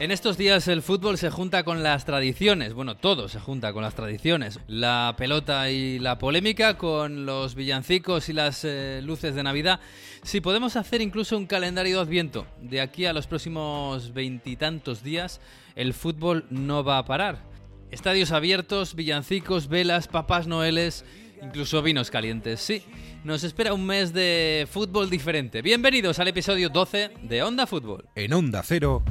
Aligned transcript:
En 0.00 0.10
estos 0.10 0.38
días 0.38 0.66
el 0.66 0.80
fútbol 0.80 1.18
se 1.18 1.28
junta 1.28 1.62
con 1.62 1.82
las 1.82 2.06
tradiciones, 2.06 2.72
bueno, 2.72 2.96
todo 2.96 3.28
se 3.28 3.38
junta 3.38 3.74
con 3.74 3.82
las 3.82 3.94
tradiciones. 3.94 4.58
La 4.66 5.14
pelota 5.18 5.70
y 5.70 5.98
la 5.98 6.16
polémica 6.16 6.78
con 6.78 7.26
los 7.26 7.54
villancicos 7.54 8.30
y 8.30 8.32
las 8.32 8.64
eh, 8.64 9.02
luces 9.04 9.34
de 9.34 9.42
Navidad. 9.42 9.78
Si 10.22 10.40
podemos 10.40 10.76
hacer 10.76 11.02
incluso 11.02 11.36
un 11.36 11.44
calendario 11.44 11.96
de 11.96 12.02
adviento, 12.02 12.46
de 12.62 12.80
aquí 12.80 13.04
a 13.04 13.12
los 13.12 13.26
próximos 13.26 14.14
veintitantos 14.14 15.02
días, 15.02 15.42
el 15.76 15.92
fútbol 15.92 16.46
no 16.48 16.82
va 16.82 16.96
a 16.96 17.04
parar. 17.04 17.42
Estadios 17.90 18.32
abiertos, 18.32 18.94
villancicos, 18.94 19.68
velas, 19.68 20.08
papás 20.08 20.46
noeles, 20.46 21.04
incluso 21.42 21.82
vinos 21.82 22.10
calientes, 22.10 22.60
sí. 22.60 22.82
Nos 23.22 23.44
espera 23.44 23.74
un 23.74 23.84
mes 23.84 24.14
de 24.14 24.66
fútbol 24.70 25.10
diferente. 25.10 25.60
Bienvenidos 25.60 26.18
al 26.20 26.28
episodio 26.28 26.70
12 26.70 27.10
de 27.22 27.42
Onda 27.42 27.66
Fútbol. 27.66 28.08
En 28.14 28.32
Onda 28.32 28.62
Cero. 28.64 29.02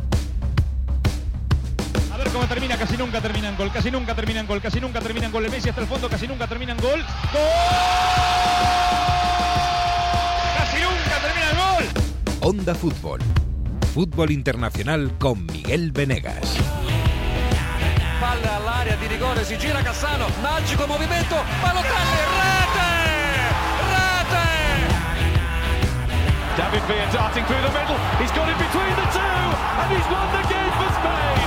Ver 2.30 2.36
cómo 2.36 2.48
termina, 2.48 2.78
casi 2.78 2.96
nunca 2.96 3.20
terminan 3.20 3.58
gol, 3.58 3.72
casi 3.72 3.90
nunca 3.90 4.14
terminan 4.14 4.46
gol, 4.46 4.62
casi 4.62 4.80
nunca 4.80 5.00
terminan 5.00 5.32
gol. 5.32 5.46
El 5.46 5.52
Messi 5.52 5.70
hasta 5.70 5.82
el 5.82 5.88
fondo, 5.88 6.08
casi 6.08 6.28
nunca 6.28 6.46
terminan 6.46 6.78
gol. 6.78 7.04
¡Gol! 7.34 7.42
¡Casi 10.60 10.78
nunca 10.78 11.18
termina 11.24 11.50
el 11.50 11.58
gol! 11.58 11.86
Onda 12.42 12.76
Fútbol. 12.76 13.20
Fútbol 13.96 14.30
internacional 14.30 15.12
con 15.18 15.44
Miguel 15.48 15.92
Venegas. 15.92 16.58
Palla 18.20 18.58
all'area 18.58 18.96
di 18.98 19.08
rigore, 19.08 19.44
si 19.44 19.58
gira 19.58 19.82
Cassano, 19.82 20.28
magico 20.44 20.86
movimento, 20.86 21.36
Balotelli, 21.64 22.22
rete! 22.38 22.92
Rete! 23.90 24.46
David 26.58 26.84
Villa 26.86 27.08
darting 27.12 27.46
through 27.46 27.62
the 27.64 27.72
middle. 27.74 27.98
He's 28.20 28.32
got 28.34 28.48
it 28.48 28.58
between 28.60 28.94
the 28.94 29.08
two, 29.18 29.50
and 29.82 29.90
he's 29.98 30.08
won 30.12 30.30
the 30.30 30.48
game 30.48 30.72
for 30.78 30.94
Spain. 30.94 31.39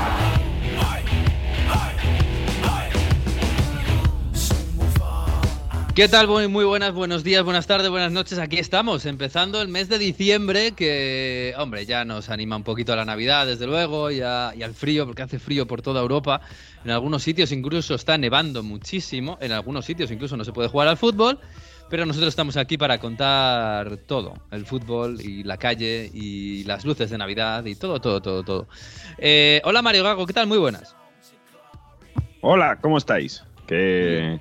¿Qué 5.95 6.09
tal? 6.09 6.27
Muy, 6.27 6.49
muy 6.49 6.65
buenas, 6.65 6.95
buenos 6.95 7.23
días, 7.23 7.45
buenas 7.45 7.67
tardes, 7.67 7.91
buenas 7.91 8.11
noches. 8.13 8.39
Aquí 8.39 8.57
estamos, 8.59 9.05
empezando 9.05 9.61
el 9.61 9.69
mes 9.69 9.91
de 9.91 9.99
diciembre, 9.99 10.73
que, 10.73 11.53
hombre, 11.59 11.85
ya 11.85 12.07
nos 12.07 12.31
anima 12.31 12.57
un 12.57 12.65
poquito 12.65 12.95
a 12.95 12.97
la 12.97 13.05
Navidad, 13.05 13.47
desde 13.47 13.67
luego, 13.67 14.11
y, 14.11 14.23
a- 14.23 14.55
y 14.57 14.63
al 14.63 14.73
frío, 14.73 15.05
porque 15.05 15.21
hace 15.21 15.39
frío 15.39 15.67
por 15.67 15.83
toda 15.83 16.01
Europa. 16.01 16.41
En 16.83 16.93
algunos 16.93 17.23
sitios 17.23 17.53
incluso 17.53 17.95
está 17.95 18.17
nevando 18.17 18.63
muchísimo, 18.63 19.37
en 19.43 19.53
algunos 19.53 19.85
sitios 19.85 20.11
incluso 20.11 20.35
no 20.35 20.45
se 20.47 20.53
puede 20.53 20.69
jugar 20.71 20.89
al 20.89 20.97
fútbol, 20.97 21.39
pero 21.91 22.07
nosotros 22.07 22.31
estamos 22.31 22.57
aquí 22.57 22.79
para 22.79 22.97
contar 22.99 23.99
todo, 24.07 24.33
el 24.51 24.65
fútbol 24.65 25.21
y 25.21 25.43
la 25.43 25.59
calle 25.59 26.11
y 26.15 26.65
las 26.65 26.87
luces 26.87 27.11
de 27.11 27.19
Navidad 27.19 27.67
y 27.67 27.75
todo, 27.75 28.01
todo, 28.01 28.23
todo, 28.23 28.43
todo. 28.43 28.67
Eh, 29.19 29.61
hola 29.65 29.83
Mario 29.83 30.05
Gago, 30.05 30.25
¿qué 30.25 30.33
tal? 30.33 30.47
Muy 30.47 30.57
buenas. 30.57 30.97
Hola, 32.41 32.79
¿cómo 32.81 32.97
estáis? 32.97 33.45
Qué, 33.67 34.41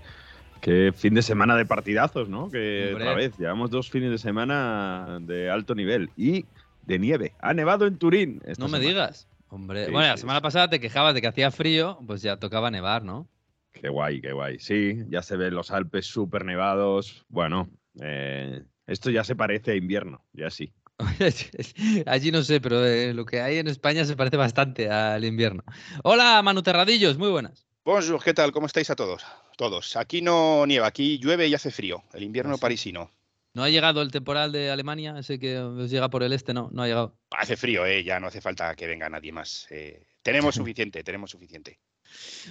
qué 0.61 0.93
fin 0.95 1.13
de 1.13 1.21
semana 1.21 1.55
de 1.55 1.65
partidazos, 1.65 2.29
¿no? 2.29 2.49
Que 2.49 2.89
Hombre. 2.91 3.03
otra 3.03 3.15
vez, 3.15 3.37
llevamos 3.37 3.69
dos 3.69 3.89
fines 3.89 4.11
de 4.11 4.17
semana 4.17 5.19
de 5.21 5.49
alto 5.49 5.75
nivel 5.75 6.09
y 6.15 6.45
de 6.85 6.99
nieve. 6.99 7.33
Ha 7.39 7.53
nevado 7.53 7.85
en 7.85 7.97
Turín. 7.97 8.41
esta 8.45 8.63
No 8.63 8.69
me 8.69 8.79
digas. 8.79 9.27
Hombre, 9.49 9.85
Sí, 9.85 9.91
bueno, 9.91 10.07
la 10.07 10.17
semana 10.17 10.41
pasada 10.41 10.69
te 10.69 10.79
quejabas 10.79 11.13
de 11.13 11.21
que 11.21 11.27
hacía 11.27 11.51
frío, 11.51 11.99
pues 12.07 12.21
ya 12.21 12.37
tocaba 12.37 12.71
nevar, 12.71 13.03
¿no? 13.03 13.27
Qué 13.73 13.89
guay, 13.89 14.21
qué 14.21 14.31
guay. 14.31 14.59
Sí, 14.59 15.03
ya 15.09 15.21
se 15.21 15.35
ven 15.35 15.55
los 15.55 15.71
Alpes 15.71 16.05
súper 16.05 16.45
nevados. 16.45 17.25
Bueno, 17.27 17.69
eh, 17.99 18.63
esto 18.87 19.09
ya 19.09 19.23
se 19.23 19.35
parece 19.35 19.71
a 19.71 19.75
invierno, 19.75 20.23
ya 20.33 20.49
sí. 20.49 20.71
Allí 22.05 22.31
no 22.31 22.43
sé, 22.43 22.61
pero 22.61 22.85
eh, 22.85 23.13
lo 23.13 23.25
que 23.25 23.41
hay 23.41 23.57
en 23.57 23.67
España 23.67 24.05
se 24.05 24.16
parece 24.16 24.38
bastante 24.38 24.89
al 24.89 25.25
invierno. 25.25 25.63
Hola, 26.03 26.41
Manu 26.44 26.61
Terradillos, 26.61 27.17
muy 27.17 27.29
buenas. 27.29 27.66
Bonjour, 27.84 28.24
¿qué 28.24 28.34
tal? 28.34 28.52
¿Cómo 28.52 28.68
estáis 28.68 28.90
a 28.92 28.96
todos? 28.96 29.25
Todos. 29.58 29.96
Aquí 29.96 30.22
no 30.22 30.66
nieva, 30.66 30.88
aquí 30.88 31.18
llueve 31.18 31.47
y 31.47 31.56
hace 31.56 31.72
frío. 31.72 32.03
El 32.14 32.24
invierno 32.24 32.53
Ah, 32.53 32.58
sí. 32.58 32.62
parisino. 32.62 33.09
¿No 33.53 33.64
ha 33.64 33.69
llegado 33.69 34.02
el 34.02 34.12
temporal 34.12 34.52
de 34.52 34.69
Alemania? 34.72 35.16
Ese 35.18 35.38
que 35.40 35.58
os 35.59 35.90
llega 35.90 36.09
por 36.09 36.24
el 36.24 36.31
este, 36.31 36.53
no, 36.53 36.69
no 36.72 36.84
ha 36.84 36.88
llegado. 36.88 37.18
Hace 37.31 37.58
frío, 37.58 37.86
¿eh? 37.86 38.03
Ya 38.03 38.19
no 38.19 38.28
hace 38.28 38.40
falta 38.40 38.75
que 38.75 38.88
venga 38.88 39.09
nadie 39.09 39.31
más. 39.31 39.68
Eh, 39.72 40.06
tenemos 40.22 40.56
suficiente, 40.56 41.03
tenemos 41.03 41.31
suficiente. 41.31 41.80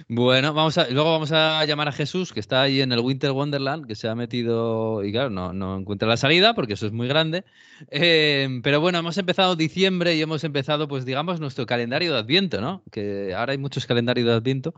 Bueno, 0.07 0.53
vamos 0.53 0.77
a, 0.77 0.87
luego 0.89 1.11
vamos 1.11 1.31
a 1.31 1.63
llamar 1.65 1.87
a 1.87 1.91
Jesús, 1.91 2.33
que 2.33 2.39
está 2.39 2.61
ahí 2.61 2.81
en 2.81 2.91
el 2.91 2.99
Winter 2.99 3.31
Wonderland, 3.31 3.87
que 3.87 3.95
se 3.95 4.07
ha 4.07 4.15
metido 4.15 5.03
y 5.03 5.11
claro, 5.11 5.29
no, 5.29 5.77
encuentra 5.77 6.07
la 6.07 6.17
salida 6.17 6.53
porque 6.53 6.73
eso 6.73 6.85
es 6.87 6.91
muy 6.91 7.07
grande. 7.07 7.43
Eh, 7.89 8.61
pero 8.63 8.79
bueno, 8.79 8.99
hemos 8.99 9.17
empezado 9.17 9.55
diciembre 9.55 10.15
y 10.15 10.21
hemos 10.21 10.43
empezado, 10.43 10.87
pues 10.87 11.05
digamos, 11.05 11.39
nuestro 11.39 11.65
calendario 11.65 12.13
de 12.13 12.19
Adviento, 12.19 12.61
¿no? 12.61 12.83
Que 12.91 13.33
ahora 13.33 13.53
hay 13.53 13.57
muchos 13.57 13.85
calendarios 13.85 14.27
de 14.27 14.33
Adviento. 14.33 14.73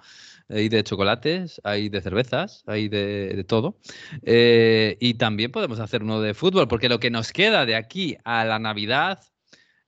Hay 0.50 0.70
de 0.70 0.84
chocolates, 0.84 1.62
hay 1.64 1.90
de 1.90 2.02
cervezas, 2.02 2.64
hay 2.68 2.90
de, 2.90 3.34
de 3.34 3.44
todo. 3.44 3.80
Eh, 4.24 4.98
y 5.00 5.16
también 5.16 5.52
podemos 5.52 5.80
hacer 5.80 6.04
uno 6.04 6.22
de 6.22 6.34
fútbol, 6.34 6.68
porque 6.68 6.90
lo 6.90 7.00
que 7.00 7.10
nos 7.10 7.32
queda 7.32 7.66
de 7.66 7.76
aquí 7.76 8.18
a 8.24 8.44
la 8.46 8.60
Navidad 8.60 9.20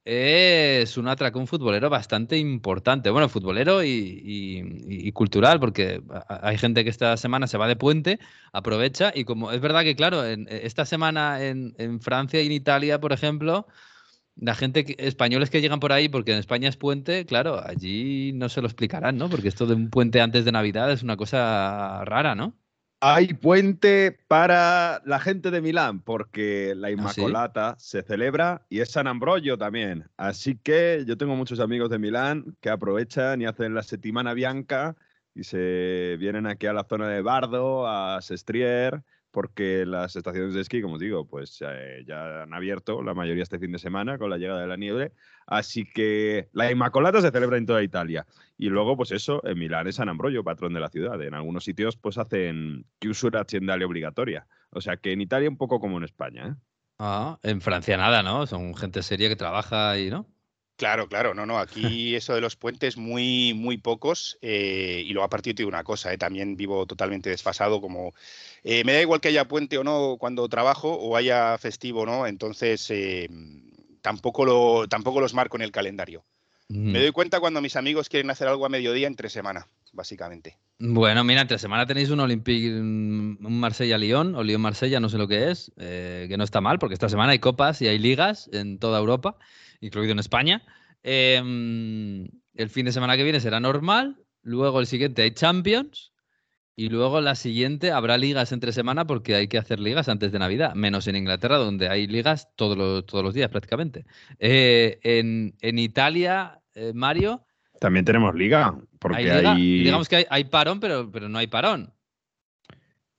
es 0.05 0.97
un 0.97 1.07
atracón 1.07 1.47
futbolero 1.47 1.89
bastante 1.89 2.37
importante. 2.37 3.09
Bueno, 3.09 3.27
futbolero 3.27 3.83
y, 3.83 4.21
y- 4.23 5.11
cultural, 5.13 5.59
porque 5.59 6.01
hay 6.27 6.57
gente 6.57 6.83
que 6.83 6.89
esta 6.89 7.17
semana 7.17 7.47
se 7.47 7.57
va 7.57 7.67
de 7.67 7.75
puente, 7.75 8.19
aprovecha, 8.53 9.11
y 9.15 9.23
como 9.25 9.51
es 9.51 9.61
verdad 9.61 9.83
que, 9.83 9.95
claro, 9.95 10.25
en, 10.25 10.47
e, 10.49 10.65
esta 10.65 10.85
semana 10.85 11.43
en, 11.43 11.73
en 11.77 12.01
Francia 12.01 12.41
y 12.41 12.45
en 12.47 12.51
Italia, 12.51 12.99
por 12.99 13.13
ejemplo, 13.13 13.67
la 14.35 14.55
gente, 14.55 14.85
que- 14.85 14.95
españoles 14.99 15.49
que 15.49 15.61
llegan 15.61 15.79
por 15.79 15.93
ahí, 15.93 16.09
porque 16.09 16.33
en 16.33 16.39
España 16.39 16.69
es 16.69 16.77
puente, 16.77 17.25
claro, 17.25 17.61
allí 17.65 18.31
no 18.33 18.49
se 18.49 18.61
lo 18.61 18.67
explicarán, 18.67 19.17
¿no? 19.17 19.29
Porque 19.29 19.47
esto 19.47 19.65
de 19.65 19.75
un 19.75 19.89
puente 19.89 20.21
antes 20.21 20.45
de 20.45 20.51
Navidad 20.51 20.91
es 20.91 21.03
una 21.03 21.17
cosa 21.17 22.03
rara, 22.05 22.35
¿no? 22.35 22.53
Hay 23.01 23.33
puente 23.33 24.17
para 24.27 25.01
la 25.05 25.19
gente 25.19 25.51
de 25.51 25.61
Milán, 25.61 26.01
porque 26.01 26.73
la 26.75 26.91
Inmacolata 26.91 27.75
se 27.77 28.01
celebra 28.01 28.65
y 28.69 28.79
es 28.79 28.91
San 28.91 29.07
Ambrogio 29.07 29.57
también. 29.57 30.09
Así 30.17 30.57
que 30.57 31.03
yo 31.05 31.17
tengo 31.17 31.35
muchos 31.35 31.59
amigos 31.59 31.89
de 31.89 31.99
Milán 31.99 32.57
que 32.61 32.69
aprovechan 32.69 33.41
y 33.41 33.45
hacen 33.45 33.75
la 33.75 33.83
Settimana 33.83 34.33
Bianca 34.33 34.95
y 35.35 35.43
se 35.43 36.15
vienen 36.19 36.47
aquí 36.47 36.65
a 36.65 36.73
la 36.73 36.85
zona 36.85 37.09
de 37.09 37.21
Bardo, 37.21 37.87
a 37.87 38.21
Sestrier, 38.21 39.03
porque 39.35 39.85
las 39.85 40.15
estaciones 40.15 40.53
de 40.53 40.61
esquí, 40.61 40.81
como 40.81 40.97
digo, 40.97 41.27
pues 41.27 41.61
eh, 41.67 42.05
ya 42.07 42.43
han 42.43 42.53
abierto 42.53 43.03
la 43.03 43.13
mayoría 43.13 43.43
este 43.43 43.59
fin 43.59 43.73
de 43.73 43.79
semana 43.79 44.17
con 44.17 44.29
la 44.29 44.37
llegada 44.37 44.61
de 44.61 44.67
la 44.67 44.77
nieve. 44.77 45.11
Así 45.45 45.83
que 45.83 46.47
la 46.53 46.71
Inmacolata 46.71 47.19
se 47.19 47.31
celebra 47.31 47.57
en 47.57 47.65
toda 47.65 47.83
Italia. 47.83 48.25
Y 48.57 48.69
luego, 48.69 48.95
pues 48.95 49.11
eso, 49.11 49.45
en 49.45 49.59
Milán 49.59 49.87
es 49.87 49.95
San 49.95 50.07
Ambrogio, 50.07 50.45
patrón 50.45 50.73
de 50.73 50.79
la 50.79 50.87
ciudad. 50.87 51.21
En 51.21 51.33
algunos 51.33 51.65
sitios, 51.65 51.97
pues 51.97 52.17
hacen 52.17 52.85
chiusura 53.01 53.41
aziendale 53.41 53.83
obligatoria. 53.83 54.47
O 54.69 54.79
sea 54.79 54.95
que 54.95 55.11
en 55.11 55.19
Italia 55.19 55.49
un 55.49 55.57
poco 55.57 55.81
como 55.81 55.97
en 55.97 56.05
España, 56.05 56.47
¿eh? 56.47 56.55
Ah, 56.97 57.37
en 57.43 57.59
Francia 57.59 57.97
nada, 57.97 58.23
¿no? 58.23 58.47
Son 58.47 58.73
gente 58.73 59.03
seria 59.03 59.27
que 59.27 59.35
trabaja 59.35 59.91
ahí, 59.91 60.09
¿no? 60.09 60.29
Claro, 60.77 61.07
claro, 61.07 61.33
no, 61.33 61.45
no. 61.45 61.57
Aquí 61.57 62.15
eso 62.15 62.35
de 62.35 62.41
los 62.41 62.57
puentes 62.57 62.97
muy, 62.97 63.53
muy 63.53 63.77
pocos. 63.77 64.37
eh, 64.41 65.03
y 65.05 65.13
luego 65.13 65.29
yo 65.29 65.41
te 65.41 65.53
digo 65.53 65.69
una 65.69 65.83
cosa, 65.83 66.13
eh, 66.13 66.17
también 66.17 66.57
vivo 66.57 66.85
totalmente 66.85 67.29
desfasado, 67.29 67.79
como 67.79 68.13
eh, 68.63 68.83
me 68.83 68.93
da 68.93 69.01
igual 69.01 69.21
que 69.21 69.29
haya 69.29 69.47
puente 69.47 69.77
o 69.77 69.83
no 69.83 70.17
cuando 70.19 70.47
trabajo 70.49 70.91
o 70.93 71.15
haya 71.15 71.57
festivo 71.57 72.01
o 72.01 72.05
no, 72.05 72.27
entonces 72.27 72.89
eh, 72.89 73.29
tampoco, 74.01 74.43
lo, 74.43 74.87
tampoco 74.89 75.21
los 75.21 75.33
marco 75.33 75.55
en 75.55 75.61
el 75.63 75.71
calendario. 75.71 76.25
Mm. 76.67 76.91
Me 76.91 76.99
doy 76.99 77.11
cuenta 77.11 77.39
cuando 77.39 77.61
mis 77.61 77.77
amigos 77.77 78.09
quieren 78.09 78.29
hacer 78.29 78.47
algo 78.49 78.65
a 78.65 78.69
mediodía 78.69 79.07
entre 79.07 79.29
semana, 79.29 79.67
básicamente. 79.93 80.57
Bueno, 80.79 81.23
mira, 81.23 81.39
entre 81.39 81.57
semana 81.57 81.85
tenéis 81.85 82.09
un 82.09 82.19
Olympique, 82.19 82.69
mm, 82.69 83.45
un 83.45 83.59
Marsella-Lyon, 83.61 84.35
o 84.35 84.43
Lyon-Marsella, 84.43 84.99
no 84.99 85.07
sé 85.07 85.17
lo 85.17 85.29
que 85.29 85.51
es, 85.51 85.71
que 85.77 86.35
no 86.37 86.43
está 86.43 86.59
mal, 86.59 86.79
porque 86.79 86.95
esta 86.95 87.07
semana 87.07 87.31
hay 87.31 87.39
copas 87.39 87.81
y 87.81 87.87
hay 87.87 87.97
ligas 87.97 88.49
en 88.51 88.77
toda 88.77 88.99
Europa, 88.99 89.37
incluido 89.81 90.11
en 90.11 90.19
España. 90.19 90.63
Em, 91.03 92.27
el 92.55 92.69
fin 92.69 92.85
de 92.85 92.91
semana 92.91 93.15
que 93.17 93.23
viene 93.23 93.39
será 93.39 93.59
normal, 93.59 94.17
luego 94.41 94.79
el 94.79 94.87
siguiente 94.87 95.21
hay 95.21 95.31
Champions, 95.31 96.11
y 96.77 96.89
luego 96.89 97.21
la 97.21 97.35
siguiente 97.35 97.91
habrá 97.91 98.17
ligas 98.17 98.51
entre 98.51 98.73
semana, 98.73 99.07
porque 99.07 99.35
hay 99.35 99.47
que 99.47 99.57
hacer 99.57 99.79
ligas 99.79 100.09
antes 100.09 100.31
de 100.31 100.39
Navidad, 100.39 100.75
menos 100.75 101.07
en 101.07 101.15
Inglaterra, 101.15 101.57
donde 101.57 101.87
hay 101.87 102.05
ligas 102.05 102.49
todos 102.55 102.77
los, 102.77 103.05
todos 103.05 103.23
los 103.23 103.33
días 103.33 103.49
prácticamente. 103.49 104.05
Eh, 104.39 104.99
en, 105.03 105.55
en 105.61 105.79
Italia, 105.79 106.59
eh, 106.73 106.91
Mario, 106.93 107.45
También 107.79 108.03
tenemos 108.03 108.35
liga, 108.35 108.77
porque 108.99 109.17
hay 109.17 109.23
liga. 109.23 109.53
hay... 109.53 109.83
Digamos 109.83 110.09
que 110.09 110.17
hay, 110.17 110.25
hay 110.29 110.43
parón, 110.45 110.81
pero, 110.81 111.09
pero 111.11 111.29
no 111.29 111.37
hay 111.37 111.47
parón. 111.47 111.93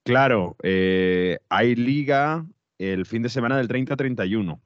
Claro, 0.03 0.57
eh, 0.63 1.39
hay 1.49 1.75
liga 1.75 2.47
el 2.79 3.07
fin 3.07 3.23
de 3.23 3.29
semana 3.29 3.57
del 3.57 3.69
30-31. 3.69 4.61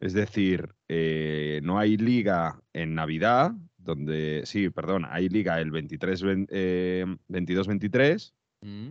Es 0.00 0.12
decir, 0.12 0.74
eh, 0.88 1.60
no 1.62 1.78
hay 1.78 1.96
liga 1.96 2.60
en 2.72 2.94
Navidad, 2.94 3.52
donde, 3.78 4.42
sí, 4.44 4.70
perdón, 4.70 5.06
hay 5.08 5.28
liga 5.28 5.60
el 5.60 5.70
23, 5.70 6.22
ven- 6.22 6.46
eh, 6.50 7.04
22-23, 7.28 8.34
Mm. 8.62 8.90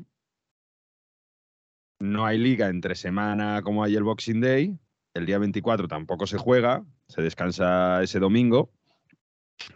no 1.99 2.25
hay 2.25 2.37
liga 2.37 2.67
entre 2.69 2.95
semana 2.95 3.61
como 3.63 3.83
hay 3.83 3.95
el 3.95 4.03
Boxing 4.03 4.41
Day, 4.41 4.77
el 5.13 5.25
día 5.25 5.37
24 5.37 5.87
tampoco 5.87 6.27
se 6.27 6.37
juega, 6.37 6.85
se 7.07 7.21
descansa 7.21 8.01
ese 8.03 8.19
domingo, 8.19 8.71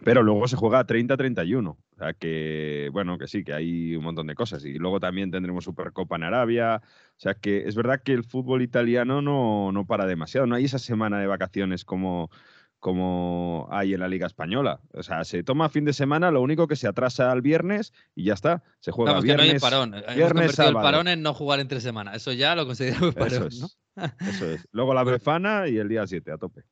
Pero 0.04 0.22
luego 0.22 0.46
se 0.48 0.56
juega 0.56 0.86
30-31. 0.86 1.68
O 1.68 1.76
sea 1.96 2.12
que, 2.14 2.90
bueno, 2.92 3.18
que 3.18 3.26
sí, 3.26 3.42
que 3.42 3.52
hay 3.52 3.96
un 3.96 4.04
montón 4.04 4.26
de 4.26 4.34
cosas. 4.34 4.64
Y 4.64 4.74
luego 4.74 5.00
también 5.00 5.30
tendremos 5.30 5.64
Supercopa 5.64 6.16
en 6.16 6.24
Arabia. 6.24 6.82
O 6.84 7.20
sea 7.20 7.34
que 7.34 7.66
es 7.66 7.74
verdad 7.74 8.00
que 8.02 8.12
el 8.12 8.24
fútbol 8.24 8.62
italiano 8.62 9.22
no, 9.22 9.72
no 9.72 9.86
para 9.86 10.06
demasiado. 10.06 10.46
No 10.46 10.54
hay 10.54 10.64
esa 10.64 10.78
semana 10.78 11.18
de 11.18 11.26
vacaciones 11.26 11.84
como, 11.84 12.30
como 12.78 13.66
hay 13.70 13.94
en 13.94 14.00
la 14.00 14.08
Liga 14.08 14.26
Española. 14.26 14.80
O 14.92 15.02
sea, 15.02 15.24
se 15.24 15.42
toma 15.42 15.68
fin 15.68 15.84
de 15.84 15.92
semana, 15.92 16.30
lo 16.30 16.42
único 16.42 16.68
que 16.68 16.76
se 16.76 16.86
atrasa 16.86 17.32
al 17.32 17.42
viernes 17.42 17.92
y 18.14 18.24
ya 18.24 18.34
está. 18.34 18.62
Se 18.80 18.92
juega 18.92 19.12
Vamos, 19.12 19.24
viernes. 19.24 19.46
que 19.46 19.52
no 19.52 19.54
hay 19.54 19.60
parón. 19.60 19.94
Viernes, 20.14 20.58
el 20.58 20.74
parón 20.74 21.08
en 21.08 21.22
no 21.22 21.34
jugar 21.34 21.60
entre 21.60 21.80
semana. 21.80 22.14
Eso 22.14 22.32
ya 22.32 22.54
lo 22.54 22.66
consideramos 22.66 23.14
parón, 23.14 23.48
eso 23.48 23.66
es, 23.66 23.78
Eso 24.20 24.50
es. 24.50 24.68
Luego 24.70 24.94
la 24.94 25.02
Befana 25.02 25.66
y 25.66 25.78
el 25.78 25.88
día 25.88 26.06
7 26.06 26.30
a 26.30 26.38
tope. 26.38 26.62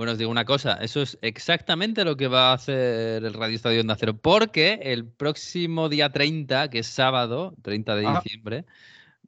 Bueno, 0.00 0.12
os 0.12 0.18
digo 0.18 0.30
una 0.30 0.46
cosa, 0.46 0.78
eso 0.80 1.02
es 1.02 1.18
exactamente 1.20 2.06
lo 2.06 2.16
que 2.16 2.26
va 2.26 2.52
a 2.52 2.54
hacer 2.54 3.22
el 3.22 3.34
Radio 3.34 3.54
Estadio 3.54 3.84
de 3.84 3.92
Acero, 3.92 4.16
porque 4.16 4.80
el 4.82 5.04
próximo 5.04 5.90
día 5.90 6.08
30, 6.08 6.70
que 6.70 6.78
es 6.78 6.86
sábado, 6.86 7.52
30 7.60 7.96
de 7.96 8.06
ah. 8.06 8.22
diciembre, 8.24 8.64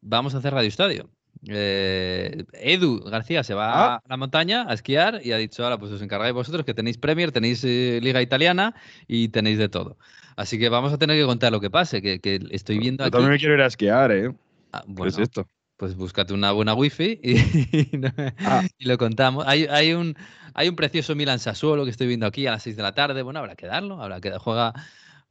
vamos 0.01 0.35
a 0.35 0.39
hacer 0.39 0.55
Radio 0.55 0.69
Estadio. 0.69 1.11
Eh, 1.47 2.47
Edu 2.55 3.01
García 3.01 3.45
se 3.45 3.53
va 3.53 3.73
ah. 3.75 3.95
a 3.97 4.03
la 4.09 4.17
montaña 4.17 4.65
a 4.67 4.73
esquiar 4.73 5.21
y 5.23 5.33
ha 5.33 5.37
dicho, 5.37 5.63
ahora 5.63 5.77
pues 5.77 5.93
os 5.93 6.01
encargáis 6.01 6.33
vosotros 6.33 6.65
que 6.65 6.73
tenéis 6.73 6.97
Premier, 6.97 7.33
tenéis 7.33 7.63
eh, 7.65 8.01
Liga 8.03 8.23
Italiana 8.23 8.75
y 9.07 9.29
tenéis 9.29 9.59
de 9.59 9.69
todo. 9.69 9.99
Así 10.37 10.59
que 10.59 10.71
vamos 10.71 10.91
a 10.95 10.97
tener 10.97 11.19
que 11.19 11.27
contar 11.27 11.53
lo 11.53 11.61
que 11.61 11.69
pase, 11.69 12.01
que, 12.01 12.41
estoy 12.51 12.79
viendo 12.79 13.05
Yo 13.05 13.11
también 13.11 13.33
me 13.33 13.39
quiero 13.39 13.53
ir 13.57 13.61
a 13.61 13.67
esquiar, 13.67 14.11
¿eh? 14.11 14.33
Ah, 14.73 14.83
¿Qué 14.97 15.09
es 15.09 15.19
esto? 15.19 15.47
Pues 15.83 15.97
búscate 15.97 16.33
una 16.33 16.53
buena 16.53 16.75
wifi 16.75 17.19
y, 17.25 17.39
y 18.79 18.85
lo 18.85 18.97
contamos. 18.99 19.45
Hay, 19.49 19.65
hay 19.65 19.95
un 19.95 20.15
hay 20.55 20.69
un 20.69 20.77
precioso 20.77 21.17
Milan 21.17 21.41
Sassuolo 21.41 21.83
que 21.83 21.91
estoy 21.91 22.07
viendo 22.07 22.25
aquí 22.25 22.47
a 22.47 22.53
las 22.53 22.63
6 22.63 22.77
de 22.77 22.85
la 22.85 22.95
tarde. 22.95 23.21
Bueno, 23.23 23.41
habrá 23.41 23.57
que 23.57 23.67
darlo, 23.67 24.01
habrá 24.01 24.21
que 24.21 24.31
juega 24.39 24.75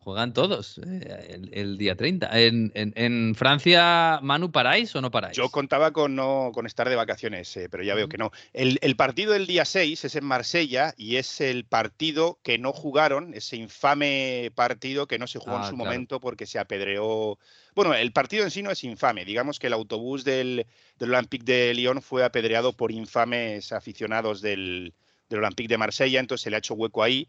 juegan 0.03 0.33
todos 0.33 0.79
eh, 0.79 1.39
el, 1.51 1.77
día 1.77 1.95
30. 1.95 2.29
En, 2.33 3.35
Francia, 3.35 4.19
Manu, 4.21 4.51
¿paráis 4.51 4.95
o 4.95 5.01
no 5.01 5.11
paráis? 5.11 5.37
Yo 5.37 5.49
contaba 5.49 5.91
con 5.91 6.15
no 6.15 6.51
con 6.53 6.65
estar 6.65 6.89
de 6.89 6.95
vacaciones, 6.95 7.55
eh, 7.55 7.69
pero 7.69 7.83
ya 7.83 7.93
veo 7.93 8.09
que 8.09 8.17
no. 8.17 8.31
El, 8.53 8.95
partido 8.95 9.33
del 9.33 9.45
día 9.45 9.63
6 9.63 10.03
es 10.03 10.15
en 10.15 10.25
Marsella 10.25 10.93
y 10.97 11.17
es 11.17 11.39
el 11.39 11.65
partido 11.65 12.39
que 12.43 12.57
no 12.57 12.73
jugaron, 12.73 13.33
ese 13.35 13.57
infame 13.57 14.51
partido 14.55 15.07
que 15.07 15.19
no 15.19 15.27
se 15.27 15.39
jugó 15.39 15.57
en 15.57 15.63
ah, 15.63 15.69
su 15.69 15.77
momento 15.77 16.19
porque 16.19 16.47
se 16.47 16.57
apedreó. 16.57 17.37
Bueno, 17.75 17.93
el 17.93 18.11
partido 18.11 18.43
en 18.43 18.51
sí 18.51 18.63
no 18.63 18.71
es 18.71 18.83
infame. 18.83 19.23
Digamos 19.23 19.59
que 19.59 19.67
el 19.67 19.73
autobús 19.73 20.23
del, 20.23 20.65
del 20.97 21.13
Olympique 21.13 21.45
de 21.45 21.73
Lyon 21.75 22.01
fue 22.01 22.23
apedreado 22.23 22.73
por 22.73 22.91
infames 22.91 23.71
aficionados 23.71 24.41
del, 24.41 24.93
del 25.29 25.39
Olympique 25.39 25.69
de 25.69 25.77
Marsella, 25.77 26.19
entonces 26.19 26.43
se 26.43 26.49
le 26.49 26.55
ha 26.55 26.59
hecho 26.59 26.73
hueco 26.73 27.03
ahí. 27.03 27.27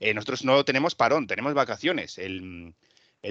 Eh, 0.00 0.14
nosotros 0.14 0.44
no 0.44 0.64
tenemos 0.64 0.94
parón, 0.94 1.26
tenemos 1.26 1.54
vacaciones. 1.54 2.18
El, 2.18 2.74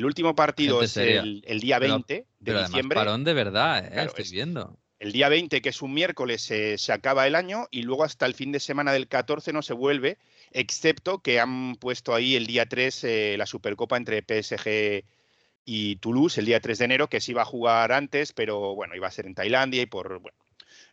último 0.03 0.35
partido 0.35 0.81
es 0.81 0.97
el, 0.97 1.41
día 1.59 1.79
20 1.79 2.25
de 2.39 2.59
diciembre. 2.59 2.95
parón 2.95 3.23
de 3.23 3.33
verdad, 3.33 3.85
eh, 3.85 4.05
estoy 4.05 4.25
viendo. 4.31 4.77
El 4.99 5.11
día 5.11 5.29
20, 5.29 5.61
que 5.61 5.69
es 5.69 5.81
un 5.83 5.93
miércoles, 5.93 6.41
se 6.41 6.91
acaba 6.91 7.27
el 7.27 7.35
año 7.35 7.67
y 7.69 7.83
luego 7.83 8.03
hasta 8.03 8.25
el 8.25 8.33
fin 8.33 8.51
de 8.51 8.59
semana 8.59 8.91
del 8.91 9.07
14 9.07 9.53
no 9.53 9.61
se 9.61 9.73
vuelve, 9.73 10.17
excepto 10.51 11.19
que 11.19 11.39
han 11.39 11.75
puesto 11.75 12.15
ahí 12.15 12.35
el 12.35 12.47
día 12.47 12.65
3 12.65 13.03
eh, 13.03 13.35
la 13.37 13.45
Supercopa 13.45 13.95
entre 13.95 14.23
PSG 14.23 15.05
y 15.65 15.97
Toulouse, 15.97 16.39
el 16.39 16.47
día 16.47 16.59
3 16.59 16.79
de 16.79 16.85
enero, 16.85 17.09
que 17.09 17.21
se 17.21 17.31
iba 17.31 17.43
a 17.43 17.45
jugar 17.45 17.91
antes, 17.91 18.33
pero 18.33 18.73
bueno, 18.73 18.95
iba 18.95 19.07
a 19.07 19.11
ser 19.11 19.27
en 19.27 19.35
Tailandia 19.35 19.83
y 19.83 19.85
por, 19.85 20.19
bueno, 20.19 20.37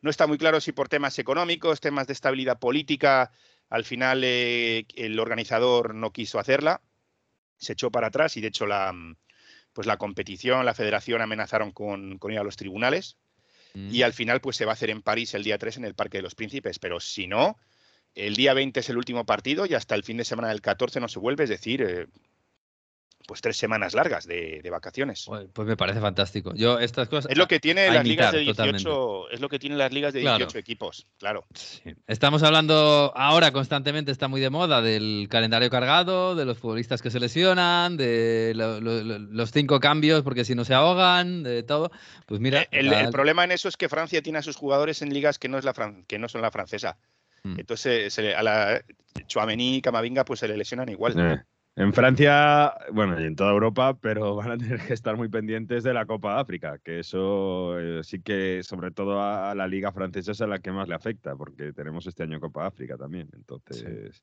no 0.02 0.10
está 0.10 0.26
muy 0.26 0.36
claro 0.36 0.60
si 0.60 0.72
por 0.72 0.88
temas 0.88 1.18
económicos, 1.18 1.80
temas 1.80 2.06
de 2.06 2.12
estabilidad 2.12 2.58
política, 2.58 3.30
al 3.74 3.84
final 3.84 4.22
eh, 4.22 4.86
el 4.94 5.18
organizador 5.18 5.96
no 5.96 6.12
quiso 6.12 6.38
hacerla, 6.38 6.80
se 7.56 7.72
echó 7.72 7.90
para 7.90 8.06
atrás 8.06 8.36
y 8.36 8.40
de 8.40 8.46
hecho 8.46 8.66
la, 8.66 8.94
pues 9.72 9.88
la 9.88 9.96
competición, 9.96 10.64
la 10.64 10.74
federación 10.74 11.20
amenazaron 11.20 11.72
con, 11.72 12.20
ir 12.30 12.38
a 12.38 12.44
los 12.44 12.54
tribunales 12.54 13.16
y 13.74 13.98
mm. 13.98 14.04
al 14.04 14.12
final 14.12 14.40
pues 14.40 14.56
se 14.56 14.64
va 14.64 14.70
a 14.70 14.74
hacer 14.74 14.90
en 14.90 15.02
París 15.02 15.34
el 15.34 15.42
día 15.42 15.58
3 15.58 15.78
en 15.78 15.84
el 15.86 15.94
Parque 15.96 16.18
de 16.18 16.22
los 16.22 16.36
Príncipes, 16.36 16.78
pero 16.78 17.00
si 17.00 17.26
no, 17.26 17.58
el 18.14 18.36
día 18.36 18.54
20 18.54 18.78
es 18.78 18.88
el 18.90 18.96
último 18.96 19.26
partido 19.26 19.66
y 19.66 19.74
hasta 19.74 19.96
el 19.96 20.04
fin 20.04 20.18
de 20.18 20.24
semana 20.24 20.50
del 20.50 20.60
14 20.60 21.00
no 21.00 21.08
se 21.08 21.18
vuelve, 21.18 21.42
es 21.42 21.50
decir, 21.50 21.82
eh, 21.82 22.06
pues 23.26 23.40
tres 23.40 23.56
semanas 23.56 23.94
largas 23.94 24.26
de, 24.26 24.60
vacaciones. 24.70 25.26
Pues 25.52 25.68
me 25.68 25.76
parece 25.76 26.00
fantástico. 26.00 26.52
Yo 26.54 26.78
estas 26.78 27.08
cosas 27.08 27.30
es 27.30 27.38
lo 27.38 27.46
que 27.46 27.60
tiene 27.60 27.90
las 27.90 28.06
ligas 28.06 28.32
de 28.32 28.40
18, 28.40 29.30
es 29.30 29.40
lo 29.40 29.48
que 29.48 29.58
tienen 29.58 29.78
las 29.78 29.92
ligas 29.92 30.12
de 30.12 30.20
18 30.20 30.58
equipos, 30.58 31.06
claro. 31.18 31.46
Estamos 32.06 32.42
hablando 32.42 33.12
ahora 33.14 33.52
constantemente 33.52 34.10
está 34.10 34.28
muy 34.28 34.40
de 34.40 34.50
moda 34.50 34.82
del 34.82 35.28
calendario 35.30 35.70
cargado, 35.70 36.34
de 36.34 36.44
los 36.44 36.58
futbolistas 36.58 37.02
que 37.02 37.10
se 37.10 37.20
lesionan, 37.20 37.96
de 37.96 38.52
los 38.54 39.50
cinco 39.50 39.80
cambios 39.80 40.22
porque 40.22 40.44
si 40.44 40.54
no 40.54 40.64
se 40.64 40.74
ahogan, 40.74 41.42
de 41.42 41.62
todo. 41.62 41.90
Pues 42.26 42.40
mira, 42.40 42.62
eh, 42.62 42.68
el, 42.72 43.10
problema 43.10 43.44
en 43.44 43.52
eso 43.52 43.68
es 43.68 43.76
que 43.76 43.88
Francia 43.88 44.22
tiene 44.22 44.38
a 44.38 44.42
sus 44.42 44.56
jugadores 44.56 45.02
en 45.02 45.12
ligas 45.12 45.38
que 45.38 45.48
no 45.48 45.58
es 45.58 45.64
la 45.64 45.74
que 46.06 46.18
no 46.18 46.28
son 46.28 46.42
la 46.42 46.50
francesa. 46.50 46.96
Hmm. 47.42 47.58
Entonces 47.58 48.18
a 48.18 48.42
la 48.42 48.82
Chouameni 49.26 49.76
y 49.76 49.82
Camavinga 49.82 50.24
pues 50.24 50.40
se 50.40 50.48
le 50.48 50.56
lesionan 50.56 50.88
igual. 50.88 51.14
Eh. 51.18 51.42
En 51.76 51.92
Francia, 51.92 52.72
bueno, 52.92 53.20
y 53.20 53.24
en 53.24 53.34
toda 53.34 53.50
Europa, 53.50 53.98
pero 54.00 54.36
van 54.36 54.52
a 54.52 54.56
tener 54.56 54.80
que 54.86 54.92
estar 54.92 55.16
muy 55.16 55.28
pendientes 55.28 55.82
de 55.82 55.92
la 55.92 56.06
Copa 56.06 56.38
África, 56.38 56.78
que 56.78 57.00
eso 57.00 57.78
eh, 57.80 58.04
sí 58.04 58.22
que, 58.22 58.62
sobre 58.62 58.92
todo 58.92 59.20
a, 59.20 59.54
la 59.56 59.66
Liga 59.66 59.90
Francesa, 59.90 60.32
es 60.32 60.40
a 60.40 60.46
la 60.46 60.60
que 60.60 60.70
más 60.70 60.88
le 60.88 60.94
afecta, 60.94 61.34
porque 61.34 61.72
tenemos 61.72 62.06
este 62.06 62.22
año 62.22 62.38
Copa 62.38 62.66
África 62.66 62.96
también. 62.96 63.28
Entonces, 63.34 64.22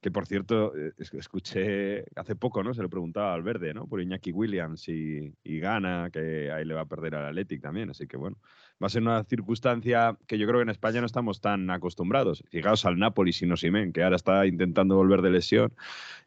que 0.00 0.10
por 0.10 0.26
cierto, 0.26 0.76
eh, 0.76 0.92
escuché 0.98 2.04
hace 2.16 2.34
poco, 2.34 2.64
¿no? 2.64 2.74
Se 2.74 2.82
lo 2.82 2.90
preguntaba 2.90 3.34
al 3.34 3.42
Verde, 3.42 3.72
¿no? 3.72 3.86
Por 3.86 4.00
Iñaki 4.00 4.32
Williams 4.32 4.88
y, 4.88 5.32
y 5.44 5.60
Gana, 5.60 6.10
que 6.12 6.50
ahí 6.50 6.64
le 6.64 6.74
va 6.74 6.80
a 6.80 6.86
perder 6.86 7.14
al 7.14 7.26
Athletic 7.26 7.62
también. 7.62 7.90
Así 7.90 8.08
que 8.08 8.16
bueno, 8.16 8.36
va 8.82 8.86
a 8.86 8.90
ser 8.90 9.02
una 9.02 9.22
circunstancia 9.24 10.16
que 10.26 10.38
yo 10.38 10.46
creo 10.46 10.60
que 10.60 10.62
en 10.62 10.70
España 10.70 11.00
no 11.00 11.06
estamos 11.06 11.40
tan 11.40 11.68
acostumbrados. 11.70 12.42
Fijaos 12.50 12.86
al 12.86 12.98
Napoli 12.98 13.32
sin 13.32 13.52
Osimen, 13.52 13.92
que 13.92 14.02
ahora 14.02 14.16
está 14.16 14.46
intentando 14.46 14.96
volver 14.96 15.20
de 15.20 15.30
lesión. 15.30 15.72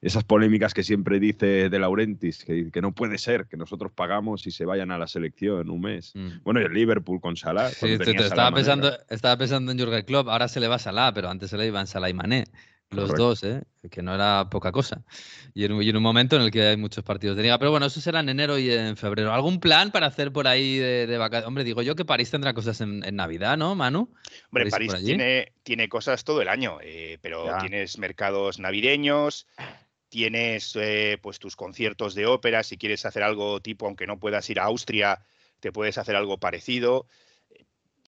Esas 0.01 0.23
polémicas 0.23 0.73
que 0.73 0.83
siempre 0.83 1.19
dice 1.19 1.69
de 1.69 1.79
Laurentis, 1.79 2.43
que, 2.43 2.69
que 2.71 2.81
no 2.81 2.91
puede 2.91 3.17
ser 3.17 3.47
que 3.47 3.57
nosotros 3.57 3.91
pagamos 3.91 4.45
y 4.45 4.51
se 4.51 4.65
vayan 4.65 4.91
a 4.91 4.97
la 4.97 5.07
selección 5.07 5.61
en 5.61 5.69
un 5.69 5.81
mes. 5.81 6.11
Mm. 6.15 6.43
Bueno, 6.43 6.61
y 6.61 6.63
el 6.63 6.73
Liverpool 6.73 7.19
con 7.19 7.37
Salah. 7.37 7.69
Sí, 7.69 7.87
estaba, 7.87 8.51
pensando, 8.51 8.91
estaba 9.09 9.37
pensando 9.37 9.71
en 9.71 9.79
Jurgen 9.79 10.05
Klopp, 10.05 10.27
ahora 10.27 10.47
se 10.47 10.59
le 10.59 10.67
va 10.67 10.77
Salah, 10.77 11.13
pero 11.13 11.29
antes 11.29 11.49
se 11.49 11.57
le 11.57 11.67
iban 11.67 11.87
Salah 11.87 12.09
y 12.09 12.13
Mané. 12.13 12.45
Los 12.93 13.15
dos, 13.15 13.43
¿eh? 13.43 13.63
que 13.91 14.01
no 14.01 14.15
era 14.15 14.47
poca 14.49 14.71
cosa. 14.71 15.03
Y 15.53 15.65
en, 15.65 15.73
un 15.73 16.03
momento 16.03 16.35
en 16.35 16.43
el 16.43 16.51
que 16.51 16.67
hay 16.67 16.77
muchos 16.77 17.03
partidos 17.03 17.35
de 17.35 17.43
liga. 17.43 17.59
Pero 17.59 17.71
bueno, 17.71 17.85
eso 17.85 17.99
será 18.01 18.21
en 18.21 18.29
enero 18.29 18.57
y 18.57 18.71
en 18.71 18.97
febrero. 18.97 19.33
¿Algún 19.33 19.59
plan 19.59 19.91
para 19.91 20.07
hacer 20.07 20.31
por 20.31 20.47
ahí 20.47 20.77
de, 20.77 21.17
vacaciones? 21.17 21.47
Hombre, 21.47 21.63
digo 21.63 21.81
yo 21.81 21.95
que 21.95 22.05
París 22.05 22.31
tendrá 22.31 22.53
cosas 22.53 22.79
en, 22.81 22.99
Navidad, 23.15 23.57
¿no, 23.57 23.75
Manu? 23.75 24.09
Hombre, 24.51 24.69
París, 24.69 24.93
tiene, 25.03 25.51
tiene 25.63 25.89
cosas 25.89 26.23
todo 26.23 26.41
el 26.41 26.47
año, 26.47 26.79
eh, 26.81 27.17
pero 27.21 27.45
tienes 27.59 27.97
mercados 27.97 28.59
navideños, 28.59 29.47
tienes 30.09 30.75
eh, 30.75 31.17
pues 31.21 31.39
tus 31.39 31.55
conciertos 31.55 32.15
de 32.15 32.25
ópera, 32.25 32.63
si 32.63 32.77
quieres 32.77 33.05
hacer 33.05 33.23
algo 33.23 33.59
tipo, 33.59 33.85
aunque 33.85 34.07
no 34.07 34.19
puedas 34.19 34.49
ir 34.49 34.59
a 34.59 34.65
Austria, 34.65 35.21
te 35.59 35.71
puedes 35.71 35.97
hacer 35.97 36.15
algo 36.15 36.37
parecido 36.37 37.07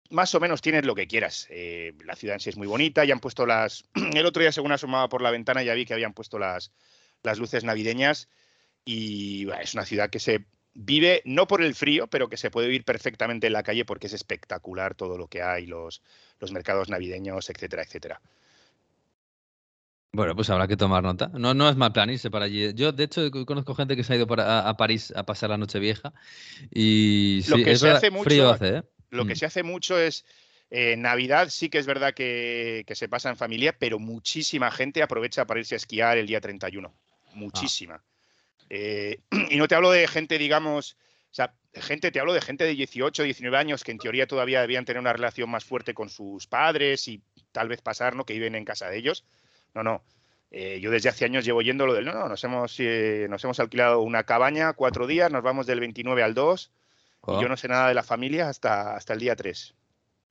más 0.09 0.33
o 0.35 0.39
menos 0.39 0.62
tienes 0.62 0.85
lo 0.85 0.95
que 0.95 1.07
quieras. 1.07 1.47
Eh, 1.50 1.93
la 2.05 2.15
ciudad 2.15 2.35
en 2.35 2.39
sí 2.39 2.50
es 2.50 2.57
muy 2.57 2.67
bonita, 2.67 3.05
ya 3.05 3.13
han 3.13 3.19
puesto 3.19 3.45
las... 3.45 3.85
El 4.13 4.25
otro 4.25 4.41
día, 4.41 4.51
según 4.51 4.71
asomaba 4.71 5.09
por 5.09 5.21
la 5.21 5.31
ventana, 5.31 5.63
ya 5.63 5.74
vi 5.74 5.85
que 5.85 5.93
habían 5.93 6.13
puesto 6.13 6.39
las, 6.39 6.71
las 7.24 7.39
luces 7.39 7.63
navideñas 7.63 8.29
y 8.83 9.47
es 9.62 9.74
una 9.74 9.85
ciudad 9.85 10.09
que 10.09 10.19
se 10.19 10.45
vive, 10.74 11.21
no 11.25 11.47
por 11.47 11.63
el 11.63 11.74
frío, 11.74 12.07
pero 12.07 12.29
que 12.29 12.38
se 12.38 12.51
puede 12.51 12.67
vivir 12.67 12.83
perfectamente 12.83 13.47
en 13.47 13.53
la 13.53 13.63
calle 13.63 13.85
porque 13.85 14.07
es 14.07 14.13
espectacular 14.13 14.93
todo 14.93 15.17
lo 15.17 15.27
que 15.27 15.41
hay, 15.41 15.65
los, 15.65 16.01
los 16.39 16.51
mercados 16.51 16.89
navideños, 16.89 17.50
etcétera, 17.50 17.83
etcétera. 17.83 18.21
Bueno, 20.12 20.33
pues 20.33 20.50
habrá 20.50 20.65
que 20.67 20.77
tomar 20.77 21.03
nota. 21.03 21.29
No, 21.33 21.53
no 21.53 21.67
es 21.67 21.75
mal 21.75 21.91
plan 21.91 22.09
irse 22.09 22.31
para 22.31 22.45
allí. 22.45 22.74
Yo, 22.74 22.93
de 22.93 23.03
hecho, 23.03 23.29
conozco 23.45 23.75
gente 23.75 23.97
que 23.97 24.03
se 24.05 24.13
ha 24.13 24.15
ido 24.15 24.27
a, 24.38 24.77
París 24.77 25.12
a 25.13 25.25
pasar 25.25 25.50
la 25.50 25.57
noche 25.57 25.77
vieja 25.77 26.13
y 26.71 27.43
lo 27.50 27.57
que 27.57 27.75
se 27.75 27.89
hace 27.89 28.12
mucho, 28.12 28.24
frío 28.24 28.50
hace, 28.50 28.77
¿eh? 28.77 28.83
Lo 29.09 29.25
que 29.25 29.33
mm. 29.33 29.38
se 29.38 29.45
hace 29.45 29.63
mucho 29.63 30.00
es 30.00 30.25
eh, 30.71 30.97
Navidad 30.97 31.50
sí 31.50 31.69
que 31.69 31.77
es 31.77 31.85
verdad 31.85 32.13
que, 32.13 32.83
se 32.93 33.07
pasa 33.07 33.29
en 33.29 33.38
familia, 33.38 33.75
pero 33.77 34.00
muchísima 34.00 34.71
gente 34.71 35.03
aprovecha 35.03 35.45
para 35.45 35.59
irse 35.59 35.75
a 35.75 35.77
esquiar 35.77 36.17
el 36.17 36.27
día 36.27 36.41
31. 36.41 36.93
Muchísima. 37.33 38.03
Eh, 38.69 39.19
y 39.51 39.57
no 39.57 39.67
te 39.67 39.75
hablo 39.75 39.91
de 39.91 40.07
gente, 40.07 40.38
digamos, 40.38 40.97
o 41.31 41.35
sea, 41.35 41.53
gente, 41.74 42.12
te 42.12 42.19
hablo 42.19 42.33
de 42.33 42.41
gente 42.41 42.63
de 42.63 42.74
18, 42.74 43.24
19 43.24 43.57
años 43.57 43.83
que 43.83 43.91
en 43.91 44.00
teoría 44.00 44.25
todavía 44.25 44.62
debían 44.62 44.85
tener 44.85 45.00
una 45.00 45.13
relación 45.13 45.50
más 45.50 45.63
fuerte 45.63 45.93
con 45.93 46.09
sus 46.09 46.47
padres 46.47 47.07
y 47.07 47.21
tal 47.51 47.67
vez 47.67 47.81
pasar, 47.81 48.15
¿no? 48.15 48.25
Que 48.25 48.33
viven 48.33 48.55
en 48.55 48.65
casa 48.65 48.89
de 48.89 48.97
ellos. 48.97 49.25
No, 49.74 49.83
no. 49.83 50.03
Eh, 50.51 50.79
yo 50.79 50.89
desde 50.89 51.09
hace 51.09 51.25
años 51.25 51.43
llevo 51.43 51.62
yendo 51.62 51.85
lo 51.85 51.93
del, 51.93 52.05
no, 52.05 52.13
no, 52.13 52.29
nos 52.29 52.43
hemos, 52.43 52.79
nos 52.79 53.43
hemos 53.43 53.59
alquilado 53.59 54.01
una 54.01 54.24
cabaña 54.24 54.74
cuatro 54.74 55.05
días, 55.05 55.29
nos 55.31 55.43
vamos 55.43 55.67
del 55.67 55.81
29 55.81 56.24
al 56.24 56.33
2 56.33 56.71
y 57.27 57.41
yo 57.41 57.48
no 57.50 57.58
sé 57.58 57.67
nada 57.67 57.88
de 57.89 57.94
la 57.94 58.03
familia 58.03 58.50
hasta, 58.50 58.96
hasta 58.96 59.13
el 59.13 59.20
día 59.20 59.36
3. 59.36 59.74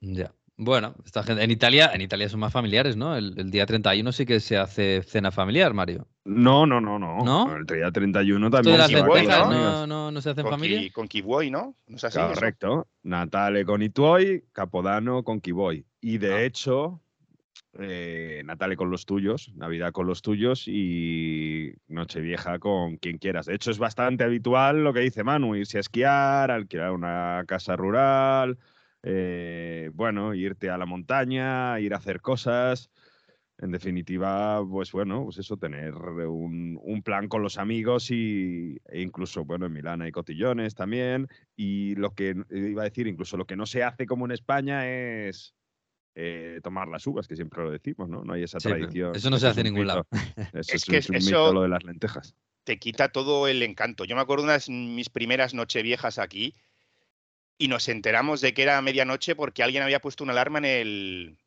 Ya. 0.00 0.32
Bueno, 0.56 0.94
esta 1.04 1.24
gente, 1.24 1.42
en 1.42 1.50
Italia, 1.50 1.90
en 1.92 2.00
Italia 2.00 2.28
son 2.28 2.38
más 2.38 2.52
familiares, 2.52 2.96
¿no? 2.96 3.16
El, 3.16 3.50
día 3.50 3.66
31 3.66 4.12
sí 4.12 4.24
que 4.24 4.38
se 4.38 4.56
hace 4.56 5.02
cena 5.02 5.32
familiar, 5.32 5.74
Mario. 5.74 6.06
No, 6.24 6.64
no, 6.64 6.80
no, 6.80 6.96
no. 6.98 7.24
¿No? 7.24 7.56
El 7.56 7.66
día 7.66 7.90
31 7.90 8.46
Esto 8.46 8.56
también 8.58 8.78
las 8.78 8.92
lentejas 8.92 9.48
no, 9.50 9.86
no, 9.88 10.10
no 10.12 10.20
se 10.20 10.30
hace 10.30 10.42
en 10.42 10.44
Con, 10.46 10.52
familia. 10.52 10.78
Ki- 10.78 10.90
con 10.90 11.08
Kiboy, 11.08 11.50
¿no? 11.50 11.74
¿No 11.88 11.96
es 11.96 12.04
así? 12.04 12.18
eso? 12.20 12.28
Correcto. 12.28 12.86
Natale 13.02 13.64
con 13.64 13.82
Ituoy, 13.82 14.44
Capodano 14.52 15.24
con 15.24 15.40
Kiboy. 15.40 15.84
Y 16.00 16.18
de 16.18 16.34
Ah. 16.34 16.42
hecho, 16.42 17.00
eh, 17.78 18.42
Natale 18.44 18.76
con 18.76 18.90
los 18.90 19.04
tuyos, 19.04 19.52
Navidad 19.54 19.92
con 19.92 20.06
los 20.06 20.22
tuyos 20.22 20.68
y 20.68 21.74
Nochevieja 21.88 22.58
con 22.58 22.96
quien 22.98 23.18
quieras. 23.18 23.46
De 23.46 23.54
hecho, 23.54 23.70
es 23.70 23.78
bastante 23.78 24.24
habitual 24.24 24.84
lo 24.84 24.92
que 24.92 25.00
dice 25.00 25.24
Manu, 25.24 25.56
irse 25.56 25.78
a 25.78 25.80
esquiar, 25.80 26.50
alquilar 26.50 26.92
una 26.92 27.44
casa 27.46 27.76
rural, 27.76 28.58
eh, 29.02 29.90
bueno, 29.92 30.34
irte 30.34 30.70
a 30.70 30.78
la 30.78 30.86
montaña, 30.86 31.80
ir 31.80 31.94
a 31.94 31.98
hacer 31.98 32.20
cosas. 32.20 32.90
En 33.58 33.70
definitiva, 33.70 34.64
pues 34.68 34.90
bueno, 34.92 35.24
pues 35.24 35.38
eso, 35.38 35.56
tener 35.56 35.94
un, 35.94 37.02
plan 37.04 37.28
con 37.28 37.42
los 37.42 37.56
amigos 37.58 38.10
y, 38.10 38.78
e 38.86 39.00
incluso, 39.00 39.44
bueno, 39.44 39.66
en 39.66 39.72
Milán 39.72 40.02
hay 40.02 40.10
cotillones 40.10 40.74
también. 40.74 41.28
Y 41.56 41.94
lo 41.96 42.14
que 42.14 42.34
iba 42.50 42.82
a 42.82 42.86
decir, 42.86 43.06
incluso 43.06 43.36
lo 43.36 43.46
que 43.46 43.56
no 43.56 43.66
se 43.66 43.84
hace 43.84 44.06
como 44.06 44.24
en 44.24 44.32
España 44.32 44.88
es 44.88 45.54
eh, 46.14 46.60
tomar 46.62 46.88
las 46.88 47.06
uvas, 47.06 47.26
que 47.26 47.34
siempre 47.36 47.62
lo 47.62 47.70
decimos, 47.70 48.08
¿no? 48.08 48.24
No 48.24 48.34
hay 48.34 48.42
esa 48.44 48.60
Sí, 48.60 48.68
tradición. 48.68 49.14
eso 49.16 49.30
no 49.30 49.38
se 49.38 49.48
hace 49.48 49.60
en 49.60 49.64
ningún 49.66 49.86
lado. 49.86 50.06
Eso 50.54 50.74
Es 50.74 50.84
que 50.84 50.98
es- 50.98 51.08
un 51.10 51.16
eso- 51.16 51.26
mito 51.26 51.52
lo 51.52 51.62
de 51.62 51.68
las 51.68 51.82
lentejas. 51.84 52.34
te 52.64 52.78
quita 52.78 53.08
todo 53.10 53.46
el 53.48 53.62
encanto. 53.62 54.04
Yo 54.04 54.14
me 54.16 54.22
acuerdo 54.22 54.44
de 54.44 54.50
unas 54.50 54.68
mis 54.68 55.08
primeras 55.10 55.52
nocheviejas 55.54 56.18
aquí 56.18 56.54
y 57.58 57.68
nos 57.68 57.88
enteramos 57.88 58.40
de 58.40 58.54
que 58.54 58.62
era 58.62 58.80
medianoche 58.82 59.34
porque 59.36 59.62
alguien 59.62 59.82
había 59.82 60.00
puesto 60.00 60.24
una 60.24 60.32
alarma 60.32 60.58
en 60.58 60.64
el, 60.64 61.38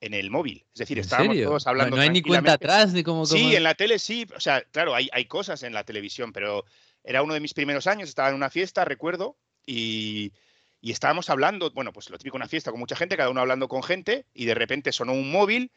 en 0.00 0.14
el 0.14 0.30
móvil. 0.30 0.64
Es 0.72 0.78
decir, 0.80 0.98
¿En 0.98 1.02
estábamos 1.02 1.34
serio? 1.34 1.48
todos 1.48 1.66
No- 1.66 1.70
hablando. 1.70 1.96
No 1.96 2.02
hay 2.02 2.10
ni 2.10 2.22
cuenta 2.22 2.54
atrás 2.54 2.92
ni 2.92 3.02
cómo. 3.02 3.26
Sí, 3.26 3.54
en 3.54 3.62
la 3.62 3.74
tele 3.74 3.98
sí. 3.98 4.26
O 4.36 4.40
sea, 4.40 4.62
claro, 4.70 4.94
hay, 4.94 5.08
hay 5.12 5.26
cosas 5.26 5.62
en 5.62 5.72
la 5.74 5.84
televisión, 5.84 6.32
pero 6.32 6.64
era 7.04 7.22
uno 7.22 7.34
de 7.34 7.40
mis 7.40 7.54
primeros 7.54 7.86
años, 7.86 8.08
estaba 8.08 8.28
en 8.30 8.34
una 8.36 8.50
fiesta, 8.50 8.84
recuerdo, 8.84 9.36
y, 9.66 10.32
y 10.82 10.90
estábamos 10.90 11.30
hablando, 11.30 11.70
bueno, 11.70 11.92
pues 11.92 12.10
lo 12.10 12.18
típico, 12.18 12.36
una 12.36 12.48
fiesta 12.48 12.72
con 12.72 12.80
mucha 12.80 12.96
gente, 12.96 13.16
cada 13.16 13.30
uno 13.30 13.40
hablando 13.40 13.68
con 13.68 13.84
gente, 13.84 14.26
y 14.34 14.46
de 14.46 14.54
repente 14.54 14.92
sonó 14.92 15.12
un 15.12 15.30
móvil 15.30 15.70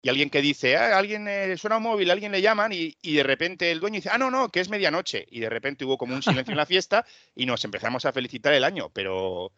y 0.00 0.08
alguien 0.08 0.30
que 0.30 0.40
dice, 0.40 0.76
ah, 0.76 0.96
alguien 0.96 1.28
eh, 1.28 1.56
suena 1.58 1.76
un 1.76 1.82
móvil, 1.82 2.10
alguien 2.10 2.32
le 2.32 2.40
llaman, 2.40 2.72
y, 2.72 2.96
y 3.02 3.16
de 3.16 3.22
repente 3.22 3.70
el 3.70 3.80
dueño 3.80 3.96
dice, 3.96 4.08
ah, 4.10 4.18
no, 4.18 4.30
no, 4.30 4.48
que 4.48 4.60
es 4.60 4.70
medianoche. 4.70 5.26
Y 5.30 5.40
de 5.40 5.50
repente 5.50 5.84
hubo 5.84 5.98
como 5.98 6.14
un 6.14 6.22
silencio 6.22 6.52
en 6.52 6.56
la 6.56 6.66
fiesta 6.66 7.04
y 7.34 7.44
nos 7.44 7.64
empezamos 7.64 8.06
a 8.06 8.12
felicitar 8.12 8.54
el 8.54 8.64
año, 8.64 8.90
pero, 8.94 9.52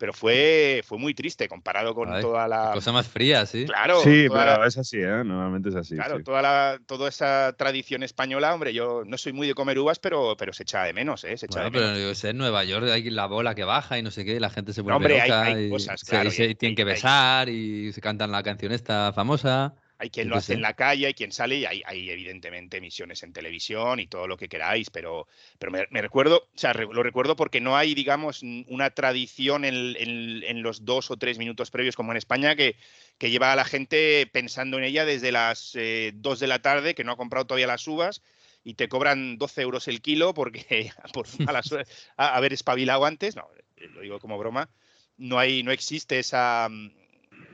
pero 0.00 0.14
fue, 0.14 0.82
fue 0.86 0.96
muy 0.96 1.12
triste 1.12 1.46
comparado 1.46 1.94
con 1.94 2.10
Ay, 2.10 2.22
toda 2.22 2.48
la... 2.48 2.70
Cosa 2.72 2.90
más 2.90 3.06
fría, 3.06 3.44
sí. 3.44 3.66
Claro, 3.66 4.00
sí, 4.00 4.28
la- 4.28 4.34
pero 4.56 4.64
es 4.66 4.78
así, 4.78 4.96
¿eh? 4.96 5.22
Normalmente 5.24 5.68
es 5.68 5.76
así. 5.76 5.94
Claro, 5.94 6.16
sí. 6.16 6.24
toda, 6.24 6.40
la, 6.40 6.80
toda 6.86 7.10
esa 7.10 7.54
tradición 7.58 8.02
española, 8.02 8.54
hombre, 8.54 8.72
yo 8.72 9.02
no 9.04 9.18
soy 9.18 9.34
muy 9.34 9.46
de 9.46 9.52
comer 9.52 9.78
uvas, 9.78 9.98
pero, 9.98 10.36
pero 10.38 10.54
se 10.54 10.62
echa 10.62 10.84
de 10.84 10.94
menos, 10.94 11.22
¿eh? 11.24 11.36
Se 11.36 11.44
echa 11.44 11.60
Bueno, 11.60 11.64
de 11.70 11.70
menos. 11.80 11.92
pero 11.96 12.08
yo 12.08 12.14
sé, 12.14 12.30
en 12.30 12.38
Nueva 12.38 12.64
York 12.64 12.86
hay 12.88 13.10
la 13.10 13.26
bola 13.26 13.54
que 13.54 13.64
baja 13.64 13.98
y 13.98 14.02
no 14.02 14.10
sé 14.10 14.24
qué, 14.24 14.36
y 14.36 14.40
la 14.40 14.48
gente 14.48 14.72
se 14.72 14.80
vuelve 14.80 14.96
hombre, 14.96 15.20
hay- 15.20 15.28
loca 15.28 15.42
hay 15.42 15.64
y 15.66 15.70
cosas, 15.70 16.00
se- 16.00 16.06
claro, 16.06 16.28
y 16.30 16.32
se 16.32 16.44
y- 16.46 16.54
tienen 16.54 16.76
que 16.76 16.84
besar 16.84 17.50
y 17.50 17.92
se 17.92 18.00
cantan 18.00 18.30
la 18.30 18.42
canción 18.42 18.72
esta 18.72 19.12
famosa. 19.12 19.74
Hay 20.02 20.08
quien 20.08 20.28
lo 20.30 20.36
hace 20.36 20.54
en 20.54 20.62
la 20.62 20.72
calle, 20.74 21.06
hay 21.08 21.12
quien 21.14 21.30
sale 21.30 21.56
y 21.58 21.66
hay, 21.66 21.82
hay 21.84 22.08
evidentemente 22.08 22.78
emisiones 22.78 23.22
en 23.22 23.34
televisión 23.34 24.00
y 24.00 24.06
todo 24.06 24.26
lo 24.26 24.38
que 24.38 24.48
queráis, 24.48 24.88
pero, 24.88 25.28
pero 25.58 25.70
me, 25.70 25.86
me 25.90 26.00
recuerdo, 26.00 26.48
o 26.54 26.58
sea, 26.58 26.72
lo 26.72 27.02
recuerdo 27.02 27.36
porque 27.36 27.60
no 27.60 27.76
hay, 27.76 27.94
digamos, 27.94 28.42
una 28.42 28.88
tradición 28.90 29.64
en, 29.66 29.74
en- 29.98 30.42
en 30.42 30.62
los 30.62 30.86
dos 30.86 31.10
o 31.10 31.18
tres 31.18 31.36
minutos 31.36 31.70
previos 31.70 31.96
como 31.96 32.12
en 32.12 32.16
España 32.16 32.56
que, 32.56 32.76
que 33.18 33.30
lleva 33.30 33.52
a 33.52 33.56
la 33.56 33.66
gente 33.66 34.26
pensando 34.32 34.78
en 34.78 34.84
ella 34.84 35.04
desde 35.04 35.32
las 35.32 35.72
eh, 35.74 36.12
dos 36.14 36.40
de 36.40 36.46
la 36.46 36.60
tarde, 36.62 36.94
que 36.94 37.04
no 37.04 37.12
ha 37.12 37.16
comprado 37.16 37.46
todavía 37.46 37.66
las 37.66 37.86
uvas 37.86 38.22
y 38.64 38.74
te 38.74 38.88
cobran 38.88 39.36
12 39.38 39.60
euros 39.62 39.86
el 39.88 40.00
kilo 40.00 40.32
porque 40.34 40.92
por 41.12 41.26
mala 41.44 41.62
suerte, 41.62 41.92
a- 42.16 42.34
haber 42.36 42.54
espabilado 42.54 43.04
antes, 43.04 43.36
no, 43.36 43.46
eh, 43.76 43.86
lo 43.88 44.00
digo 44.00 44.18
como 44.18 44.38
broma, 44.38 44.70
no, 45.18 45.38
hay, 45.38 45.62
no 45.62 45.72
existe 45.72 46.18
esa, 46.18 46.68
mm, 46.70 46.90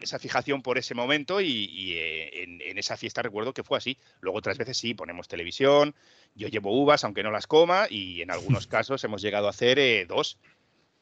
esa 0.00 0.18
fijación 0.18 0.62
por 0.62 0.78
ese 0.78 0.94
momento 0.94 1.40
y, 1.40 1.46
y, 1.70 1.94
eh, 1.94 2.42
en, 2.42 2.60
en 2.60 2.78
esa 2.78 2.96
fiesta 2.96 3.22
recuerdo 3.22 3.52
que 3.54 3.62
fue 3.64 3.78
así. 3.78 3.98
Luego 4.20 4.38
otras 4.38 4.58
veces 4.58 4.76
sí, 4.76 4.94
ponemos 4.94 5.28
televisión, 5.28 5.94
yo 6.34 6.48
llevo 6.48 6.72
uvas 6.78 7.04
aunque 7.04 7.22
no 7.22 7.30
las 7.30 7.46
coma 7.46 7.86
y 7.90 8.22
en 8.22 8.30
algunos 8.30 8.66
casos 8.68 9.02
hemos 9.04 9.22
llegado 9.22 9.46
a 9.46 9.50
hacer 9.50 9.78
eh, 9.78 10.06
dos 10.06 10.38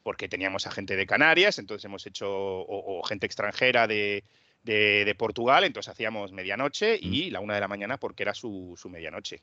porque 0.02 0.28
teníamos 0.28 0.66
a 0.66 0.70
gente 0.70 0.96
de 0.96 1.06
Canarias, 1.06 1.58
entonces 1.58 1.84
hemos 1.86 2.06
hecho, 2.06 2.28
o, 2.30 2.98
o 2.98 3.02
gente 3.04 3.24
extranjera 3.26 3.86
de, 3.86 4.22
de- 4.62 5.04
de 5.06 5.14
Portugal, 5.14 5.64
entonces 5.64 5.90
hacíamos 5.90 6.30
medianoche 6.32 6.98
y 7.00 7.30
la 7.30 7.40
una 7.40 7.54
de 7.54 7.60
la 7.60 7.68
mañana 7.68 7.96
porque 7.98 8.22
era 8.22 8.34
su, 8.34 8.74
su 8.76 8.90
medianoche. 8.90 9.42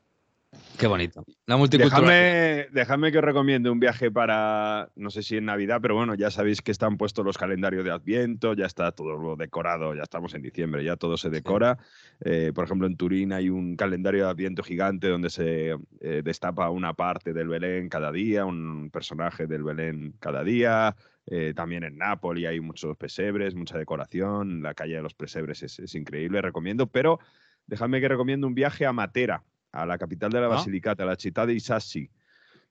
Qué 0.77 0.87
bonito. 0.87 1.23
La. 1.45 2.67
Dejadme, 2.71 3.11
que 3.11 3.19
os 3.19 3.23
recomiende 3.23 3.69
un 3.69 3.79
viaje 3.79 4.11
para, 4.11 4.91
no 4.95 5.11
sé 5.11 5.21
si 5.21 5.37
en 5.37 5.45
Navidad, 5.45 5.79
pero 5.81 5.95
bueno, 5.95 6.15
ya 6.15 6.31
sabéis 6.31 6.61
que 6.61 6.71
están 6.71 6.97
puestos 6.97 7.23
los 7.23 7.37
calendarios 7.37 7.85
de 7.85 7.91
Adviento, 7.91 8.53
ya 8.53 8.65
está 8.65 8.91
todo 8.91 9.35
decorado, 9.35 9.93
ya 9.93 10.01
estamos 10.03 10.33
en 10.33 10.41
diciembre, 10.41 10.83
ya 10.83 10.95
todo 10.95 11.17
se 11.17 11.29
decora. 11.29 11.77
Eh, 12.19 12.51
por 12.53 12.65
ejemplo, 12.65 12.87
en 12.87 12.97
Turín 12.97 13.31
hay 13.31 13.49
un 13.49 13.75
calendario 13.75 14.25
de 14.25 14.31
Adviento 14.31 14.63
gigante 14.63 15.07
donde 15.07 15.29
se 15.29 15.75
eh, 15.99 16.21
destapa 16.23 16.69
una 16.69 16.93
parte 16.93 17.31
del 17.31 17.47
Belén 17.47 17.87
cada 17.87 18.11
día, 18.11 18.45
un 18.45 18.89
personaje 18.91 19.47
del 19.47 19.63
Belén 19.63 20.15
cada 20.19 20.43
día. 20.43 20.95
Eh, 21.27 21.53
también 21.55 21.83
en 21.83 21.97
Nápoli 21.97 22.47
hay 22.47 22.59
muchos 22.59 22.97
pesebres, 22.97 23.53
mucha 23.53 23.77
decoración, 23.77 24.63
la 24.63 24.73
calle 24.73 24.95
de 24.95 25.03
los 25.03 25.13
pesebres 25.13 25.61
es, 25.61 25.79
es 25.79 25.93
increíble, 25.93 26.41
recomiendo, 26.41 26.87
pero 26.87 27.19
dejadme 27.67 28.01
que 28.01 28.07
recomiendo 28.07 28.47
un 28.47 28.55
viaje 28.55 28.87
a 28.87 28.93
Matera, 28.93 29.43
a 29.71 29.85
la 29.85 29.97
capital 29.97 30.31
de 30.31 30.39
la 30.39 30.47
Ah. 30.47 30.49
Basilicata, 30.49 31.05
la 31.05 31.15
ciudad 31.15 31.47
de 31.47 31.53
Isassi, 31.53 32.09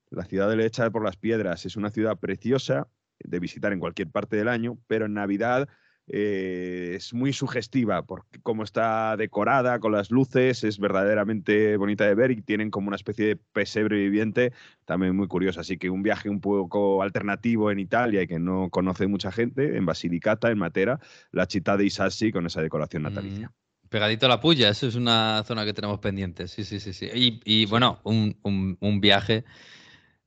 la 0.09 0.25
ciudad 0.25 0.49
de 0.55 0.65
hecha 0.65 0.89
por 0.89 1.03
las 1.03 1.17
piedras. 1.17 1.65
Es 1.65 1.75
una 1.75 1.89
ciudad 1.89 2.17
preciosa 2.19 2.87
de 3.19 3.39
visitar 3.39 3.71
en 3.73 3.79
cualquier 3.79 4.09
parte 4.09 4.35
del 4.35 4.47
año, 4.47 4.77
pero 4.87 5.05
en 5.05 5.13
Navidad 5.13 5.69
eh, 6.07 6.93
es 6.95 7.13
muy 7.13 7.31
sugestiva 7.31 8.01
por 8.03 8.25
cómo 8.43 8.63
está 8.63 9.15
decorada 9.15 9.79
con 9.79 9.93
las 9.93 10.11
luces, 10.11 10.63
es 10.63 10.79
verdaderamente 10.79 11.77
bonita 11.77 12.05
de 12.05 12.15
ver 12.15 12.31
y 12.31 12.41
tienen 12.41 12.69
como 12.71 12.87
una 12.87 12.95
especie 12.97 13.27
de 13.27 13.35
pesebre 13.37 13.97
viviente 13.97 14.51
también 14.85 15.15
muy 15.15 15.27
curioso. 15.27 15.61
Así 15.61 15.77
que 15.77 15.89
un 15.89 16.03
viaje 16.03 16.27
un 16.29 16.41
poco 16.41 17.01
alternativo 17.03 17.71
en 17.71 17.79
Italia 17.79 18.23
y 18.23 18.27
que 18.27 18.39
no 18.39 18.69
conoce 18.69 19.07
mucha 19.07 19.31
gente, 19.31 19.77
en 19.77 19.85
Basilicata, 19.85 20.49
en 20.51 20.57
Matera, 20.57 20.99
la 21.31 21.45
città 21.45 21.77
de 21.77 21.85
Isassi 21.85 22.31
con 22.31 22.45
esa 22.45 22.61
decoración 22.61 23.03
natalicia. 23.03 23.47
Mm, 23.49 23.53
Pegadito 23.91 24.25
a 24.25 24.29
la 24.29 24.39
puya, 24.39 24.69
eso 24.69 24.87
es 24.87 24.95
una 24.95 25.43
zona 25.45 25.65
que 25.65 25.73
tenemos 25.73 25.99
pendiente. 25.99 26.47
Sí, 26.47 26.63
sí, 26.63 26.79
sí, 26.79 26.93
sí. 26.93 27.09
Y, 27.13 27.41
y, 27.43 27.65
bueno, 27.65 27.99
un, 28.05 28.37
un- 28.41 28.77
un 28.79 29.01
viaje 29.01 29.43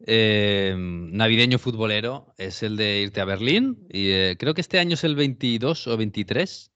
eh, 0.07 0.75
navideño 0.77 1.59
futbolero 1.59 2.35
es 2.37 2.63
el 2.63 2.77
de 2.77 3.01
irte 3.03 3.23
a 3.23 3.25
Berlín. 3.25 3.87
Y 3.91 4.11
eh, 4.11 4.37
creo 4.39 4.53
que 4.53 4.61
este 4.61 4.79
año 4.79 4.95
es 4.95 5.05
el 5.05 5.17
22 5.17 5.87
o 5.87 5.97
23 5.97 6.73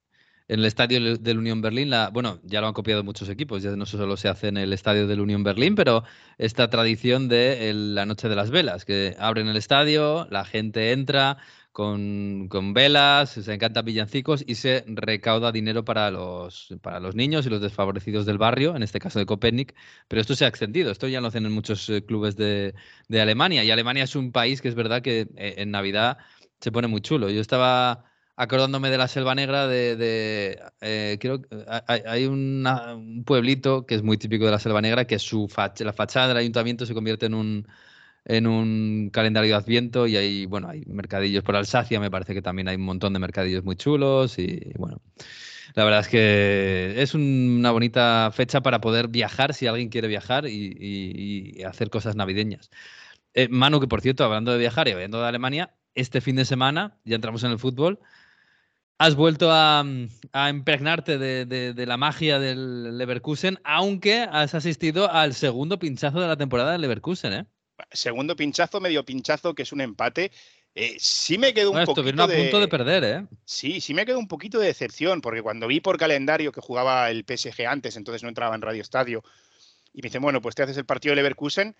en 0.47 0.59
el 0.61 0.65
estadio 0.65 1.17
del- 1.17 1.37
Unión 1.37 1.61
Berlín. 1.61 1.91
La, 1.91 2.09
bueno, 2.09 2.39
ya 2.43 2.59
lo 2.59 2.67
han 2.67 2.73
copiado 2.73 3.03
muchos 3.03 3.29
equipos, 3.29 3.61
ya 3.61 3.75
no 3.75 3.85
solo 3.85 4.17
se 4.17 4.27
hace 4.29 4.47
en 4.47 4.57
el 4.57 4.73
estadio 4.73 5.05
del 5.05 5.21
Unión 5.21 5.43
Berlín, 5.43 5.75
pero 5.75 6.03
esta 6.39 6.71
tradición 6.71 7.27
de 7.29 7.69
el- 7.69 7.93
la 7.95 8.07
Noche 8.07 8.29
de 8.29 8.35
las 8.35 8.49
Velas, 8.49 8.83
que 8.85 9.15
abren 9.19 9.47
el 9.47 9.57
estadio, 9.57 10.27
la 10.31 10.43
gente 10.43 10.91
entra 10.91 11.37
con, 11.71 12.47
con 12.49 12.73
velas, 12.73 13.31
se 13.31 13.53
encantan 13.53 13.85
villancicos 13.85 14.43
y 14.45 14.55
se 14.55 14.83
recauda 14.87 15.51
dinero 15.51 15.85
para 15.85 16.11
los, 16.11 16.73
para 16.81 16.99
los 16.99 17.15
niños 17.15 17.45
y 17.45 17.49
los 17.49 17.61
desfavorecidos 17.61 18.25
del 18.25 18.37
barrio, 18.37 18.75
en 18.75 18.83
este 18.83 18.99
caso 18.99 19.19
de 19.19 19.25
Copernic. 19.25 19.75
Pero 20.07 20.21
esto 20.21 20.35
se 20.35 20.45
ha 20.45 20.47
extendido, 20.47 20.91
esto 20.91 21.07
ya 21.07 21.21
lo 21.21 21.27
hacen 21.27 21.45
en 21.45 21.51
muchos 21.51 21.89
eh, 21.89 22.03
clubes 22.03 22.35
de, 22.35 22.75
de 23.07 23.21
Alemania. 23.21 23.63
Y 23.63 23.71
Alemania 23.71 24.03
es 24.03 24.15
un 24.15 24.31
país 24.31 24.61
que 24.61 24.67
es 24.67 24.75
verdad 24.75 25.01
que 25.01 25.27
eh, 25.35 25.55
en 25.57 25.71
Navidad 25.71 26.17
se 26.59 26.71
pone 26.71 26.87
muy 26.87 27.01
chulo. 27.01 27.29
Yo 27.29 27.41
estaba 27.41 28.05
acordándome 28.35 28.89
de 28.89 28.97
la 28.97 29.07
Selva 29.07 29.35
Negra, 29.35 29.67
de, 29.67 29.95
de, 29.97 30.59
eh, 30.81 31.17
creo 31.19 31.41
hay, 31.87 32.01
hay 32.07 32.25
un 32.25 33.23
pueblito 33.25 33.85
que 33.85 33.95
es 33.95 34.03
muy 34.03 34.17
típico 34.17 34.45
de 34.45 34.51
la 34.51 34.59
Selva 34.59 34.81
Negra, 34.81 35.05
que 35.05 35.19
su 35.19 35.47
fach- 35.47 35.83
la 35.83 35.91
fachada 35.93 36.29
del 36.29 36.37
ayuntamiento 36.37 36.85
se 36.85 36.93
convierte 36.93 37.25
en 37.25 37.33
un, 37.33 37.67
en 38.29 38.45
un 38.45 39.09
calendario 39.11 39.49
de 39.49 39.55
Adviento 39.55 40.05
y 40.05 40.15
hay, 40.15 40.45
bueno, 40.45 40.69
hay 40.69 40.83
mercadillos 40.85 41.43
por 41.43 41.55
Alsacia, 41.55 41.99
me 41.99 42.11
parece 42.11 42.35
que 42.35 42.43
también 42.43 42.67
hay 42.67 42.75
un 42.75 42.83
montón 42.83 43.11
de 43.13 43.19
mercadillos 43.19 43.63
muy 43.63 43.75
chulos 43.75 44.37
y 44.37 44.71
bueno, 44.77 45.01
la 45.73 45.83
verdad 45.83 46.01
es 46.01 46.07
que 46.09 46.93
es 47.01 47.15
una 47.15 47.71
bonita 47.71 48.29
fecha 48.31 48.61
para 48.61 48.81
poder 48.81 49.07
viajar 49.07 49.55
si 49.55 49.65
alguien 49.65 49.89
quiere 49.89 50.07
viajar 50.07 50.45
y, 50.47 51.63
hacer 51.63 51.89
cosas 51.89 52.15
navideñas. 52.15 52.69
Eh, 53.33 53.47
Manu, 53.49 53.79
que 53.79 53.87
por 53.87 54.01
cierto, 54.01 54.23
hablando 54.23 54.51
de 54.51 54.59
viajar 54.59 54.87
y 54.87 54.91
hablando 54.91 55.19
de 55.19 55.27
Alemania, 55.27 55.73
este 55.95 56.21
fin 56.21 56.35
de 56.35 56.45
semana, 56.45 56.99
ya 57.05 57.15
entramos 57.15 57.43
en 57.43 57.51
el 57.51 57.57
fútbol, 57.57 57.99
has 58.99 59.15
vuelto 59.15 59.49
a, 59.51 59.83
impregnarte 60.51 61.17
de, 61.17 61.45
de- 61.47 61.73
de 61.73 61.85
la 61.87 61.97
magia 61.97 62.37
del 62.37 62.95
Leverkusen, 62.99 63.59
aunque 63.63 64.27
has 64.31 64.53
asistido 64.53 65.11
al 65.11 65.33
segundo 65.33 65.79
pinchazo 65.79 66.19
de 66.19 66.27
la 66.27 66.37
temporada 66.37 66.73
del 66.73 66.81
Leverkusen, 66.81 67.33
¿eh? 67.33 67.45
Segundo 67.91 68.35
pinchazo, 68.35 68.79
medio 68.79 69.05
pinchazo, 69.05 69.53
que 69.53 69.63
es 69.63 69.71
un 69.71 69.81
empate. 69.81 70.31
Eh, 70.75 70.95
sí 70.99 71.37
me 71.37 71.53
quedó 71.53 71.71
un 71.71 71.77
poquito 71.77 71.91
estuvieron 71.91 72.19
a 72.21 72.27
punto 72.27 72.59
de 72.59 72.67
perder, 72.67 73.03
¿eh? 73.03 73.25
Sí, 73.43 73.81
sí 73.81 73.93
me 73.93 74.05
quedó 74.05 74.19
un 74.19 74.27
poquito 74.27 74.59
de 74.59 74.67
decepción, 74.67 75.21
porque 75.21 75.41
cuando 75.41 75.67
vi 75.67 75.79
por 75.79 75.97
calendario 75.97 76.51
que 76.51 76.61
jugaba 76.61 77.09
el 77.09 77.25
PSG 77.25 77.65
antes, 77.67 77.97
entonces 77.97 78.23
no 78.23 78.29
entraba 78.29 78.55
en 78.55 78.61
Radio 78.61 78.81
Estadio, 78.81 79.23
y 79.93 80.01
me 80.01 80.07
dice, 80.07 80.19
bueno, 80.19 80.41
pues 80.41 80.55
te 80.55 80.63
haces 80.63 80.77
el 80.77 80.85
partido 80.85 81.11
de 81.11 81.17
Leverkusen. 81.17 81.75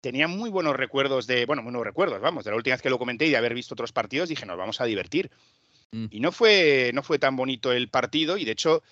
Tenía 0.00 0.28
muy 0.28 0.48
buenos 0.48 0.76
recuerdos 0.76 1.26
de, 1.26 1.44
bueno, 1.44 1.62
buenos 1.62 1.84
recuerdos, 1.84 2.20
vamos, 2.20 2.44
de 2.44 2.50
la 2.50 2.56
última 2.56 2.74
vez 2.74 2.82
que 2.82 2.88
lo 2.88 2.98
comenté 2.98 3.26
y 3.26 3.30
de 3.30 3.36
haber 3.36 3.54
visto 3.54 3.74
otros 3.74 3.92
partidos, 3.92 4.28
dije, 4.28 4.46
nos 4.46 4.56
vamos 4.56 4.80
a 4.80 4.84
divertir. 4.84 5.30
Mm. 5.90 6.06
Y 6.10 6.20
no 6.20 6.32
fue, 6.32 6.90
no 6.94 7.02
fue 7.02 7.18
tan 7.18 7.36
bonito 7.36 7.72
el 7.72 7.88
partido 7.88 8.38
y 8.38 8.44
de 8.44 8.52
hecho, 8.52 8.82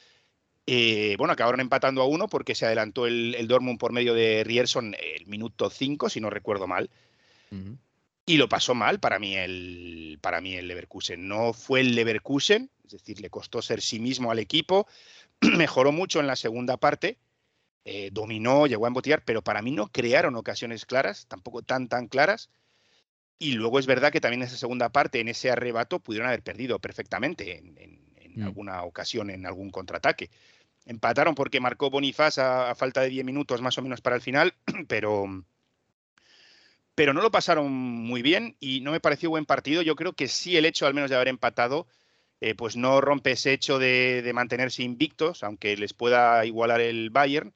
eh, 0.70 1.14
bueno, 1.16 1.32
acabaron 1.32 1.60
empatando 1.60 2.02
a 2.02 2.06
uno 2.06 2.28
porque 2.28 2.54
se 2.54 2.66
adelantó 2.66 3.06
el, 3.06 3.34
el 3.34 3.48
Dortmund 3.48 3.78
por 3.78 3.90
medio 3.90 4.12
de 4.12 4.44
Rierson 4.44 4.94
el 4.94 5.26
minuto 5.26 5.70
5, 5.70 6.10
si 6.10 6.20
no 6.20 6.28
recuerdo 6.28 6.66
mal. 6.66 6.90
Y 8.26 8.36
lo 8.36 8.50
pasó 8.50 8.74
mal 8.74 9.00
para 9.00 9.18
mí, 9.18 9.34
el, 9.34 10.18
para 10.20 10.42
mí 10.42 10.56
el 10.56 10.68
Leverkusen. 10.68 11.26
No 11.26 11.54
fue 11.54 11.80
el 11.80 11.94
Leverkusen, 11.94 12.70
es 12.84 12.92
decir, 12.92 13.18
le 13.22 13.30
costó 13.30 13.62
ser 13.62 13.80
sí 13.80 13.98
mismo 13.98 14.30
al 14.30 14.40
equipo, 14.40 14.86
mejoró 15.40 15.90
mucho 15.90 16.20
en 16.20 16.26
la 16.26 16.36
segunda 16.36 16.76
parte, 16.76 17.16
eh, 17.86 18.10
dominó, 18.12 18.66
llegó 18.66 18.84
a 18.84 18.88
embotellar, 18.88 19.22
pero 19.24 19.40
para 19.40 19.62
mí 19.62 19.70
no 19.70 19.90
crearon 19.90 20.36
ocasiones 20.36 20.84
claras, 20.84 21.24
tampoco 21.28 21.62
tan, 21.62 21.88
tan 21.88 22.08
claras. 22.08 22.50
Y 23.38 23.52
luego 23.52 23.78
es 23.78 23.86
verdad 23.86 24.12
que 24.12 24.20
también 24.20 24.42
en 24.42 24.48
esa 24.48 24.58
segunda 24.58 24.90
parte, 24.90 25.20
en 25.20 25.28
ese 25.28 25.50
arrebato, 25.50 25.98
pudieron 25.98 26.28
haber 26.28 26.42
perdido 26.42 26.78
perfectamente 26.78 27.56
en, 27.56 28.02
mm. 28.34 28.42
alguna 28.42 28.82
ocasión, 28.82 29.30
en 29.30 29.46
algún 29.46 29.70
contraataque. 29.70 30.28
Empataron 30.88 31.36
porque 31.36 31.60
marcó 31.60 31.90
Bonifaz 31.90 32.38
a, 32.38 32.70
a, 32.70 32.74
falta 32.74 33.02
de 33.02 33.10
10 33.10 33.24
minutos 33.24 33.60
más 33.60 33.78
o 33.78 33.82
menos 33.82 34.00
para 34.00 34.16
el 34.16 34.22
final, 34.22 34.54
pero, 34.88 35.44
pero 36.94 37.14
no 37.14 37.22
lo 37.22 37.30
pasaron 37.30 37.70
muy 37.70 38.22
bien 38.22 38.56
y 38.58 38.80
no 38.80 38.90
me 38.90 38.98
pareció 38.98 39.30
buen 39.30 39.46
partido. 39.46 39.82
Yo 39.82 39.94
creo 39.94 40.14
que 40.14 40.26
sí 40.26 40.56
el 40.56 40.64
hecho 40.64 40.84
al 40.84 40.94
menos 40.94 41.10
de 41.10 41.14
haber 41.14 41.28
empatado, 41.28 41.86
eh, 42.40 42.54
pues 42.54 42.76
no 42.76 43.00
rompe 43.00 43.32
ese 43.32 43.52
hecho 43.52 43.78
de, 43.78 44.28
mantenerse 44.34 44.82
invictos, 44.82 45.42
aunque 45.42 45.76
les 45.76 45.92
pueda 45.92 46.44
igualar 46.44 46.80
el 46.80 47.10
Bayern. 47.10 47.54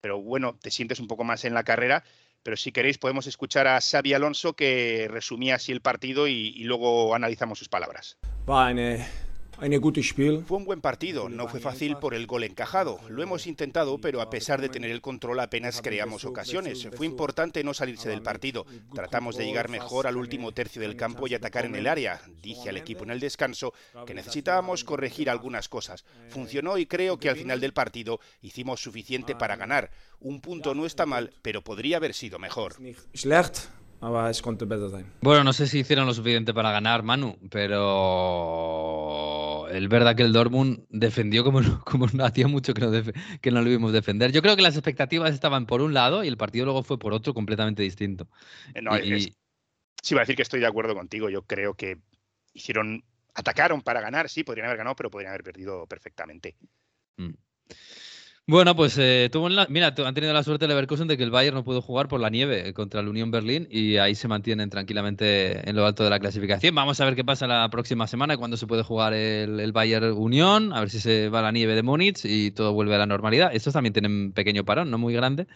Pero 0.00 0.20
bueno, 0.20 0.58
te 0.60 0.70
sientes 0.70 1.00
un 1.00 1.06
poco 1.06 1.24
más 1.24 1.44
en 1.44 1.54
la 1.54 1.64
carrera. 1.64 2.04
Pero 2.42 2.56
si 2.56 2.70
queréis 2.70 2.98
podemos 2.98 3.26
escuchar 3.26 3.66
a 3.66 3.80
Xavi 3.80 4.12
Alonso 4.12 4.54
que 4.54 5.08
resumía 5.10 5.54
así 5.54 5.72
el 5.72 5.80
partido 5.80 6.28
y, 6.28 6.52
luego 6.64 7.14
analizamos 7.14 7.58
sus 7.58 7.68
palabras. 7.68 8.18
Fue 10.46 10.58
un 10.58 10.64
buen 10.64 10.80
partido, 10.80 11.28
no 11.28 11.48
fue 11.48 11.60
fácil 11.60 11.96
por 11.96 12.14
el 12.14 12.26
gol 12.26 12.44
encajado. 12.44 12.98
Lo 13.08 13.22
hemos 13.22 13.46
intentado, 13.46 13.98
pero 13.98 14.20
a 14.20 14.30
pesar 14.30 14.60
de 14.60 14.68
tener 14.68 14.90
el 14.90 15.00
control 15.00 15.40
apenas 15.40 15.80
creamos 15.82 16.24
ocasiones. 16.24 16.88
Fue 16.94 17.06
importante 17.06 17.64
no 17.64 17.72
salirse 17.74 18.08
del 18.08 18.22
partido. 18.22 18.66
Tratamos 18.94 19.36
de 19.36 19.46
llegar 19.46 19.68
mejor 19.68 20.06
al 20.06 20.16
último 20.16 20.52
tercio 20.52 20.82
del 20.82 20.96
campo 20.96 21.26
y 21.26 21.34
atacar 21.34 21.64
en 21.64 21.74
el 21.74 21.86
área. 21.86 22.20
Dije 22.42 22.68
al 22.68 22.76
equipo 22.76 23.04
en 23.04 23.10
el 23.10 23.20
descanso 23.20 23.72
que 24.06 24.14
necesitábamos 24.14 24.84
corregir 24.84 25.30
algunas 25.30 25.68
cosas. 25.68 26.04
Funcionó 26.28 26.78
y 26.78 26.86
creo 26.86 27.18
que 27.18 27.30
al 27.30 27.36
final 27.36 27.60
del 27.60 27.72
partido 27.72 28.20
hicimos 28.42 28.80
suficiente 28.80 29.34
para 29.34 29.56
ganar. 29.56 29.90
Un 30.20 30.40
punto 30.40 30.74
no 30.74 30.86
está 30.86 31.06
mal, 31.06 31.32
pero 31.42 31.62
podría 31.62 31.96
haber 31.98 32.14
sido 32.14 32.38
mejor. 32.38 32.76
Bueno, 35.22 35.42
no 35.42 35.52
sé 35.52 35.66
si 35.66 35.78
hicieron 35.80 36.06
lo 36.06 36.14
suficiente 36.14 36.52
para 36.52 36.70
ganar, 36.70 37.02
Manu, 37.02 37.38
pero 37.50 39.35
es 39.84 39.88
verdad 39.88 40.16
que 40.16 40.22
el 40.22 40.32
Dortmund 40.32 40.84
defendió 40.90 41.44
como, 41.44 41.60
como 41.84 42.06
hacía 42.22 42.48
mucho 42.48 42.74
que 42.74 42.80
no, 42.80 42.90
que 43.40 43.50
no 43.50 43.62
lo 43.62 43.70
vimos 43.70 43.92
defender. 43.92 44.32
Yo 44.32 44.42
creo 44.42 44.56
que 44.56 44.62
las 44.62 44.74
expectativas 44.74 45.32
estaban 45.32 45.66
por 45.66 45.82
un 45.82 45.94
lado 45.94 46.24
y 46.24 46.28
el 46.28 46.36
partido 46.36 46.64
luego 46.64 46.82
fue 46.82 46.98
por 46.98 47.12
otro 47.12 47.34
completamente 47.34 47.82
distinto. 47.82 48.28
Eh, 48.74 48.82
no, 48.82 48.92
sí, 50.02 50.14
va 50.14 50.20
a 50.20 50.24
decir 50.24 50.36
que 50.36 50.42
estoy 50.42 50.60
de 50.60 50.66
acuerdo 50.66 50.94
contigo. 50.94 51.30
Yo 51.30 51.42
creo 51.42 51.74
que 51.74 51.98
hicieron, 52.52 53.04
atacaron 53.34 53.82
para 53.82 54.00
ganar, 54.00 54.28
sí, 54.28 54.44
podrían 54.44 54.66
haber 54.66 54.78
ganado, 54.78 54.96
pero 54.96 55.10
podrían 55.10 55.32
haber 55.32 55.44
perdido 55.44 55.86
perfectamente. 55.86 56.56
Mm. 57.16 57.34
Bueno, 58.48 58.76
pues 58.76 58.96
eh, 58.96 59.28
tuvo 59.32 59.48
la, 59.48 59.66
mira, 59.68 59.88
han 59.88 60.14
tenido 60.14 60.32
la 60.32 60.44
suerte 60.44 60.68
Leverkusen 60.68 61.08
de 61.08 61.16
que 61.16 61.24
el 61.24 61.32
Bayern 61.32 61.56
no 61.56 61.64
pudo 61.64 61.82
jugar 61.82 62.06
por 62.06 62.20
la 62.20 62.30
nieve 62.30 62.72
contra 62.74 63.00
el 63.00 63.08
Unión 63.08 63.32
Berlín 63.32 63.66
y 63.72 63.96
ahí 63.96 64.14
se 64.14 64.28
mantienen 64.28 64.70
tranquilamente 64.70 65.68
en 65.68 65.74
lo 65.74 65.84
alto 65.84 66.04
de 66.04 66.10
la 66.10 66.20
clasificación. 66.20 66.72
Vamos 66.72 67.00
a 67.00 67.04
ver 67.06 67.16
qué 67.16 67.24
pasa 67.24 67.48
la 67.48 67.68
próxima 67.70 68.06
semana 68.06 68.36
cuando 68.36 68.56
se 68.56 68.68
puede 68.68 68.84
jugar 68.84 69.14
el, 69.14 69.72
Bayern 69.72 70.12
Unión, 70.12 70.72
a 70.72 70.78
ver 70.78 70.90
si 70.90 71.00
se 71.00 71.28
va 71.28 71.42
la 71.42 71.50
nieve 71.50 71.74
de 71.74 71.82
Múnich 71.82 72.24
y 72.24 72.52
todo 72.52 72.72
vuelve 72.72 72.94
a 72.94 72.98
la 72.98 73.06
normalidad. 73.06 73.50
Estos 73.52 73.72
también 73.72 73.92
tienen 73.92 74.32
pequeño 74.32 74.64
parón, 74.64 74.92
no 74.92 74.98
muy 74.98 75.12
grande, 75.12 75.48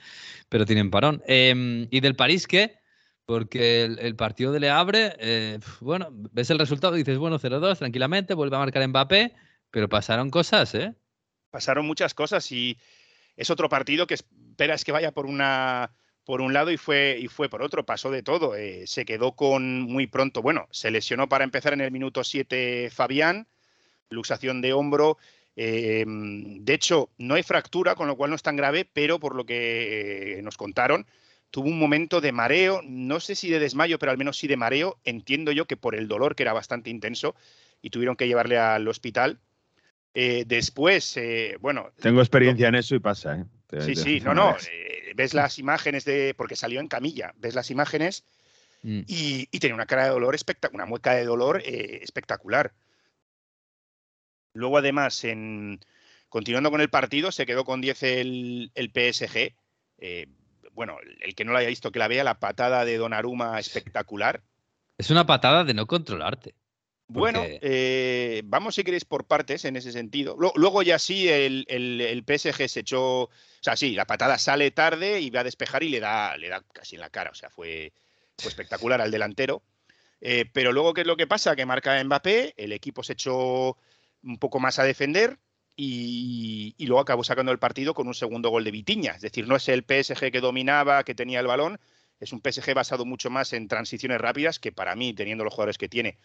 pero 0.49 0.67
tienen 0.67 0.91
parón. 0.91 1.23
Em, 1.27 1.87
¿Y 1.93 2.01
del 2.01 2.17
París 2.17 2.49
qué? 2.49 2.81
Porque 3.25 3.85
el, 3.85 4.17
partido 4.17 4.51
de 4.53 4.61
Le 4.61 4.71
Abre, 4.71 5.15
eh, 5.21 5.61
bueno, 5.81 6.09
ves 6.11 6.51
el 6.51 6.59
resultado 6.59 6.97
y 6.97 7.01
dices, 7.01 7.19
bueno, 7.19 7.39
0-2, 7.39 7.79
tranquilamente, 7.79 8.35
vuelve 8.35 8.57
a 8.57 8.61
marcar 8.61 8.87
Mbappé, 8.89 9.35
pero 9.71 9.89
pasaron 9.89 10.31
cosas, 10.31 10.75
¿eh? 10.75 10.95
Pasaron 11.51 11.87
muchas 11.87 12.15
cosas 12.15 12.51
y 12.53 12.79
es 13.37 13.51
otro 13.51 13.69
partido 13.69 14.07
que 14.07 14.15
esperas 14.15 14.85
que 14.85 14.93
vaya 14.93 15.13
por 15.13 15.27
una 15.27 15.91
por 16.25 16.43
un 16.43 16.53
lado 16.53 16.71
y 16.71 16.77
fue 16.77 17.19
y 17.21 17.29
fue 17.29 17.49
por 17.49 17.63
otro, 17.63 17.85
pasó 17.85 18.11
de 18.11 18.23
todo. 18.23 18.55
Eh, 18.55 18.87
se 18.87 19.05
quedó 19.05 19.33
con 19.33 19.83
muy 19.83 20.07
pronto, 20.07 20.43
bueno, 20.43 20.69
se 20.71 20.91
lesionó 20.91 21.29
para 21.29 21.45
empezar 21.45 21.73
en 21.73 21.81
el 21.81 21.91
minuto 21.91 22.23
7 22.23 22.91
Fabián, 22.91 23.49
luxación 24.11 24.61
de 24.61 24.73
hombro. 24.73 25.19
Eh, 25.57 26.05
de 26.07 26.75
hecho, 26.75 27.11
no 27.19 27.35
hay 27.35 27.43
fractura, 27.43 27.95
con 27.95 28.07
lo 28.07 28.17
cual 28.17 28.31
no 28.31 28.37
es 28.37 28.43
tan 28.43 28.57
grave, 28.57 28.89
pero 28.93 29.19
por 29.19 29.35
lo 29.35 29.45
que 29.45 30.39
eh, 30.39 30.43
nos 30.43 30.57
contaron, 30.57 31.07
tuvo 31.51 31.69
un 31.69 31.79
momento 31.79 32.21
de 32.21 32.33
mareo, 32.33 32.81
no 32.85 33.21
sé 33.21 33.35
si 33.35 33.51
de 33.51 33.59
desmayo, 33.59 33.99
pero 33.99 34.13
al 34.13 34.19
menos 34.19 34.39
sí 34.39 34.47
de 34.47 34.57
mareo. 34.57 34.99
Entiendo 35.05 35.53
yo 35.53 35.67
que 35.67 35.77
por 35.77 35.95
el 35.95 36.09
dolor, 36.09 36.37
que 36.37 36.45
era 36.45 36.53
bastante 36.53 36.91
intenso, 36.91 37.35
y 37.83 37.91
tuvieron 37.91 38.17
que 38.17 38.29
llevarle 38.29 38.59
al 38.59 38.87
hospital. 38.89 39.41
Eh, 40.15 40.45
después, 40.47 41.17
eh, 41.17 41.57
bueno. 41.61 41.93
Tengo 42.01 42.21
experiencia 42.21 42.69
en 42.69 42.75
eso 42.75 42.95
y 42.95 42.99
pasa, 42.99 43.37
¿eh? 43.37 43.81
sí, 43.81 43.95
sí, 43.95 44.21
no, 44.21 44.35
no. 44.35 44.57
ves 45.15 45.35
las 45.35 45.59
imágenes 45.59 46.05
de. 46.05 46.35
Porque 46.37 46.57
salió 46.57 46.81
en 46.81 46.89
camilla, 46.89 47.33
ves 47.37 47.55
las 47.55 47.71
imágenes 47.71 48.25
mm. 48.83 49.03
y, 49.07 49.49
y, 49.51 49.59
tenía 49.61 49.75
una 49.75 49.87
cara 49.87 50.05
de 50.05 50.11
dolor 50.11 50.35
espectacular, 50.35 50.83
una 50.83 50.89
mueca 50.89 51.15
de 51.15 51.25
dolor 51.25 51.63
espectacular. 51.65 52.73
Luego, 54.53 54.79
además, 54.79 55.23
en, 55.23 55.79
continuando 56.29 56.73
con 56.73 56.81
el 56.81 56.91
partido, 56.91 57.31
se 57.31 57.47
quedó 57.47 57.65
con 57.65 57.81
10 57.81 58.03
el, 58.03 58.73
el 58.75 58.91
PSG. 58.91 59.55
bueno, 60.73 60.99
el 61.21 61.37
que 61.37 61.45
no 61.45 61.53
lo 61.53 61.59
haya 61.59 61.69
visto, 61.69 61.93
que 61.93 62.01
la 62.01 62.09
vea, 62.09 62.25
la 62.25 62.41
patada 62.41 62.85
de 62.85 62.97
Donnarumma 62.97 63.61
espectacular. 63.61 64.43
Es 64.99 65.11
una 65.11 65.25
patada 65.25 65.63
de 65.63 65.73
no 65.73 65.87
controlarte. 65.87 66.57
Bueno, 67.13 67.43
eh, 67.45 68.43
vamos 68.45 68.77
si 68.77 68.85
queréis 68.85 69.05
por 69.05 69.27
partes 69.27 69.65
en 69.65 69.77
ese 69.77 69.91
sentido. 69.91 70.37
Luego 70.55 70.83
ya 70.83 70.99
sí, 70.99 71.29
el, 71.29 71.65
el, 71.69 72.25
PSG 72.25 72.69
se 72.69 72.81
echó, 72.81 73.23
o 73.23 73.31
sea, 73.61 73.77
sí, 73.77 73.93
la 73.93 74.07
patada 74.07 74.39
sale 74.39 74.71
tarde 74.71 75.21
y 75.21 75.31
va 75.31 75.41
a 75.41 75.45
despejar 75.45 75.83
y 75.83 75.89
le 75.89 75.99
da, 75.99 76.37
le 76.37 76.49
da 76.49 76.63
casi 76.73 76.95
en 76.95 77.01
la 77.01 77.11
cara, 77.11 77.31
o 77.31 77.35
sea, 77.35 77.51
fue, 77.51 77.93
espectacular 78.39 79.01
al 79.01 79.11
delantero. 79.11 79.63
Eh, 80.21 80.45
pero 80.53 80.73
luego, 80.73 80.95
¿qué 80.95 81.01
es 81.01 81.07
lo 81.07 81.17
que 81.17 81.27
pasa? 81.27 81.57
Que 81.57 81.67
marca 81.67 82.03
Mbappé, 82.03 82.55
el 82.57 82.73
equipo 82.73 83.03
se 83.03 83.15
echó 83.15 83.77
un 84.23 84.39
poco 84.39 84.61
más 84.61 84.79
a 84.79 84.85
defender 84.85 85.39
y, 85.75 86.75
y 86.79 86.87
luego 86.87 87.01
acabó 87.01 87.25
sacando 87.25 87.51
el 87.51 87.59
partido 87.59 87.93
con 87.93 88.07
un 88.07 88.15
segundo 88.15 88.51
gol 88.51 88.63
de 88.63 88.71
Vitiña. 88.71 89.13
Es 89.13 89.23
decir, 89.23 89.49
no 89.49 89.57
es 89.57 89.69
el 89.69 89.83
PSG 89.83 90.31
que 90.31 90.41
dominaba, 90.41 91.03
que 91.03 91.15
tenía 91.15 91.41
el 91.41 91.47
balón, 91.47 91.81
es 92.21 92.33
un 92.33 92.41
PSG 92.41 92.75
basado 92.75 93.05
mucho 93.05 93.31
más 93.31 93.53
en 93.55 93.67
transiciones 93.67 94.21
rápidas, 94.21 94.59
que 94.59 94.73
para 94.73 94.95
mí, 94.95 95.15
teniendo 95.15 95.43
los 95.43 95.55
jugadores 95.55 95.79
que 95.79 95.89
tiene, 95.89 96.19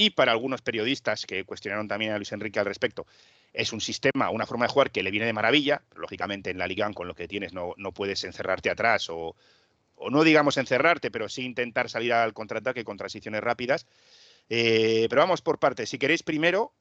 y 0.00 0.08
para 0.08 0.32
algunos 0.32 0.62
periodistas 0.62 1.26
que 1.26 1.44
cuestionaron 1.44 1.86
también 1.86 2.12
a 2.12 2.16
Luis 2.16 2.32
Enrique 2.32 2.58
al 2.58 2.64
respecto, 2.64 3.06
es 3.52 3.70
un 3.74 3.82
sistema, 3.82 4.30
una 4.30 4.46
forma 4.46 4.64
de 4.64 4.72
jugar 4.72 4.90
que 4.90 5.02
le 5.02 5.10
viene 5.10 5.26
de 5.26 5.34
maravilla, 5.34 5.82
lógicamente 5.94 6.48
en 6.48 6.56
la 6.56 6.66
Liga 6.66 6.90
con 6.94 7.06
lo 7.06 7.14
que 7.14 7.28
tienes 7.28 7.52
no, 7.52 7.74
no 7.76 7.92
puedes 7.92 8.24
encerrarte 8.24 8.70
atrás 8.70 9.10
o, 9.10 9.36
o, 9.96 10.08
no 10.08 10.24
digamos 10.24 10.56
encerrarte, 10.56 11.10
pero 11.10 11.28
sí 11.28 11.44
intentar 11.44 11.90
salir 11.90 12.14
al 12.14 12.32
contraataque 12.32 12.82
con 12.82 12.96
transiciones 12.96 13.42
rápidas. 13.42 13.86
Eh, 14.48 15.06
pero 15.10 15.20
vamos 15.20 15.42
por 15.42 15.58
partes. 15.58 15.90
Si 15.90 15.98
queréis 15.98 16.22
primero, 16.22 16.72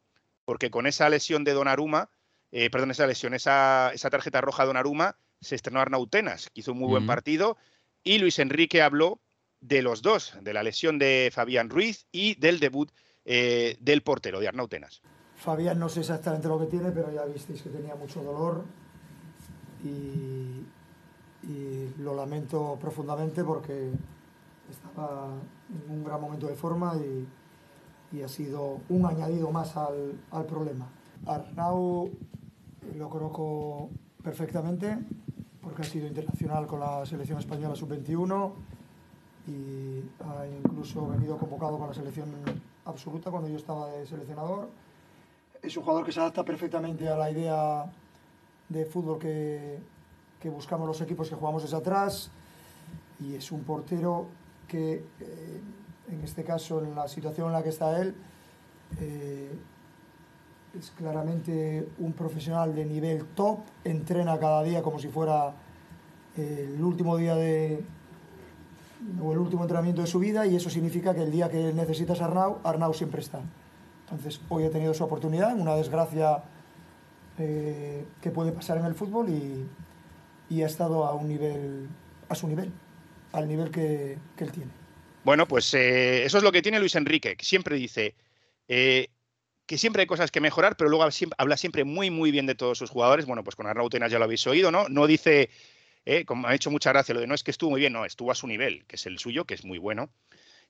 porque 0.45 0.71
con 0.71 0.87
esa 0.87 1.09
lesión 1.09 1.43
de 1.43 1.51
Donnarumma, 1.51 2.09
eh, 2.53 2.69
perdón, 2.69 2.91
esa 2.91 3.05
lesión, 3.05 3.33
esa, 3.33 3.91
esa 3.93 4.09
tarjeta 4.09 4.39
roja 4.39 4.63
de 4.63 4.67
Donnarumma, 4.67 5.17
se 5.41 5.55
estrenó 5.55 5.81
Arnautenas, 5.81 6.49
que 6.51 6.61
hizo 6.61 6.71
un 6.71 6.79
muy 6.79 6.87
buen 6.87 7.05
partido, 7.05 7.57
y 8.01 8.19
Luis 8.19 8.39
Enrique 8.39 8.81
habló 8.81 9.19
de 9.59 9.81
los 9.81 10.01
dos, 10.01 10.37
de 10.41 10.53
la 10.53 10.63
lesión 10.63 10.99
de 10.99 11.31
Fabián 11.33 11.69
Ruiz 11.69 12.07
y 12.13 12.35
del 12.35 12.61
debut 12.61 12.89
eh, 13.31 13.77
del 13.79 14.01
portero, 14.01 14.39
de 14.39 14.47
Arnautenas. 14.47 15.03
Fabián 15.35 15.77
no 15.77 15.87
sé 15.87 15.99
exactamente 15.99 16.47
lo 16.47 16.57
que 16.57 16.65
tiene, 16.65 16.89
pero 16.89 17.13
ya 17.13 17.25
visteis 17.25 17.61
que 17.61 17.69
tenía 17.69 17.93
mucho 17.93 18.23
dolor 18.23 18.63
y, 19.83 20.65
lo 21.99 22.15
lamento 22.15 22.77
profundamente 22.81 23.43
porque 23.43 23.91
estaba 24.69 25.33
en 25.69 25.91
un 25.91 26.03
gran 26.03 26.19
momento 26.19 26.47
de 26.47 26.55
forma 26.55 26.95
y, 26.95 28.21
ha 28.23 28.27
sido 28.27 28.79
un 28.89 29.05
añadido 29.05 29.51
más 29.51 29.77
al, 29.77 30.19
al 30.31 30.45
problema. 30.45 30.87
Arnau 31.27 32.09
lo 32.95 33.09
conozco 33.09 33.89
perfectamente 34.23 34.97
porque 35.61 35.83
ha 35.83 35.85
sido 35.85 36.07
internacional 36.07 36.65
con 36.65 36.79
la 36.79 37.05
selección 37.05 37.37
española 37.37 37.75
sub-21 37.75 38.51
y 39.47 40.01
ha 40.23 40.47
incluso 40.47 41.07
venido 41.07 41.37
convocado 41.37 41.77
con 41.77 41.89
la 41.89 41.93
selección 41.93 42.29
absoluta 42.89 43.31
cuando 43.31 43.49
yo 43.49 43.57
estaba 43.57 43.89
de 43.89 44.05
seleccionador. 44.05 44.69
Es 45.61 45.75
un 45.77 45.83
jugador 45.83 46.05
que 46.05 46.11
se 46.11 46.19
adapta 46.19 46.43
perfectamente 46.43 47.07
a 47.07 47.15
la 47.15 47.31
idea 47.31 47.85
de 48.69 48.85
fútbol 48.85 49.19
que, 49.19 49.79
buscamos 50.45 50.87
los 50.87 51.01
equipos 51.01 51.29
que 51.29 51.35
jugamos 51.35 51.63
desde 51.63 51.77
atrás 51.77 52.31
y 53.19 53.35
es 53.35 53.51
un 53.51 53.63
portero 53.63 54.27
que 54.67 55.03
eh, 55.19 55.61
en 56.11 56.23
este 56.23 56.43
caso 56.43 56.81
en 56.83 56.95
la 56.95 57.07
situación 57.07 57.47
en 57.47 57.53
la 57.53 57.63
que 57.63 57.69
está 57.69 57.99
él 57.99 58.15
eh, 59.01 59.51
es 60.77 60.91
claramente 60.91 61.89
un 61.97 62.13
profesional 62.13 62.73
de 62.73 62.85
nivel 62.85 63.25
top, 63.35 63.59
entrena 63.83 64.39
cada 64.39 64.63
día 64.63 64.81
como 64.81 64.99
si 64.99 65.09
fuera 65.09 65.53
el 66.37 66.81
último 66.81 67.17
día 67.17 67.35
de 67.35 67.83
o 69.21 69.31
el 69.31 69.39
último 69.39 69.63
entrenamiento 69.63 70.01
de 70.01 70.07
su 70.07 70.19
vida 70.19 70.45
y 70.45 70.55
eso 70.55 70.69
significa 70.69 71.13
que 71.13 71.23
el 71.23 71.31
día 71.31 71.49
que 71.49 71.73
necesitas 71.73 72.21
a 72.21 72.25
Arnau, 72.25 72.59
Arnau 72.63 72.93
siempre 72.93 73.21
está. 73.21 73.41
Entonces 74.03 74.41
hoy 74.49 74.63
he 74.63 74.69
tenido 74.69 74.93
su 74.93 75.03
oportunidad, 75.03 75.55
una 75.55 75.75
desgracia 75.75 76.43
eh, 77.37 78.05
que 78.21 78.31
puede 78.31 78.51
pasar 78.51 78.77
en 78.77 78.85
el 78.85 78.95
fútbol 78.95 79.29
y, 79.29 79.65
y, 80.53 80.63
ha 80.63 80.65
estado 80.65 81.05
a 81.05 81.13
un 81.13 81.27
nivel, 81.27 81.87
a 82.27 82.35
su 82.35 82.47
nivel, 82.47 82.71
al 83.31 83.47
nivel 83.47 83.71
que, 83.71 84.17
que 84.35 84.43
él 84.43 84.51
tiene. 84.51 84.71
Bueno, 85.23 85.47
pues 85.47 85.73
eh, 85.73 86.23
eso 86.25 86.37
es 86.37 86.43
lo 86.43 86.51
que 86.51 86.61
tiene 86.61 86.79
Luis 86.79 86.95
Enrique, 86.95 87.35
que 87.35 87.45
siempre 87.45 87.75
dice 87.75 88.15
eh, 88.67 89.09
que 89.65 89.77
siempre 89.77 90.01
hay 90.01 90.07
cosas 90.07 90.31
que 90.31 90.41
mejorar, 90.41 90.75
pero 90.75 90.89
luego 90.89 91.07
habla 91.37 91.57
siempre 91.57 91.83
muy, 91.83 92.09
muy 92.09 92.31
bien 92.31 92.47
de 92.47 92.55
todos 92.55 92.77
sus 92.77 92.89
jugadores. 92.89 93.27
Bueno, 93.27 93.43
pues 93.43 93.55
con 93.55 93.67
Arnau 93.67 93.89
Tenas 93.89 94.11
ya 94.11 94.17
lo 94.17 94.25
habéis 94.25 94.47
oído, 94.47 94.71
¿no? 94.71 94.89
No 94.89 95.05
dice 95.05 95.51
¿eh? 96.09 96.25
como 96.25 96.47
ha 96.47 96.55
hecho 96.55 96.71
mucha 96.71 96.91
gracia 96.91 97.13
lo 97.13 97.21
de 97.21 97.27
no 97.27 97.35
es 97.35 97.43
que 97.43 97.51
estuvo 97.51 97.69
muy 97.69 97.79
bien, 97.79 97.93
no, 97.93 98.03
estuvo 98.03 98.31
a 98.31 98.35
su 98.35 98.47
nivel, 98.47 98.85
que 98.85 98.95
es 98.95 99.05
el 99.05 99.19
suyo, 99.19 99.45
que 99.45 99.53
es 99.53 99.63
muy 99.63 99.77
bueno. 99.77 100.09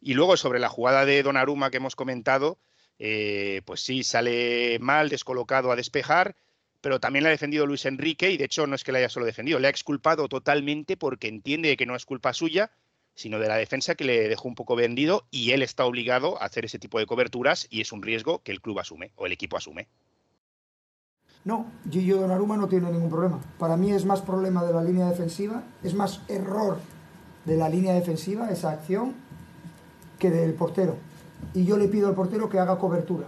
Y 0.02 0.14
luego 0.14 0.38
sobre 0.38 0.60
la 0.60 0.70
jugada 0.70 1.06
de 1.06 1.24
Donnarumma 1.24 1.72
que 1.72 1.78
hemos 1.78 1.96
comentado, 1.96 2.60
eh, 3.00 3.62
pues 3.66 3.82
sí, 3.82 4.04
sale 4.04 4.78
mal, 4.80 5.10
descolocado 5.10 5.72
a 5.72 5.76
despejar, 5.76 6.36
pero 6.82 7.00
también 7.00 7.24
le 7.24 7.30
ha 7.30 7.32
defendido 7.32 7.66
Luis 7.66 7.86
Enrique 7.86 8.32
y 8.32 8.38
de 8.38 8.46
hecho 8.46 8.68
no 8.68 8.76
es 8.76 8.84
que 8.84 8.92
le 8.92 9.00
haya 9.00 9.10
solo 9.10 9.26
defendido, 9.26 9.60
le 9.60 9.68
ha 9.68 9.72
exculpado 9.72 10.28
totalmente 10.28 10.98
porque 10.98 11.28
entiende 11.28 11.78
que 11.78 11.86
no 11.86 11.96
es 11.96 12.06
culpa 12.06 12.34
suya, 12.34 12.72
sino 13.16 13.40
de 13.40 13.48
la 13.48 13.58
defensa 13.58 13.96
que 13.96 14.06
le 14.06 14.30
dejó 14.30 14.48
un 14.48 14.56
poco 14.56 14.76
vendido 14.76 15.26
y 15.32 15.52
él 15.52 15.62
está 15.62 15.86
obligado 15.86 16.42
a 16.42 16.46
hacer 16.46 16.66
ese 16.66 16.80
tipo 16.80 17.00
de 17.00 17.06
coberturas 17.06 17.68
y 17.70 17.82
es 17.82 17.92
un 17.92 18.02
riesgo 18.02 18.42
que 18.44 18.52
el 18.52 18.62
club 18.62 18.80
asume 18.80 19.12
o 19.16 19.26
el 19.26 19.34
equipo 19.34 19.58
asume. 19.58 19.88
No, 21.46 21.66
Gillo 21.90 22.22
Donnarumma 22.22 22.58
no 22.58 22.68
tiene 22.68 22.92
ningún 22.92 23.10
problema. 23.10 23.40
Para 23.58 23.78
mí 23.78 23.92
es 23.92 24.06
más 24.06 24.22
problema 24.22 24.64
de 24.64 24.74
la 24.74 24.84
línea 24.84 25.08
defensiva, 25.08 25.64
es 25.84 25.94
más 25.94 26.22
error 26.28 26.78
de 27.46 27.56
la 27.56 27.70
línea 27.70 27.94
defensiva 27.94 28.50
esa 28.52 28.72
acción 28.72 29.14
que 30.18 30.30
del 30.30 30.54
portero. 30.54 30.96
Y 31.54 31.64
yo 31.64 31.78
le 31.78 31.88
pido 31.88 32.10
al 32.10 32.14
portero 32.14 32.50
que 32.50 32.60
haga 32.60 32.78
cobertura. 32.78 33.28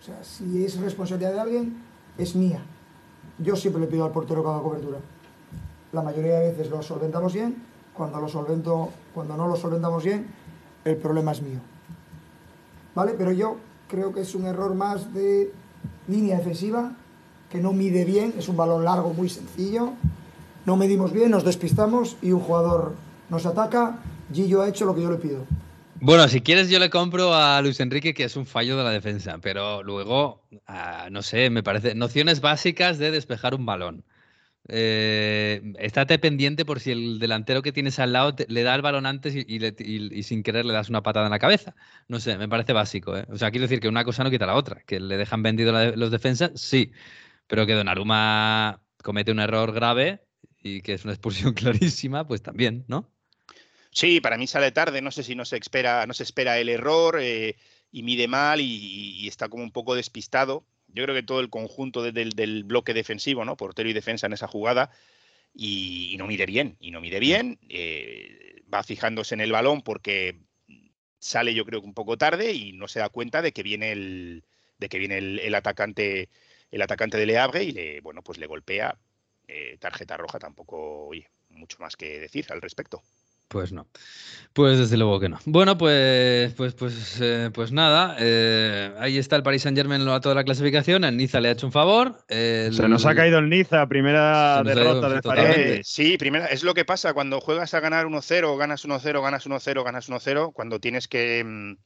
O 0.00 0.02
sea, 0.02 0.24
si 0.24 0.64
es 0.64 0.80
responsabilidad 0.80 1.34
de 1.34 1.40
alguien, 1.40 1.76
es 2.16 2.34
mía. 2.34 2.62
Yo 3.38 3.54
siempre 3.54 3.82
le 3.82 3.86
pido 3.86 4.04
al 4.04 4.12
portero 4.12 4.42
que 4.42 4.48
haga 4.48 4.62
cobertura. 4.62 4.98
La 5.92 6.02
mayoría 6.02 6.38
de 6.38 6.48
veces 6.48 6.70
lo 6.70 6.82
solventamos 6.82 7.34
bien, 7.34 7.62
cuando, 7.92 8.18
lo 8.18 8.28
solvento, 8.28 8.90
cuando 9.14 9.36
no 9.36 9.46
lo 9.46 9.56
solventamos 9.56 10.02
bien, 10.02 10.26
el 10.84 10.96
problema 10.96 11.32
es 11.32 11.42
mío. 11.42 11.60
¿Vale? 12.94 13.12
Pero 13.16 13.30
yo 13.30 13.56
creo 13.88 14.12
que 14.12 14.22
es 14.22 14.34
un 14.34 14.46
error 14.46 14.74
más 14.74 15.12
de 15.12 15.52
línea 16.08 16.38
defensiva 16.38 16.96
que 17.52 17.58
no 17.58 17.74
mide 17.74 18.06
bien, 18.06 18.32
es 18.38 18.48
un 18.48 18.56
balón 18.56 18.84
largo 18.84 19.12
muy 19.12 19.28
sencillo, 19.28 19.92
no 20.64 20.76
medimos 20.78 21.12
bien, 21.12 21.30
nos 21.30 21.44
despistamos 21.44 22.16
y 22.22 22.32
un 22.32 22.40
jugador 22.40 22.94
nos 23.28 23.44
ataca, 23.44 23.98
Gillo 24.32 24.62
ha 24.62 24.68
hecho 24.68 24.86
lo 24.86 24.94
que 24.94 25.02
yo 25.02 25.10
le 25.10 25.18
pido. 25.18 25.46
Bueno, 26.00 26.26
si 26.28 26.40
quieres 26.40 26.70
yo 26.70 26.78
le 26.78 26.88
compro 26.88 27.34
a 27.34 27.60
Luis 27.60 27.78
Enrique 27.80 28.14
que 28.14 28.24
es 28.24 28.36
un 28.36 28.46
fallo 28.46 28.76
de 28.78 28.84
la 28.84 28.90
defensa, 28.90 29.36
pero 29.42 29.82
luego, 29.82 30.40
ah, 30.66 31.08
no 31.10 31.20
sé, 31.20 31.50
me 31.50 31.62
parece, 31.62 31.94
nociones 31.94 32.40
básicas 32.40 32.96
de 32.96 33.10
despejar 33.10 33.54
un 33.54 33.66
balón. 33.66 34.02
Eh, 34.68 35.74
estate 35.78 36.18
pendiente 36.20 36.64
por 36.64 36.78
si 36.80 36.92
el 36.92 37.18
delantero 37.18 37.62
que 37.62 37.72
tienes 37.72 37.98
al 37.98 38.12
lado 38.12 38.34
le 38.46 38.62
da 38.62 38.74
el 38.76 38.80
balón 38.80 39.06
antes 39.06 39.34
y, 39.34 40.22
sin 40.22 40.42
querer 40.44 40.64
le 40.64 40.72
das 40.72 40.88
una 40.88 41.02
patada 41.02 41.26
en 41.26 41.32
la 41.32 41.38
cabeza. 41.38 41.74
No 42.08 42.18
sé, 42.20 42.38
me 42.38 42.48
parece 42.48 42.72
básico. 42.72 43.16
¿eh? 43.16 43.26
O 43.28 43.36
sea, 43.36 43.50
quiero 43.50 43.64
decir 43.64 43.80
que 43.80 43.88
una 43.88 44.04
cosa 44.04 44.22
no 44.22 44.30
quita 44.30 44.46
la 44.46 44.54
otra. 44.54 44.82
Que 44.86 45.00
le 45.00 45.16
dejan 45.16 45.42
vendido 45.42 45.72
los 45.96 46.10
defensas, 46.10 46.52
sí 46.54 46.92
pero 47.46 47.66
que 47.66 47.74
Donnarumma 47.74 48.82
comete 49.02 49.32
un 49.32 49.40
error 49.40 49.72
grave 49.72 50.20
y 50.62 50.80
que 50.80 50.94
es 50.94 51.04
una 51.04 51.12
expulsión 51.12 51.52
clarísima, 51.54 52.26
pues 52.26 52.42
también, 52.42 52.84
¿no? 52.88 53.10
Sí, 53.90 54.20
para 54.20 54.38
mí 54.38 54.46
sale 54.46 54.72
tarde, 54.72 55.02
no 55.02 55.10
sé 55.10 55.22
si 55.22 55.34
no 55.34 55.44
se 55.44 55.58
espera, 55.58 56.06
no 56.06 56.14
se 56.14 56.22
espera 56.22 56.58
el 56.58 56.70
error 56.70 57.18
eh, 57.20 57.56
y 57.90 58.02
mide 58.02 58.26
mal 58.26 58.60
y, 58.60 59.28
está 59.28 59.48
como 59.48 59.62
un 59.62 59.70
poco 59.70 59.94
despistado. 59.94 60.64
Yo 60.88 61.04
creo 61.04 61.14
que 61.14 61.22
todo 61.22 61.40
el 61.40 61.50
conjunto 61.50 62.02
del, 62.02 62.64
bloque 62.64 62.94
defensivo, 62.94 63.44
¿no? 63.44 63.56
Portero 63.56 63.88
y 63.88 63.92
defensa 63.92 64.26
en 64.26 64.32
esa 64.32 64.48
jugada, 64.48 64.90
y, 65.54 66.16
no 66.18 66.26
mide 66.26 66.46
bien, 66.46 66.76
y 66.80 66.90
no 66.90 67.00
mide 67.02 67.20
bien, 67.20 67.58
eh, 67.68 68.62
va 68.72 68.82
fijándose 68.82 69.34
en 69.34 69.42
el 69.42 69.52
balón 69.52 69.82
porque 69.82 70.40
sale 71.18 71.54
yo 71.54 71.64
creo 71.66 71.80
que 71.80 71.86
un 71.86 71.94
poco 71.94 72.16
tarde 72.16 72.52
y 72.52 72.72
no 72.72 72.88
se 72.88 72.98
da 72.98 73.10
cuenta 73.10 73.42
de 73.42 73.52
que 73.52 73.62
viene 73.62 73.92
el, 73.92 74.44
de 74.78 74.88
que 74.88 74.98
viene 74.98 75.18
el 75.18 75.54
atacante 75.54 76.30
el 76.72 76.82
atacante 76.82 77.18
de 77.18 77.26
Le 77.26 77.38
Havre 77.38 77.62
y 77.62 77.70
le, 77.70 78.00
bueno, 78.00 78.22
pues 78.22 78.38
le 78.38 78.46
golpea. 78.46 78.96
Eh, 79.46 79.76
tarjeta 79.78 80.16
roja 80.16 80.38
tampoco, 80.38 81.06
oye, 81.06 81.28
mucho 81.50 81.76
más 81.80 81.96
que 81.96 82.18
decir 82.18 82.46
al 82.50 82.62
respecto. 82.62 83.02
Pues 83.48 83.70
no. 83.70 83.86
Pues 84.54 84.78
desde 84.78 84.96
luego 84.96 85.20
que 85.20 85.28
no. 85.28 85.38
Bueno, 85.44 85.76
pues 85.76 86.54
pues 86.54 86.72
pues 86.72 87.18
eh, 87.20 87.50
pues 87.52 87.70
nada. 87.70 88.16
Eh, 88.18 88.94
ahí 88.98 89.18
está 89.18 89.36
el 89.36 89.42
Paris 89.42 89.60
Saint 89.60 89.76
Germain 89.76 90.08
a 90.08 90.20
toda 90.20 90.34
la 90.34 90.44
clasificación. 90.44 91.04
En 91.04 91.18
Niza 91.18 91.38
le 91.38 91.48
ha 91.48 91.52
hecho 91.52 91.66
un 91.66 91.72
favor. 91.72 92.24
Se 92.28 92.70
nos 92.88 93.04
ha 93.04 93.14
caído 93.14 93.40
el 93.40 93.50
Niza, 93.50 93.86
primera 93.88 94.62
derrota 94.62 95.10
de 95.10 95.20
París. 95.20 95.80
sí, 95.86 96.16
primera. 96.16 96.46
Es 96.46 96.62
lo 96.62 96.72
que 96.72 96.86
pasa 96.86 97.12
cuando 97.12 97.42
juegas 97.42 97.74
a 97.74 97.80
ganar 97.80 98.06
1-0, 98.06 98.56
ganas 98.56 98.86
1-0, 98.86 99.22
ganas 99.22 99.46
1-0, 99.46 99.84
ganas 99.84 100.08
1-0, 100.08 100.52
cuando 100.54 100.80
tienes 100.80 101.06
que 101.06 101.44
mm, 101.44 101.76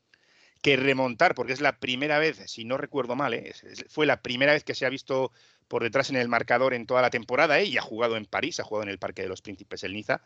que 0.62 0.77
remontar, 0.77 1.35
porque 1.35 1.53
es 1.53 1.61
la 1.61 1.79
primera 1.79 2.19
vez, 2.19 2.42
si 2.47 2.64
no 2.64 2.77
recuerdo 2.77 3.14
mal, 3.14 3.35
¿eh? 3.35 3.53
fue 3.88 4.07
la 4.07 4.23
primera 4.23 4.53
vez 4.53 4.64
que 4.64 4.75
se 4.75 4.87
ha 4.87 4.90
visto 4.90 5.33
por 5.69 5.83
detrás 5.83 6.11
en 6.11 6.16
el 6.16 6.29
marcador 6.29 6.75
en 6.75 6.87
toda 6.87 7.03
la 7.03 7.11
temporada 7.11 7.59
¿eh? 7.61 7.64
y 7.64 7.77
ha 7.77 7.83
jugado 7.83 8.16
en 8.16 8.27
París, 8.27 8.61
ha 8.61 8.64
jugado 8.64 8.85
en 8.85 8.90
el 8.90 8.99
Parque 8.99 9.23
de 9.23 9.29
los 9.29 9.42
Príncipes, 9.42 9.85
el 9.85 9.92
Niza. 9.92 10.23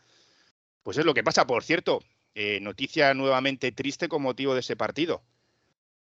Pues 0.83 0.97
es 0.99 1.05
lo 1.05 1.15
que 1.15 1.25
pasa. 1.25 1.47
Por 1.47 1.63
cierto, 1.63 2.03
eh, 2.35 2.59
noticia 2.61 3.13
nuevamente 3.15 3.73
triste 3.73 4.09
con 4.09 4.23
motivo 4.23 4.55
de 4.55 4.61
ese 4.61 4.77
partido. 4.77 5.23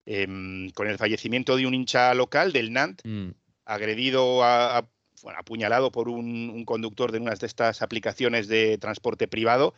Em, 0.09 0.71
con 0.71 0.87
el 0.87 0.99
fallecimiento 0.99 1.57
de 1.57 1.67
un 1.67 1.75
hincha 1.75 2.15
local 2.15 2.53
del 2.53 2.73
Nantes, 2.73 3.05
mm. 3.05 3.31
agredido, 3.65 4.45
a, 4.45 4.89
apuñalado 5.37 5.91
por 5.91 6.09
un, 6.09 6.51
un, 6.51 6.65
conductor 6.65 7.11
de 7.11 7.19
una 7.19 7.35
de 7.35 7.47
estas 7.47 7.83
aplicaciones 7.83 8.47
de 8.47 8.79
transporte 8.79 9.27
privado 9.27 9.75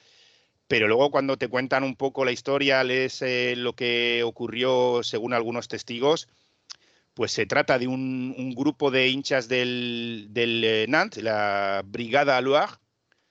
pero 0.69 0.87
luego 0.87 1.11
cuando 1.11 1.39
te 1.39 1.49
cuentan 1.49 1.83
un 1.83 1.97
poco 1.97 2.25
la 2.27 2.33
historia, 2.33 2.85
lees 2.85 3.23
eh, 3.23 3.55
lo 3.57 3.73
que 3.73 4.23
ocurrió 4.23 5.03
según 5.03 5.33
algunos 5.33 5.67
testigos, 5.67 6.29
pues 7.15 7.33
se 7.33 7.47
trata 7.47 7.79
de 7.79 7.89
un, 7.89 8.55
grupo 8.55 8.91
de 8.91 9.09
hinchas 9.09 9.49
del, 9.49 10.29
del 10.31 10.63
eh, 10.63 10.87
Nantes, 10.89 11.25
la 11.25 11.83
Brigada 11.85 12.41
Loire. 12.43 12.75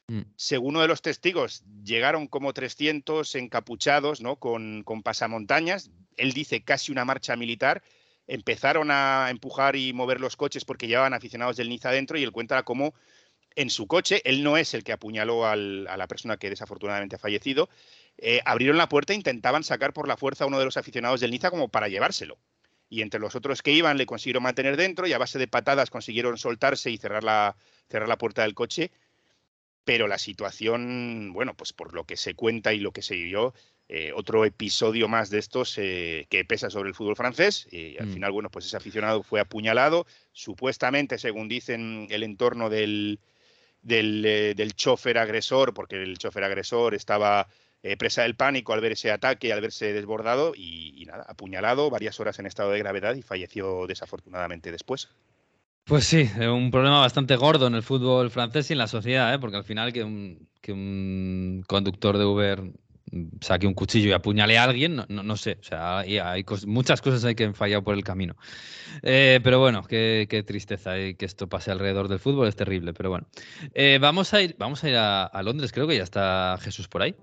Mm. 0.08 0.22
Según 0.36 0.70
uno 0.70 0.82
de 0.82 0.88
los 0.88 1.02
testigos, 1.02 1.64
llegaron 1.86 2.28
como 2.28 2.54
300 2.54 3.36
encapuchados, 3.36 4.20
¿no? 4.20 4.38
Con, 4.38 4.84
con 4.84 5.04
pasamontañas. 5.04 5.92
Él 6.18 6.34
dice 6.34 6.64
casi 6.64 6.92
una 6.92 7.06
marcha 7.06 7.36
militar. 7.36 7.84
Empezaron 8.26 8.90
a 8.92 9.28
empujar 9.30 9.76
y 9.76 9.94
mover 9.94 10.20
los 10.20 10.36
coches 10.36 10.66
porque 10.66 10.88
llevaban 10.88 11.14
aficionados 11.14 11.56
del 11.56 11.70
Niza 11.70 11.90
adentro 11.90 12.18
y 12.18 12.24
él 12.24 12.32
cuenta 12.32 12.64
cómo 12.64 12.94
en 13.58 13.72
su 13.72 13.88
coche, 13.88 14.22
él 14.24 14.44
no 14.44 14.56
es 14.56 14.76
el 14.76 14.84
que 14.84 14.92
apuñaló 14.92 15.48
a 15.48 15.56
la 15.56 16.08
persona 16.08 16.38
que 16.38 16.52
desafortunadamente 16.52 17.16
ha 17.16 17.20
fallecido, 17.20 17.70
eh, 18.20 18.40
abrieron 18.46 18.78
la 18.78 18.88
puerta 18.88 19.14
e 19.14 19.16
intentaban 19.16 19.64
sacar 19.64 19.94
por 19.94 20.08
la 20.08 20.16
fuerza 20.16 20.44
a 20.44 20.48
uno 20.48 20.60
de 20.60 20.66
los 20.66 20.78
aficionados 20.78 21.22
del 21.22 21.32
Niza 21.32 21.50
como 21.50 21.68
para 21.68 21.88
llevárselo. 21.88 22.38
Y 22.88 23.02
entre 23.02 23.20
los 23.20 23.36
otros 23.36 23.64
que 23.64 23.72
iban 23.72 23.98
le 23.98 24.06
consiguieron 24.06 24.44
mantener 24.44 24.78
dentro 24.78 25.08
y 25.08 25.14
a 25.14 25.18
base 25.18 25.40
de 25.40 25.48
patadas 25.48 25.90
consiguieron 25.90 26.38
soltarse 26.38 26.92
y 26.92 26.98
cerrar 26.98 27.24
la, 27.24 27.58
cerrar 27.90 28.08
la 28.08 28.20
puerta 28.20 28.44
del 28.44 28.54
coche. 28.54 28.92
Pero 29.84 30.08
la 30.08 30.20
situación, 30.20 31.34
bueno, 31.34 31.56
pues 31.56 31.74
por 31.74 31.96
lo 31.96 32.04
que 32.04 32.16
se 32.16 32.36
cuenta 32.36 32.74
y 32.74 32.80
lo 32.80 32.92
que 32.92 33.02
se 33.02 33.16
vivió, 33.16 33.56
eh, 33.90 34.12
otro 34.14 34.46
episodio 34.46 35.08
más 35.08 35.32
de 35.32 35.40
estos 35.40 35.78
eh, 35.80 36.28
que 36.30 36.46
pesa 36.46 36.70
sobre 36.70 36.90
el 36.90 36.96
fútbol 36.96 37.16
francés. 37.16 37.68
Y 37.72 37.98
al 37.98 38.06
mm. 38.06 38.14
final, 38.14 38.32
bueno, 38.34 38.52
pues 38.52 38.68
ese 38.68 38.78
aficionado 38.78 39.24
fue 39.24 39.40
apuñalado. 39.40 40.06
Supuestamente, 40.32 41.18
según 41.18 41.48
dicen 41.48 42.08
el 42.12 42.22
entorno 42.22 42.70
del, 42.70 43.20
eh, 43.90 44.54
del, 44.56 44.74
chofer 44.74 45.18
agresor, 45.18 45.74
porque 45.74 46.02
el 46.02 46.18
chofer 46.18 46.44
agresor 46.44 46.94
estaba 46.94 47.48
eh, 47.84 47.98
presa 47.98 48.24
del 48.24 48.36
pánico 48.36 48.74
al 48.74 48.82
ver 48.82 48.94
ese 48.94 49.12
ataque, 49.12 49.54
al 49.54 49.62
verse 49.62 49.94
desbordado 49.94 50.54
y, 50.56 51.06
nada, 51.08 51.26
apuñalado 51.28 51.90
varias 51.90 52.20
horas 52.20 52.40
en 52.40 52.46
estado 52.46 52.72
de 52.72 52.80
gravedad 52.80 53.16
y 53.16 53.22
falleció 53.22 53.88
desafortunadamente 53.88 54.72
después. 54.72 55.10
Pues 55.86 56.04
sí, 56.04 56.30
un 56.40 56.70
problema 56.70 57.00
bastante 57.00 57.38
gordo 57.38 57.68
en 57.68 57.76
el 57.76 57.84
fútbol 57.84 58.30
francés 58.30 58.70
y 58.70 58.74
en 58.74 58.80
la 58.80 58.88
sociedad, 58.88 59.34
¿eh? 59.34 59.40
porque 59.40 59.56
al 59.56 59.64
final 59.64 59.94
que 59.94 60.04
un, 60.04 60.50
que 60.60 60.74
un 60.74 61.64
conductor 61.66 62.18
de 62.18 62.26
Uber 62.26 62.62
saque 63.42 63.68
un 63.68 63.74
cuchillo 63.74 64.10
y 64.10 64.14
apuñale 64.14 64.58
a 64.58 64.64
alguien, 64.64 64.96
no, 64.96 65.06
no, 65.08 65.38
sé. 65.38 65.58
O 65.60 65.64
sea, 65.64 66.00
hay, 66.00 66.18
hay 66.18 66.46
muchas 66.66 67.02
cosas 67.02 67.24
hay 67.26 67.36
que 67.36 67.46
han 67.46 67.56
fallado 67.56 67.84
por 67.84 67.96
el 67.96 68.04
camino. 68.04 68.36
Eh, 69.02 69.40
pero 69.44 69.60
bueno, 69.60 69.84
qué, 69.84 70.44
tristeza 70.46 71.00
y 71.00 71.16
que 71.16 71.26
esto 71.26 71.48
pase 71.48 71.72
alrededor 71.72 72.08
del 72.08 72.20
fútbol, 72.20 72.48
es 72.48 72.56
terrible. 72.56 72.94
Pero 72.94 73.10
bueno, 73.10 73.28
eh, 73.74 73.98
vamos 74.02 74.34
a 74.34 74.42
ir, 74.42 74.56
vamos 74.58 74.84
a, 74.84 74.90
ir 74.90 74.96
a 74.98 75.42
Londres, 75.44 75.72
creo 75.72 75.88
que 75.88 75.98
ya 75.98 76.04
está 76.04 76.58
Jesús 76.62 76.88
por 76.88 77.02
ahí. 77.02 77.16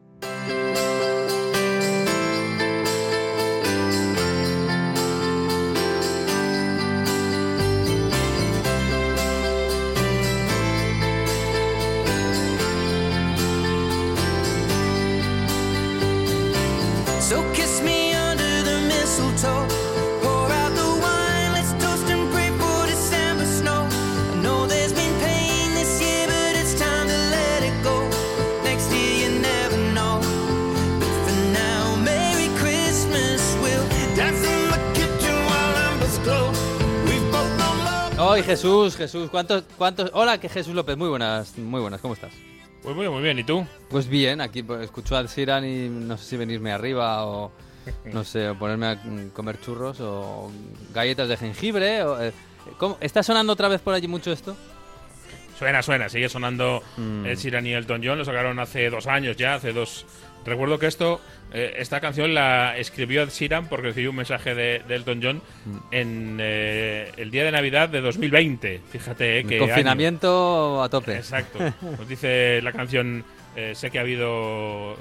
Hoy 38.34 38.42
Jesús, 38.42 38.96
Jesús, 38.96 39.30
¿cuántos, 39.30 39.62
cuántos? 39.78 40.10
Hola, 40.12 40.38
que 40.38 40.48
Jesús 40.48 40.74
López, 40.74 40.96
muy 40.96 41.08
buenas, 41.08 41.56
muy 41.56 41.80
buenas, 41.80 42.00
¿cómo 42.00 42.14
estás? 42.14 42.32
Pues 42.82 42.96
muy, 42.96 43.08
muy 43.08 43.22
bien, 43.22 43.38
¿y 43.38 43.44
tú? 43.44 43.64
Pues 43.88 44.08
bien, 44.08 44.40
aquí 44.40 44.64
pues, 44.64 44.82
escucho 44.82 45.16
al 45.16 45.28
Siran 45.28 45.64
y 45.64 45.88
no 45.88 46.18
sé 46.18 46.30
si 46.30 46.36
venirme 46.36 46.72
arriba 46.72 47.26
o 47.26 47.52
no 48.12 48.24
sé, 48.24 48.48
o 48.48 48.58
ponerme 48.58 48.86
a 48.88 49.00
comer 49.32 49.60
churros 49.60 50.00
o 50.00 50.50
galletas 50.92 51.28
de 51.28 51.36
jengibre. 51.36 52.02
O, 52.02 52.20
eh, 52.20 52.32
¿Está 53.00 53.22
sonando 53.22 53.52
otra 53.52 53.68
vez 53.68 53.80
por 53.80 53.94
allí 53.94 54.08
mucho 54.08 54.32
esto? 54.32 54.56
Suena, 55.56 55.80
suena, 55.80 56.08
sigue 56.08 56.28
sonando 56.28 56.82
mm. 56.96 57.26
el 57.26 57.38
Siran 57.38 57.64
y 57.68 57.72
Elton 57.72 58.02
John, 58.04 58.18
lo 58.18 58.24
sacaron 58.24 58.58
hace 58.58 58.90
dos 58.90 59.06
años 59.06 59.36
ya, 59.36 59.54
hace 59.54 59.72
dos... 59.72 60.06
Recuerdo 60.44 60.78
que 60.78 60.86
esto 60.86 61.20
eh, 61.54 61.76
esta 61.78 62.00
canción 62.00 62.34
la 62.34 62.76
escribió 62.76 63.22
Ed 63.22 63.28
Sheeran 63.28 63.68
porque 63.68 63.88
recibió 63.88 64.10
un 64.10 64.16
mensaje 64.16 64.56
de, 64.56 64.82
Elton 64.88 65.20
John 65.22 65.42
mm. 65.64 65.78
en 65.92 66.38
eh, 66.40 67.12
el 67.16 67.30
día 67.30 67.44
de 67.44 67.52
Navidad 67.52 67.88
de 67.88 68.00
2020. 68.00 68.80
Fíjate 68.90 69.38
eh, 69.38 69.44
que. 69.44 69.58
Confinamiento 69.58 70.82
a 70.82 70.88
tope. 70.88 71.14
Exacto. 71.16 71.60
Nos 71.80 72.08
dice 72.08 72.60
la 72.60 72.72
canción. 72.72 73.24
sé 73.74 73.88
que 73.92 73.98
ha 73.98 74.00
habido 74.00 74.98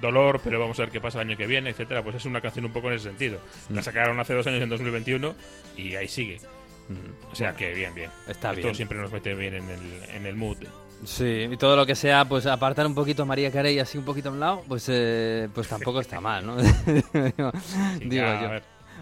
dolor, 0.00 0.40
pero 0.42 0.58
vamos 0.58 0.76
a 0.80 0.82
ver 0.82 0.90
qué 0.90 1.00
pasa 1.00 1.22
el 1.22 1.28
año 1.28 1.36
que 1.36 1.46
viene, 1.46 1.70
etcétera. 1.70 2.02
Pues 2.02 2.16
es 2.16 2.24
una 2.24 2.40
canción 2.40 2.64
un 2.64 2.72
poco 2.72 2.88
en 2.88 2.94
ese 2.94 3.04
sentido. 3.04 3.38
La 3.70 3.80
mm. 3.80 3.84
sacaron 3.84 4.18
hace 4.18 4.34
dos 4.34 4.44
años 4.48 4.60
en 4.60 4.68
2021 4.68 5.36
y 5.76 5.94
ahí 5.94 6.08
sigue. 6.08 6.40
Mm. 6.88 7.30
O 7.30 7.34
sea 7.36 7.54
que 7.54 7.72
bien, 7.74 7.94
bien. 7.94 8.10
Está 8.26 8.52
Esto 8.52 8.74
siempre 8.74 8.98
nos 8.98 9.12
mete 9.12 9.34
bien 9.34 9.54
en 9.54 9.70
el, 9.70 10.10
en 10.16 10.26
el 10.26 10.34
mood. 10.34 10.58
Sí, 11.04 11.48
y 11.50 11.56
todo 11.56 11.76
lo 11.76 11.86
que 11.86 11.94
sea, 11.94 12.24
pues 12.24 12.46
apartar 12.46 12.86
un 12.86 12.94
poquito 12.94 13.22
a 13.22 13.26
María 13.26 13.50
Carey 13.52 13.78
así 13.78 13.98
un 13.98 14.04
poquito 14.04 14.30
a 14.30 14.32
un 14.32 14.40
lado, 14.40 14.64
pues, 14.66 14.86
eh, 14.88 15.48
pues 15.54 15.68
tampoco 15.68 16.00
está 16.00 16.20
mal, 16.20 16.44
¿no? 16.44 16.56
Digo 18.00 18.24
yo. 18.24 18.60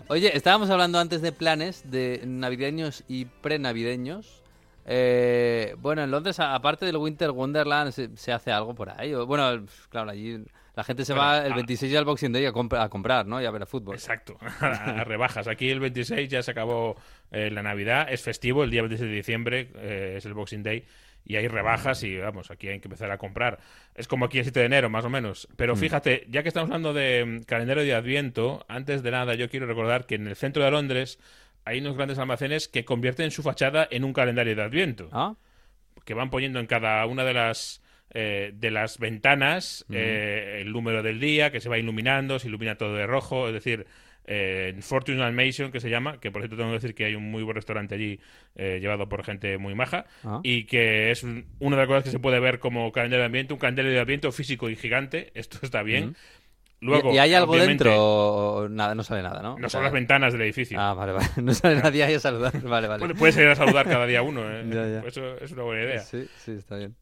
Oye, 0.09 0.37
estábamos 0.37 0.71
hablando 0.71 0.99
antes 0.99 1.23
de 1.23 1.33
planes 1.33 1.91
de 1.91 2.23
navideños 2.27 3.03
y 3.09 3.25
prenavideños. 3.25 4.43
Eh, 4.85 5.75
bueno, 5.79 6.05
en 6.05 6.11
Londres, 6.11 6.39
aparte 6.39 6.87
del 6.87 6.97
Winter 6.97 7.31
Wonderland, 7.31 7.93
¿se, 7.93 8.33
hace 8.33 8.53
algo 8.53 8.75
por 8.75 8.91
ahí? 8.91 9.13
bueno, 9.15 9.67
claro, 9.89 10.11
allí 10.11 10.45
la 10.77 10.85
gente 10.85 11.05
se 11.05 11.15
va 11.15 11.45
el 11.45 11.55
26 11.55 11.97
al 11.97 12.05
Boxing 12.05 12.33
Day 12.33 12.45
a, 12.45 12.51
a, 12.51 12.89
comprar, 12.89 13.27
¿no? 13.27 13.41
Y 13.41 13.47
a 13.47 13.51
ver 13.51 13.63
a 13.63 13.67
fútbol. 13.67 13.97
Exacto, 13.97 14.37
a, 14.61 15.03
rebajas. 15.03 15.49
Aquí 15.49 15.71
el 15.71 15.81
26 15.81 16.29
ya 16.29 16.43
se 16.43 16.53
acabó 16.53 16.97
eh, 17.33 17.51
la 17.51 17.63
Navidad, 17.63 18.07
es 18.11 18.23
festivo, 18.23 18.63
el 18.63 18.71
día 18.71 18.83
26 18.83 19.11
de 19.11 19.17
diciembre 19.17 19.71
es 20.17 20.25
el 20.25 20.35
Boxing 20.35 20.63
Day 20.63 20.85
y 21.27 21.37
hay 21.37 21.49
rebajas 21.49 22.03
y 22.05 22.17
vamos, 22.17 22.51
aquí 22.51 22.69
hay 22.69 22.79
que 22.79 22.87
empezar 22.87 23.11
a 23.11 23.19
comprar. 23.19 23.59
Es 23.95 24.07
como 24.07 24.25
aquí 24.25 24.39
el 24.39 24.45
7 24.45 24.61
de 24.61 24.67
enero, 24.67 24.89
más 24.89 25.05
o 25.05 25.11
menos. 25.11 25.49
Pero 25.57 25.75
mm. 25.75 25.79
fíjate, 25.79 26.27
ya 26.29 26.43
que 26.43 26.49
estamos 26.49 26.69
hablando 26.69 26.95
de 26.95 27.25
mm, 27.25 27.43
calendario 27.43 27.83
de 27.83 27.95
Adviento, 27.95 28.65
antes 28.69 29.03
de 29.03 29.11
nada 29.11 29.35
yo 29.35 29.51
quiero 29.51 29.67
recordar 29.67 30.07
que 30.07 30.15
en 30.15 30.29
el 30.29 30.37
centro 30.37 30.65
de 30.65 30.71
Londres 30.71 31.19
hay 31.65 31.81
unos 31.81 31.97
grandes 31.97 32.19
almacenes 32.19 32.69
que 32.69 32.85
convierten 32.85 33.33
su 33.33 33.43
fachada 33.43 33.89
en 33.91 34.05
un 34.05 34.13
calendario 34.13 34.55
de 34.55 34.63
Adviento. 34.63 35.09
¿Ah? 35.13 35.35
Que 36.05 36.15
van 36.15 36.31
poniendo 36.31 36.61
en 36.61 36.67
cada 36.67 37.05
una 37.07 37.25
de 37.25 37.35
las 37.35 37.83
eh, 38.11 38.53
de 38.55 38.71
las 38.71 38.99
ventanas 38.99 39.85
mm. 39.89 39.95
eh, 39.97 40.59
el 40.61 40.73
número 40.73 41.03
del 41.03 41.19
día, 41.19 41.51
que 41.51 41.61
se 41.61 41.69
va 41.69 41.77
iluminando, 41.77 42.39
se 42.39 42.47
ilumina 42.47 42.77
todo 42.77 42.95
de 42.95 43.07
rojo, 43.07 43.49
es 43.49 43.55
decir, 43.55 43.87
eh, 44.27 44.73
en 44.75 44.83
Fortune 44.83 45.23
Animation, 45.23 45.71
que 45.71 45.81
se 45.81 45.89
llama, 45.89 46.19
que 46.19 46.31
por 46.31 46.43
cierto 46.43 46.57
tengo 46.57 46.71
que 46.71 46.77
decir 46.77 46.95
que 46.95 47.05
hay 47.05 47.15
un 47.15 47.31
muy 47.31 47.43
buen 47.43 47.55
restaurante 47.55 47.95
allí 47.95 48.21
eh, 48.57 48.79
llevado 48.81 49.09
por 49.09 49.25
gente 49.25 49.57
muy 49.57 49.75
maja, 49.75 50.07
ah. 50.25 50.41
y 50.43 50.65
que 50.65 51.11
es 51.13 51.23
una 51.23 51.45
de 51.61 51.77
las 51.77 51.87
cosas 51.87 52.05
que 52.05 52.11
se 52.11 52.19
puede 52.19 52.41
ver 52.41 52.59
como 52.59 52.91
calendario 52.91 53.21
de 53.21 53.27
ambiente, 53.27 53.53
un 53.53 53.61
calendario 53.61 53.93
de 53.93 54.01
ambiente 54.01 54.31
físico 54.33 54.69
y 54.69 54.77
gigante, 54.77 55.31
esto 55.35 55.59
está 55.63 55.83
bien. 55.83 56.17
Luego, 56.81 57.13
¿Y, 57.13 57.19
hay 57.19 57.33
algo 57.33 57.57
dentro? 57.57 58.69
Nada, 58.69 58.95
no 58.95 59.03
sale 59.03 59.23
nada, 59.23 59.41
¿no? 59.41 59.59
No 59.59 59.69
son 59.69 59.83
las 59.83 59.93
ventanas 59.93 60.33
del 60.33 60.43
edificio. 60.43 60.79
Ah, 60.79 60.93
vale, 60.93 61.13
vale. 61.13 61.27
No 61.43 61.55
sale 61.55 61.81
nadie 61.81 62.05
ahí 62.05 62.15
a 62.15 62.21
saludar. 62.21 62.61
Vale, 62.63 62.87
vale. 62.87 63.15
Puedes 63.15 63.37
ir 63.39 63.49
a 63.49 63.55
saludar 63.55 63.87
cada 63.87 64.07
día 64.07 64.23
uno, 64.23 64.43
¿eh? 64.45 65.03
Eso 65.07 65.39
es 65.39 65.53
una 65.53 65.63
buena 65.63 65.85
idea. 65.85 66.01
Sí, 66.01 66.29
sí, 66.37 66.53
está 66.53 66.77
bien. 66.77 66.95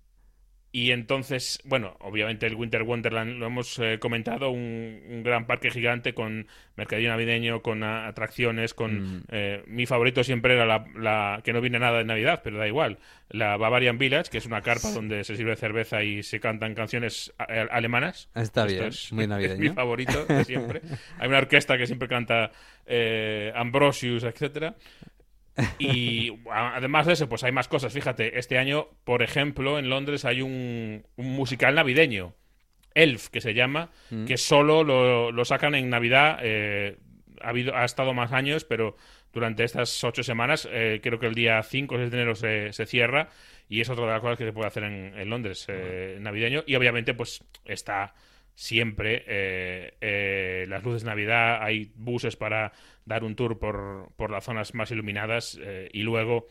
Y 0.77 0.91
entonces, 0.91 1.61
bueno, 1.65 1.97
obviamente 2.01 2.47
el 2.47 2.57
Winter 2.57 2.83
Wonderland 2.83 3.39
lo 3.39 3.47
hemos 3.47 3.79
eh, 3.79 4.01
comentado, 4.01 4.51
un, 4.51 5.23
gran 5.23 5.47
parque 5.47 5.71
gigante 5.71 6.15
con 6.15 6.49
mercadillo 6.75 7.11
navideño, 7.11 7.63
con 7.63 7.85
atracciones, 7.85 8.75
con... 8.75 9.19
Mm. 9.19 9.23
Eh, 9.29 9.63
mi 9.69 9.87
favorito 9.87 10.25
siempre 10.25 10.55
era 10.55 10.67
la, 10.67 11.41
que 11.45 11.53
no 11.53 11.61
viene 11.61 11.79
nada 11.79 11.99
de 11.99 12.05
Navidad, 12.05 12.41
pero 12.43 12.59
da 12.59 12.67
igual, 12.67 12.99
la 13.29 13.57
Bavarian 13.57 13.99
Village, 13.99 14.33
que 14.33 14.39
es 14.39 14.47
una 14.47 14.63
carpa 14.63 14.91
donde 14.91 15.23
se 15.23 15.37
sirve 15.37 15.55
cerveza 15.55 16.03
y 16.03 16.25
se 16.25 16.41
cantan 16.41 16.75
canciones 16.75 17.33
alemanas. 17.39 18.29
Está 18.35 18.65
bien, 18.65 18.87
es, 18.87 19.13
muy 19.13 19.27
navideño. 19.29 19.61
mi 19.61 19.69
favorito 19.69 20.25
de 20.25 20.45
siempre. 20.45 20.81
Hay 21.21 21.29
una 21.29 21.39
orquesta 21.39 21.79
que 21.79 21.87
siempre 21.87 22.09
canta 22.09 22.51
eh, 22.85 23.53
Ambrosius, 23.55 24.25
etcétera. 24.25 24.75
Y 25.79 26.33
además 26.51 27.07
de 27.07 27.13
eso, 27.13 27.29
pues 27.29 27.45
hay 27.45 27.53
más 27.53 27.69
cosas. 27.69 27.93
Fíjate, 27.93 28.39
este 28.39 28.59
año, 28.59 28.89
por 29.05 29.23
ejemplo, 29.23 29.79
en 29.79 29.89
Londres 29.89 30.25
hay 30.25 30.43
un, 30.43 31.05
musical 31.17 31.75
navideño, 31.75 32.35
Elf, 32.95 33.29
que 33.29 33.41
se 33.41 33.55
llama, 33.55 33.91
mm. 34.11 34.25
que 34.25 34.37
solo 34.37 34.85
lo, 34.85 35.45
sacan 35.45 35.75
en 35.75 35.91
Navidad. 35.91 36.39
Eh, 36.43 36.99
ha, 37.41 37.51
habido, 37.51 37.77
ha 37.77 37.85
estado 37.85 38.15
más 38.15 38.33
años, 38.33 38.65
pero 38.65 38.97
durante 39.33 39.65
estas 39.65 40.03
ocho 40.05 40.23
semanas, 40.23 40.69
eh, 40.71 41.01
creo 41.03 41.19
que 41.19 41.27
el 41.27 41.35
día 41.35 41.63
5 41.63 41.95
o 41.95 41.99
6 41.99 42.11
de 42.11 42.17
enero 42.17 42.35
se, 42.35 42.73
se, 42.73 42.87
cierra. 42.87 43.29
Y 43.69 43.81
es 43.81 43.89
otra 43.89 44.05
de 44.05 44.13
las 44.13 44.21
cosas 44.21 44.39
que 44.39 44.45
se 44.45 44.53
puede 44.53 44.69
hacer 44.69 44.85
en, 44.85 45.31
Londres, 45.31 45.67
eh, 45.69 46.19
navideño. 46.21 46.65
Y 46.67 46.75
obviamente, 46.77 47.15
pues 47.15 47.43
está 47.65 48.15
siempre 48.55 49.95
las 50.69 50.83
luces 50.83 51.03
de 51.03 51.11
Navidad, 51.11 51.63
hay 51.63 51.91
buses 51.97 52.37
para 52.37 52.73
dar 53.07 53.25
un 53.25 53.35
tour 53.37 53.59
por, 53.59 54.11
por 54.17 54.31
las 54.31 54.45
zonas 54.45 54.75
más 54.75 54.91
iluminadas 54.91 55.59
eh, 55.63 55.89
y 55.93 56.03
luego, 56.03 56.47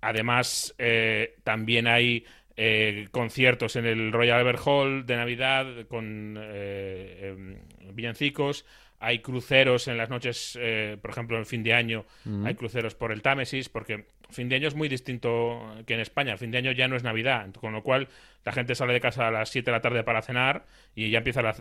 además, 0.00 0.74
eh, 0.78 1.36
también 1.44 1.86
hay 1.86 2.24
eh, 2.56 3.08
conciertos 3.10 3.76
en 3.76 3.86
el 3.86 4.12
Royal 4.12 4.40
Albert 4.40 4.60
Hall 4.64 5.06
de 5.06 5.16
Navidad 5.16 5.66
con 5.88 6.38
em, 6.40 7.56
villancicos. 7.92 8.64
Hay 9.00 9.18
cruceros 9.18 9.88
en 9.88 9.98
las 9.98 10.10
noches, 10.10 10.56
por 11.00 11.10
ejemplo, 11.10 11.36
en 11.36 11.44
fin 11.44 11.64
de 11.64 11.74
año, 11.74 12.06
hay 12.44 12.54
cruceros 12.54 12.94
por 12.94 13.10
el 13.10 13.20
Támesis, 13.20 13.68
porque 13.68 14.04
fin 14.30 14.48
de 14.48 14.54
año 14.54 14.68
es 14.68 14.76
muy 14.76 14.88
distinto 14.88 15.74
que 15.86 15.94
en 15.94 16.00
España. 16.00 16.36
Fin 16.36 16.52
de 16.52 16.58
año 16.58 16.70
ya 16.70 16.86
no 16.86 16.94
es 16.94 17.02
Navidad, 17.02 17.52
con 17.54 17.72
lo 17.72 17.82
cual 17.82 18.06
la 18.44 18.52
gente 18.52 18.74
sale 18.74 18.92
de 18.92 19.00
casa 19.00 19.28
a 19.28 19.30
las 19.30 19.48
7 19.50 19.70
de 19.70 19.76
la 19.76 19.80
tarde 19.80 20.02
para 20.02 20.22
cenar 20.22 20.64
y 20.94 21.10
ya 21.10 21.18
empieza 21.18 21.42
la, 21.42 21.54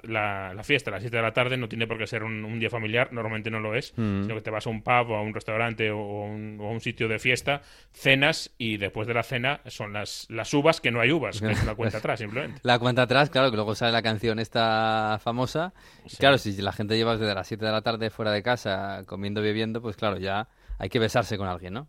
la, 0.53 0.63
fiesta. 0.63 0.89
A 0.89 0.93
las 0.93 1.03
7 1.03 1.15
de 1.15 1.21
la 1.21 1.31
tarde 1.31 1.57
no 1.57 1.69
tiene 1.69 1.87
por 1.87 1.97
qué 1.97 2.07
ser 2.07 2.23
un, 2.23 2.59
día 2.59 2.69
familiar, 2.69 3.09
normalmente 3.11 3.51
no 3.51 3.59
lo 3.59 3.75
es, 3.75 3.93
mm. 3.95 4.23
sino 4.23 4.35
que 4.35 4.41
te 4.41 4.49
vas 4.49 4.65
a 4.67 4.69
un 4.69 4.81
pub 4.81 5.11
o 5.11 5.15
a 5.15 5.21
un 5.21 5.33
restaurante 5.33 5.91
o, 5.91 5.99
a 5.99 6.27
un, 6.27 6.81
sitio 6.81 7.07
de 7.07 7.19
fiesta, 7.19 7.61
cenas 7.91 8.53
y 8.57 8.77
después 8.77 9.07
de 9.07 9.13
la 9.13 9.23
cena 9.23 9.61
son 9.67 9.93
las, 9.93 10.25
las 10.29 10.53
uvas, 10.53 10.81
que 10.81 10.91
no 10.91 10.99
hay 10.99 11.11
uvas, 11.11 11.39
que 11.39 11.51
es 11.51 11.61
una 11.61 11.75
cuenta 11.75 11.97
atrás 11.99 12.19
simplemente. 12.19 12.59
La 12.63 12.79
cuenta 12.79 13.03
atrás, 13.03 13.29
claro, 13.29 13.51
que 13.51 13.55
luego 13.55 13.75
sale 13.75 13.91
la 13.91 14.01
canción 14.01 14.39
esta 14.39 15.19
famosa. 15.23 15.73
Claro, 16.17 16.37
si 16.37 16.59
la 16.61 16.71
gente 16.71 16.97
lleva 16.97 17.17
desde 17.17 17.35
las 17.35 17.47
7 17.47 17.63
de 17.63 17.71
la 17.71 17.81
tarde 17.81 18.09
fuera 18.09 18.31
de 18.31 18.41
casa 18.41 19.03
comiendo 19.05 19.41
bebiendo, 19.41 19.81
pues 19.81 19.95
claro, 19.95 20.17
ya 20.17 20.47
hay 20.79 20.89
que 20.89 20.99
besarse 20.99 21.37
con 21.37 21.47
alguien, 21.47 21.73
¿no? 21.73 21.87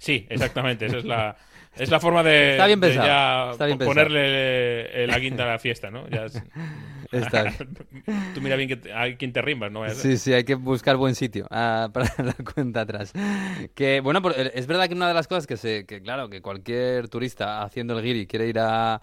Sí, 0.00 0.26
exactamente. 0.30 0.86
Esa 0.86 0.98
es 0.98 1.04
la, 1.04 1.36
es 1.76 1.90
la 1.90 2.00
forma 2.00 2.22
de, 2.22 2.52
Está 2.52 2.66
bien 2.66 2.80
ya 2.80 3.52
ponerle 3.78 5.06
la 5.06 5.18
guinda 5.18 5.44
a 5.44 5.48
la 5.48 5.58
fiesta, 5.58 5.90
¿no? 5.90 6.08
Ya 6.08 6.26
Está 7.12 7.52
Tú 8.34 8.40
mira 8.40 8.56
bien 8.56 8.68
que 8.68 8.92
hay 8.92 9.16
quien 9.16 9.32
te 9.32 9.42
rimbas, 9.42 9.72
¿no? 9.72 9.88
Sí, 9.90 10.16
sí, 10.16 10.32
hay 10.32 10.44
que 10.44 10.54
buscar 10.54 10.96
buen 10.96 11.14
sitio 11.14 11.46
ah, 11.50 11.88
para 11.92 12.10
la 12.18 12.34
cuenta 12.54 12.82
atrás. 12.82 13.12
Que, 13.74 14.00
bueno, 14.00 14.22
es 14.54 14.66
verdad 14.66 14.88
que 14.88 14.94
una 14.94 15.08
de 15.08 15.14
las 15.14 15.26
cosas 15.26 15.46
que, 15.46 15.56
se, 15.56 15.86
que 15.86 16.00
claro, 16.02 16.28
que 16.28 16.40
cualquier 16.40 17.08
turista 17.08 17.62
haciendo 17.62 17.98
el 17.98 18.04
guiri 18.04 18.26
quiere 18.26 18.46
ir 18.46 18.58
a, 18.60 19.00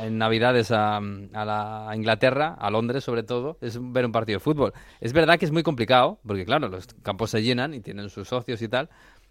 en 0.00 0.18
Navidades 0.18 0.70
a, 0.72 1.00
la 1.00 1.90
Inglaterra, 1.94 2.56
a 2.58 2.70
Londres 2.70 3.04
sobre 3.04 3.22
todo, 3.22 3.58
es 3.60 3.78
ver 3.80 4.04
un 4.06 4.12
partido 4.12 4.38
de 4.38 4.40
fútbol. 4.40 4.72
Es 5.00 5.12
verdad 5.12 5.38
que 5.38 5.44
es 5.44 5.52
muy 5.52 5.62
complicado, 5.62 6.18
porque 6.26 6.44
claro, 6.44 6.68
los 6.68 6.86
campos 7.02 7.30
se 7.30 7.42
llenan 7.42 7.74
y 7.74 7.80
tienen 7.80 8.10
sus 8.10 8.28
socios 8.28 8.60
y 8.62 8.68
tal, 8.68 8.88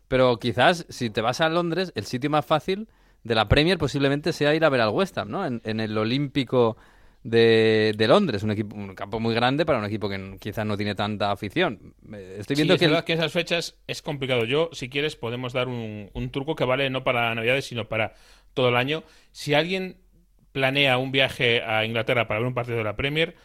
pero 0.07 0.37
quizás 0.39 0.85
si 0.89 1.09
te 1.09 1.21
vas 1.21 1.41
a 1.41 1.49
Londres, 1.49 1.91
el 1.95 2.05
sitio 2.05 2.29
más 2.29 2.45
fácil 2.45 2.87
de 3.23 3.35
la 3.35 3.47
Premier 3.47 3.77
posiblemente 3.77 4.33
sea 4.33 4.55
ir 4.55 4.63
a 4.63 4.69
ver 4.69 4.81
al 4.81 4.89
West 4.89 5.17
Ham, 5.17 5.29
¿no? 5.29 5.45
En, 5.45 5.79
el 5.79 5.97
Olímpico 5.97 6.77
de, 7.23 7.93
Londres, 8.07 8.43
un, 8.43 8.51
equipo, 8.51 8.75
un 8.75 8.95
campo 8.95 9.19
muy 9.19 9.35
grande 9.35 9.65
para 9.65 9.79
un 9.79 9.85
equipo 9.85 10.07
que 10.07 10.37
quizás 10.39 10.65
no 10.65 10.77
tiene 10.77 10.95
tanta 10.95 11.31
afición. 11.31 11.93
Estoy 12.37 12.55
viendo 12.55 12.77
que... 12.77 13.03
que 13.05 13.13
esas 13.13 13.33
fechas 13.33 13.77
es 13.87 14.01
complicado. 14.01 14.45
Yo, 14.45 14.69
si 14.71 14.89
quieres, 14.89 15.15
podemos 15.17 15.51
dar 15.51 15.67
un, 15.67 16.09
un 16.13 16.31
truco 16.31 16.55
que 16.55 16.63
vale 16.63 16.89
no 16.89 17.03
para 17.03 17.35
Navidades, 17.35 17.65
sino 17.65 17.89
para 17.89 18.13
todo 18.53 18.69
el 18.69 18.77
año. 18.77 19.03
Si 19.33 19.53
alguien 19.53 19.97
planea 20.53 20.97
un 20.97 21.11
viaje 21.11 21.61
a 21.63 21.85
Inglaterra 21.85 22.27
para 22.27 22.39
ver 22.39 22.47
un 22.47 22.53
partido 22.53 22.77
de 22.77 22.83
la 22.83 22.95
Premier, 22.95 23.35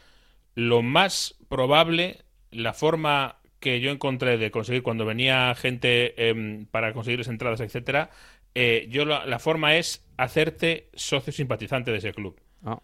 lo 0.54 0.82
más 0.82 1.34
probable, 1.48 2.18
la 2.50 2.72
forma 2.72 3.41
que 3.62 3.80
yo 3.80 3.90
encontré 3.90 4.36
de 4.36 4.50
conseguir 4.50 4.82
cuando 4.82 5.06
venía 5.06 5.54
gente 5.54 6.28
em, 6.28 6.66
para 6.66 6.92
conseguir 6.92 7.20
las 7.20 7.28
entradas, 7.28 7.60
etcétera, 7.60 8.10
eh, 8.54 8.86
yo 8.90 9.06
la, 9.06 9.38
forma 9.38 9.76
es 9.76 10.04
hacerte 10.18 10.90
socio 10.92 11.32
simpatizante 11.32 11.90
de 11.90 11.98
ese 11.98 12.12
club. 12.12 12.38
Ah. 12.64 12.80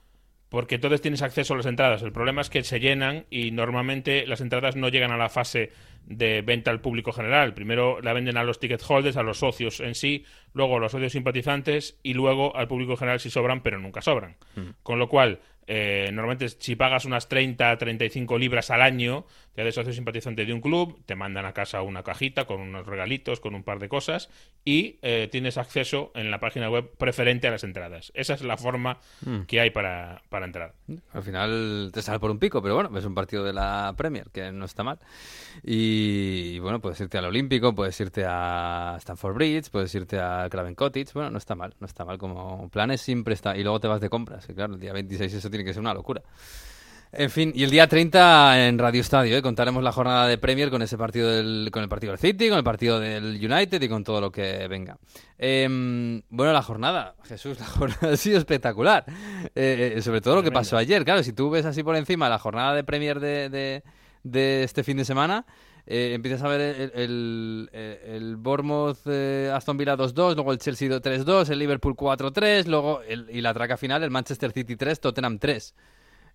Porque 0.49 0.77
entonces 0.77 1.03
tienes 1.03 1.21
acceso 1.21 1.53
a 1.53 1.59
las 1.59 1.67
entradas. 1.67 2.03
El 2.03 2.13
problema 2.13 2.41
es 2.41 2.49
que 2.49 2.63
se 2.63 2.81
llenan 2.81 3.27
y 3.29 3.51
normalmente 3.51 4.27
las 4.27 4.41
entradas 4.41 4.77
no 4.77 4.89
llegan 4.89 5.11
a 5.11 5.19
la 5.19 5.29
fase 5.29 5.73
de 6.07 6.41
venta 6.41 6.71
al 6.71 6.81
público 6.81 7.13
general. 7.13 7.53
Primero 7.53 8.01
la 8.01 8.15
venden 8.15 8.39
a 8.39 8.45
los 8.45 8.59
ticket 8.59 8.83
holders, 8.89 9.19
a 9.19 9.23
los 9.23 9.41
socios 9.41 9.81
en 9.81 9.95
sí, 9.95 10.25
luego 10.55 10.77
a 10.77 10.81
los 10.81 10.93
socios 10.93 11.13
simpatizantes 11.13 11.99
y 12.03 12.15
luego 12.15 12.57
al 12.57 12.67
público 12.67 12.97
general 12.97 13.21
si 13.21 13.29
sobran, 13.29 13.63
pero 13.63 13.79
nunca 13.79 14.01
sobran. 14.01 14.37
Mm. 14.55 14.71
Con 14.83 14.99
lo 14.99 15.09
cual, 15.11 15.41
eh, 15.67 16.09
normalmente 16.13 16.49
si 16.49 16.77
pagas 16.77 17.05
unas 17.05 17.29
30, 17.29 17.77
35 17.77 18.39
libras 18.39 18.71
al 18.71 18.81
año, 18.81 19.27
haces 19.63 19.75
socio 19.75 19.93
simpatizante 19.93 20.45
de 20.45 20.53
un 20.53 20.61
club, 20.61 21.01
te 21.07 21.15
mandan 21.15 21.45
a 21.47 21.53
casa 21.53 21.83
una 21.83 22.03
cajita 22.03 22.47
con 22.47 22.61
unos 22.61 22.87
regalitos, 22.87 23.41
con 23.41 23.55
un 23.55 23.63
par 23.63 23.79
de 23.79 23.89
cosas 23.89 24.31
y 24.65 24.99
eh, 25.03 25.29
tienes 25.31 25.59
acceso 25.59 26.13
en 26.15 26.31
la 26.31 26.41
página 26.41 26.71
web 26.71 26.91
preferente 26.97 27.49
a 27.49 27.51
las 27.51 27.65
entradas. 27.65 28.13
Esa 28.15 28.35
es 28.35 28.43
la 28.43 28.57
forma 28.57 28.99
mm. 29.25 29.43
que 29.43 29.61
hay 29.61 29.71
para, 29.71 30.23
para, 30.29 30.47
entrar. 30.47 30.75
Al 31.13 31.23
final 31.23 31.91
te 31.93 32.03
sale 32.03 32.19
por 32.19 32.31
un 32.31 32.39
pico, 32.39 32.63
pero 32.63 32.75
bueno, 32.75 32.97
es 32.99 33.05
un 33.05 33.15
partido 33.15 33.45
de 33.45 33.53
la 33.53 33.95
Premier, 33.97 34.31
que 34.31 34.53
no 34.53 34.65
está 34.65 34.83
mal. 34.83 34.99
Y, 35.63 36.59
bueno, 36.61 36.81
puedes 36.81 37.01
irte 37.01 37.19
al 37.19 37.25
Olímpico, 37.25 37.75
puedes 37.75 37.99
irte 38.01 38.25
a 38.27 38.97
Stanford 38.99 39.35
Bridge, 39.35 39.71
puedes 39.71 39.95
irte 39.95 40.19
a 40.19 40.49
Craven 40.51 40.75
Cottage, 40.75 41.09
bueno, 41.15 41.31
no 41.31 41.39
está 41.39 41.55
mal, 41.55 41.75
no 41.81 41.87
está 41.87 42.05
mal 42.05 42.19
como 42.19 42.69
planes, 42.69 43.01
siempre 43.01 43.35
está. 43.35 43.57
Y 43.57 43.63
luego 43.63 43.81
te 43.81 43.89
vas 43.89 44.01
de 44.01 44.09
compras, 44.09 44.47
que 44.47 44.55
claro, 44.55 44.75
el 44.75 44.81
día 44.81 44.93
26 44.93 45.35
eso 45.35 45.51
tiene 45.51 45.65
que 45.65 45.73
ser 45.73 45.81
una 45.81 45.95
locura. 45.95 46.23
En 47.11 47.31
fin, 47.31 47.53
y 47.55 47.65
el 47.65 47.71
día 47.71 47.87
30 47.87 48.69
en 48.69 48.79
Radio 48.79 49.01
Estadio, 49.01 49.35
¿eh? 49.35 49.41
contaremos 49.41 49.83
la 49.83 49.93
jornada 49.93 50.27
de 50.27 50.37
Premier 50.37 50.69
con 50.69 50.83
ese 50.83 50.99
partido 50.99 51.31
del, 51.31 51.71
con 51.73 51.83
el 51.83 51.89
partido 51.89 52.13
del 52.13 52.21
City, 52.21 52.51
con 52.51 52.59
el 52.59 52.65
partido 52.65 53.01
del 53.01 53.39
United 53.43 53.81
y 53.81 53.89
con 53.89 54.05
todo 54.05 54.21
lo 54.21 54.31
que 54.31 54.69
venga. 54.69 54.99
Em, 55.39 56.21
bueno, 56.29 56.53
la 56.53 56.61
jornada, 56.61 57.15
Jesús, 57.25 57.59
la 57.59 57.67
jornada 57.67 58.13
ha 58.13 58.17
sido 58.17 58.37
espectacular. 58.37 59.07
Eh, 59.55 59.95
eh, 59.97 60.03
sobre 60.03 60.21
todo 60.21 60.37
lo 60.37 60.43
que 60.43 60.53
pasó 60.53 60.77
ayer. 60.77 61.03
Claro, 61.05 61.23
si 61.23 61.33
tú 61.33 61.49
ves 61.49 61.65
así 61.65 61.83
por 61.83 61.97
encima 61.97 62.29
la 62.29 62.39
jornada 62.39 62.75
de 62.75 62.85
Premier 62.85 63.21
de, 63.21 63.83
de, 64.23 64.63
este 64.63 64.85
fin 64.85 64.99
de 64.99 65.07
semana, 65.07 65.47
empiezas 65.87 66.43
a 66.43 66.49
ver 66.49 66.61
el, 66.61 66.93
el, 66.95 67.71
el 68.05 68.37
Bournemouth 68.37 69.07
Aston 69.55 69.79
Villa 69.79 69.97
2-2, 69.97 70.35
luego 70.35 70.53
el 70.53 70.59
Chelsea 70.59 70.91
3-2, 70.91 71.49
el 71.49 71.59
Liverpool 71.59 71.97
4-3, 71.97 72.67
luego 72.67 73.01
y 73.09 73.41
la 73.41 73.55
traca 73.55 73.79
final, 73.79 74.03
el 74.03 74.11
Manchester 74.11 74.53
City 74.53 74.77
3, 74.77 75.01
Tottenham 75.01 75.39
3. 75.39 75.75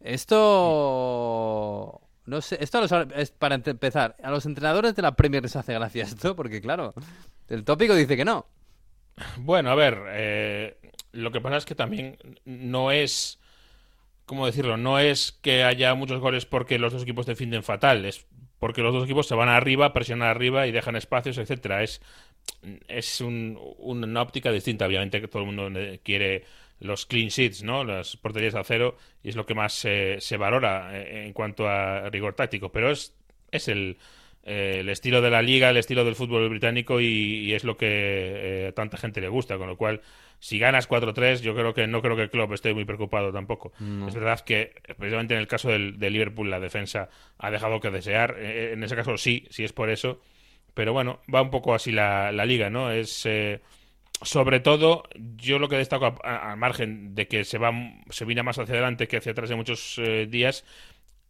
Esto. 0.04 2.02
No 2.26 2.42
sé, 2.42 2.58
esto 2.62 2.84
es 3.16 3.32
para 3.32 3.56
empezar. 3.56 4.16
A 4.22 4.32
los 4.32 4.46
entrenadores 4.46 4.96
de 4.96 5.02
la 5.02 5.16
Premier 5.16 5.42
les 5.44 5.56
hace 5.56 5.74
gracia 5.74 6.04
esto, 6.04 6.36
porque 6.36 6.62
claro, 6.62 6.94
el 7.50 7.64
tópico 7.64 7.96
dice 7.96 8.16
que 8.16 8.26
no. 8.26 8.46
Bueno, 9.38 9.72
a 9.72 9.76
ver, 9.76 10.02
eh, 10.10 10.78
lo 11.12 11.32
que 11.32 11.42
pasa 11.42 11.58
es 11.58 11.66
que 11.66 11.76
también 11.76 12.18
no 12.46 12.92
es. 12.92 13.40
¿Cómo 14.26 14.46
decirlo? 14.46 14.78
No 14.78 15.00
es 15.00 15.34
que 15.42 15.64
haya 15.64 15.96
muchos 15.96 16.22
goles 16.22 16.46
porque 16.46 16.80
los 16.80 16.94
dos 16.94 17.04
equipos 17.04 17.26
defienden 17.26 17.64
fatal, 17.64 18.06
es 18.06 18.26
porque 18.60 18.82
los 18.82 18.94
dos 18.94 19.04
equipos 19.04 19.28
se 19.28 19.36
van 19.36 19.50
arriba, 19.50 19.92
presionan 19.92 20.30
arriba 20.30 20.66
y 20.66 20.72
dejan 20.72 20.96
espacios, 20.96 21.38
etcétera. 21.38 21.84
Es, 21.84 22.02
es 22.88 23.20
una 23.20 24.22
óptica 24.22 24.52
distinta, 24.52 24.86
obviamente, 24.86 25.20
que 25.20 25.28
todo 25.28 25.44
el 25.44 25.54
mundo 25.54 25.70
quiere 26.04 26.46
los 26.84 27.06
clean 27.06 27.30
sheets, 27.30 27.64
¿no? 27.64 27.84
Las 27.84 28.18
porterías 28.18 28.56
a 28.56 28.64
cero, 28.64 28.98
y 29.24 29.30
es 29.30 29.36
lo 29.36 29.46
que 29.46 29.56
más 29.56 29.74
se 29.74 30.38
valora 30.38 30.92
eh, 30.94 31.26
en 31.26 31.34
cuanto 31.34 31.68
a 31.68 32.10
rigor 32.10 32.36
táctico. 32.36 32.72
Pero 32.72 32.92
es, 32.92 33.16
es 33.52 33.70
el, 33.70 33.98
eh, 34.44 34.78
el 34.82 34.90
estilo 34.90 35.22
de 35.22 35.30
la 35.30 35.42
liga, 35.42 35.70
el 35.70 35.78
estilo 35.78 36.04
del 36.04 36.16
fútbol 36.16 36.50
británico 36.50 37.00
y, 37.00 37.54
es 37.54 37.64
lo 37.64 37.78
que 37.78 37.88
eh, 37.88 38.68
a 38.68 38.72
tanta 38.74 38.98
gente 38.98 39.22
le 39.22 39.30
gusta. 39.30 39.58
Con 39.58 39.68
lo 39.68 39.78
cual, 39.78 40.02
si 40.40 40.60
ganas 40.60 40.90
4-3, 40.90 41.42
yo 41.42 41.56
creo 41.56 41.74
que 41.74 41.88
no 41.88 42.02
creo 42.02 42.18
que 42.18 42.24
el 42.24 42.30
club 42.30 42.52
esté 42.54 42.74
muy 42.74 42.84
preocupado 42.84 43.32
tampoco. 43.32 43.72
Es 44.08 44.14
verdad 44.14 44.42
que, 44.42 44.74
precisamente 44.98 45.36
en 45.36 45.40
el 45.40 45.48
caso 45.48 45.70
del, 45.70 45.98
de 45.98 46.10
Liverpool, 46.10 46.50
la 46.50 46.60
defensa 46.60 47.10
ha 47.38 47.50
dejado 47.50 47.80
que 47.80 47.92
desear. 47.92 48.38
en 48.40 48.84
ese 48.84 48.96
caso, 48.96 49.18
sí, 49.18 49.48
sí 49.50 49.64
es 49.64 49.72
por 49.72 49.90
eso. 49.90 50.20
Pero 50.74 50.92
bueno, 50.92 51.22
va 51.34 51.42
un 51.42 51.52
poco 51.52 51.74
así 51.74 51.92
la, 51.92 52.32
la 52.32 52.46
liga, 52.46 52.70
¿no? 52.70 52.92
Es 52.92 53.26
sobre 54.24 54.60
todo, 54.60 55.04
yo 55.38 55.60
lo 55.60 55.70
que 55.70 55.78
destaco 55.78 56.16
al 56.24 56.58
margen 56.58 57.16
de 57.16 57.28
que 57.28 57.44
se 57.44 57.58
va 57.58 57.72
se 58.10 58.26
viene 58.26 58.44
más 58.44 58.60
hacia 58.60 58.74
adelante 58.74 59.08
que 59.08 59.18
hacia 59.18 59.32
atrás 59.32 59.50
de 59.50 59.56
muchos 59.56 59.98
eh, 60.00 60.28
días, 60.30 60.66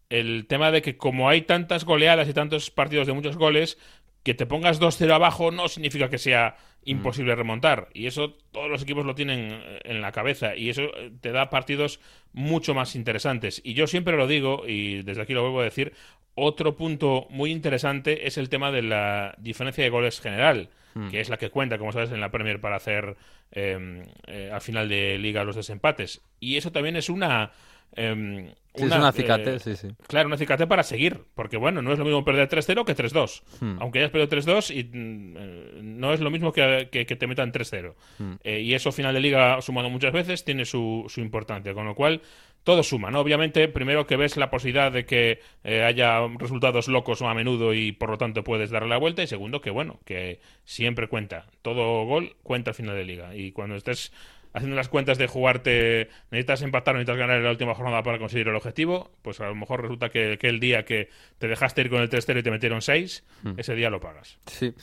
el 0.10 0.46
tema 0.48 0.72
de 0.72 0.82
que 0.82 0.98
como 0.98 1.30
hay 1.30 1.42
tantas 1.42 1.86
goleadas 1.86 2.28
y 2.30 2.34
tantos 2.34 2.72
partidos 2.72 3.08
de 3.08 3.14
muchos 3.14 3.38
goles, 3.38 3.78
que 4.24 4.34
te 4.34 4.46
pongas 4.46 4.80
2-0 4.80 5.12
abajo 5.12 5.52
no 5.52 5.68
significa 5.68 6.10
que 6.10 6.18
sea 6.18 6.56
imposible 6.86 7.36
remontar. 7.36 7.90
Y 7.94 8.08
eso 8.08 8.32
todos 8.52 8.70
los 8.70 8.82
equipos 8.82 9.06
lo 9.06 9.16
tienen 9.16 9.50
eh, 9.52 9.80
en 9.84 10.02
la 10.02 10.12
cabeza. 10.12 10.56
Y 10.56 10.70
eso 10.70 10.84
eh, 10.84 11.12
te 11.20 11.32
da 11.32 11.50
partidos 11.50 12.00
mucho 12.32 12.74
más 12.74 12.96
interesantes. 12.96 13.62
Y 13.64 13.74
yo 13.74 13.88
siempre 13.88 14.16
lo 14.18 14.28
digo, 14.28 14.64
y 14.68 15.02
desde 15.04 15.22
aquí 15.22 15.34
lo 15.34 15.42
vuelvo 15.42 15.62
a 15.62 15.66
decir, 15.66 15.94
otro 16.36 16.76
punto 16.76 17.28
muy 17.30 17.52
interesante 17.52 18.28
es 18.28 18.38
el 18.38 18.50
tema 18.50 18.72
de 18.72 18.82
la 18.82 19.36
diferencia 19.38 19.84
de 19.84 19.90
goles 19.90 20.20
general. 20.20 20.70
Hmm. 20.96 21.10
que 21.10 21.20
es 21.20 21.30
la 21.30 21.38
que 21.38 21.50
cuenta, 21.50 21.78
como 21.78 21.92
sabes, 21.92 22.12
en 22.12 22.22
la 22.22 22.30
Premier 22.30 22.62
para 22.62 22.76
hacer 22.76 23.16
em, 23.52 24.06
eh, 24.28 24.52
al 24.54 24.62
final 24.62 24.88
de 24.88 25.18
liga 25.18 25.44
los 25.44 25.56
desempates. 25.56 26.22
Y 26.40 26.58
eso 26.58 26.72
también 26.72 26.96
es 26.96 27.10
una... 27.10 27.52
Eh, 27.96 28.54
es 28.74 28.82
un 28.82 28.92
acicate, 28.92 29.56
eh, 29.56 29.60
sí, 29.60 29.76
sí. 29.76 29.90
Claro, 30.08 30.28
un 30.28 30.34
acicate 30.34 30.66
para 30.66 30.82
seguir, 30.82 31.26
porque 31.36 31.58
bueno, 31.58 31.84
no 31.84 31.94
es 31.94 32.00
lo 32.00 32.06
mismo 32.06 32.26
perder 32.26 32.50
3-0 32.50 32.86
que 32.86 32.96
3-2. 32.96 33.44
Hmm. 33.60 33.78
Aunque 33.80 34.00
hayas 34.00 34.12
perdido 34.12 34.36
3-2, 34.36 34.76
y 34.76 34.84
mm, 34.84 35.38
eh, 35.38 35.80
no 35.84 36.14
es 36.14 36.20
lo 36.20 36.32
mismo 36.32 36.52
que, 36.52 36.90
que, 36.92 37.06
te 37.06 37.28
metan 37.28 37.52
3-0. 37.52 37.94
Hmm. 38.18 38.34
y 38.44 38.74
eso 38.74 38.92
final 38.92 39.14
de 39.14 39.20
liga 39.20 39.62
sumado 39.62 39.90
muchas 39.90 40.12
veces 40.12 40.44
tiene 40.44 40.66
su, 40.66 41.06
su 41.08 41.22
importancia, 41.22 41.74
con 41.74 41.86
lo 41.86 41.94
cual 41.94 42.22
todo 42.64 42.84
suma, 42.84 43.12
¿no? 43.12 43.20
Obviamente, 43.20 43.68
primero 43.68 44.08
que 44.08 44.16
ves 44.16 44.38
la 44.38 44.50
posibilidad 44.50 44.92
de 44.92 45.06
que 45.06 45.40
eh, 45.64 45.84
haya 45.84 46.20
resultados 46.38 46.88
locos 46.88 47.22
a 47.22 47.34
menudo 47.34 47.74
y 47.74 47.92
por 47.92 48.10
lo 48.10 48.18
tanto 48.18 48.44
puedes 48.44 48.70
darle 48.70 48.90
la 48.90 48.98
vuelta, 48.98 49.24
y 49.24 49.28
segundo 49.28 49.62
que, 49.62 49.70
bueno, 49.70 50.00
que 50.06 50.40
siempre 50.64 51.08
cuenta. 51.08 51.48
Todo 51.62 52.06
gol 52.06 52.36
cuenta 52.44 52.72
al 52.72 52.76
final 52.76 52.96
de 52.96 53.06
liga. 53.06 53.36
Y 53.36 53.52
cuando 53.52 53.76
estés 53.76 54.12
haciendo 54.54 54.76
las 54.76 54.88
cuentas 54.88 55.18
de 55.18 55.28
jugarte, 55.28 56.10
necesitas 56.32 56.62
empatar 56.62 56.96
necesitas 56.96 57.18
ganar 57.18 57.38
en 57.38 57.44
la 57.44 57.52
última 57.52 57.74
jornada 57.74 58.04
para 58.04 58.20
conseguir 58.20 58.48
el 58.48 58.56
objetivo, 58.56 59.12
pues 59.22 59.40
a 59.42 59.48
lo 59.48 59.56
mejor 59.56 59.82
resulta 59.82 60.10
que, 60.10 60.38
el 60.42 60.60
día 60.60 60.86
que 60.86 61.10
te 61.40 61.48
dejaste 61.48 61.82
ir 61.82 61.90
con 61.90 62.02
el 62.02 62.10
3-0 62.10 62.40
y 62.40 62.44
te 62.44 62.52
metieron 62.52 62.82
6, 62.82 63.24
hmm. 63.44 63.52
ese 63.58 63.76
día 63.76 63.90
lo 63.90 64.00
pagas. 64.00 64.38
Sí, 64.46 64.74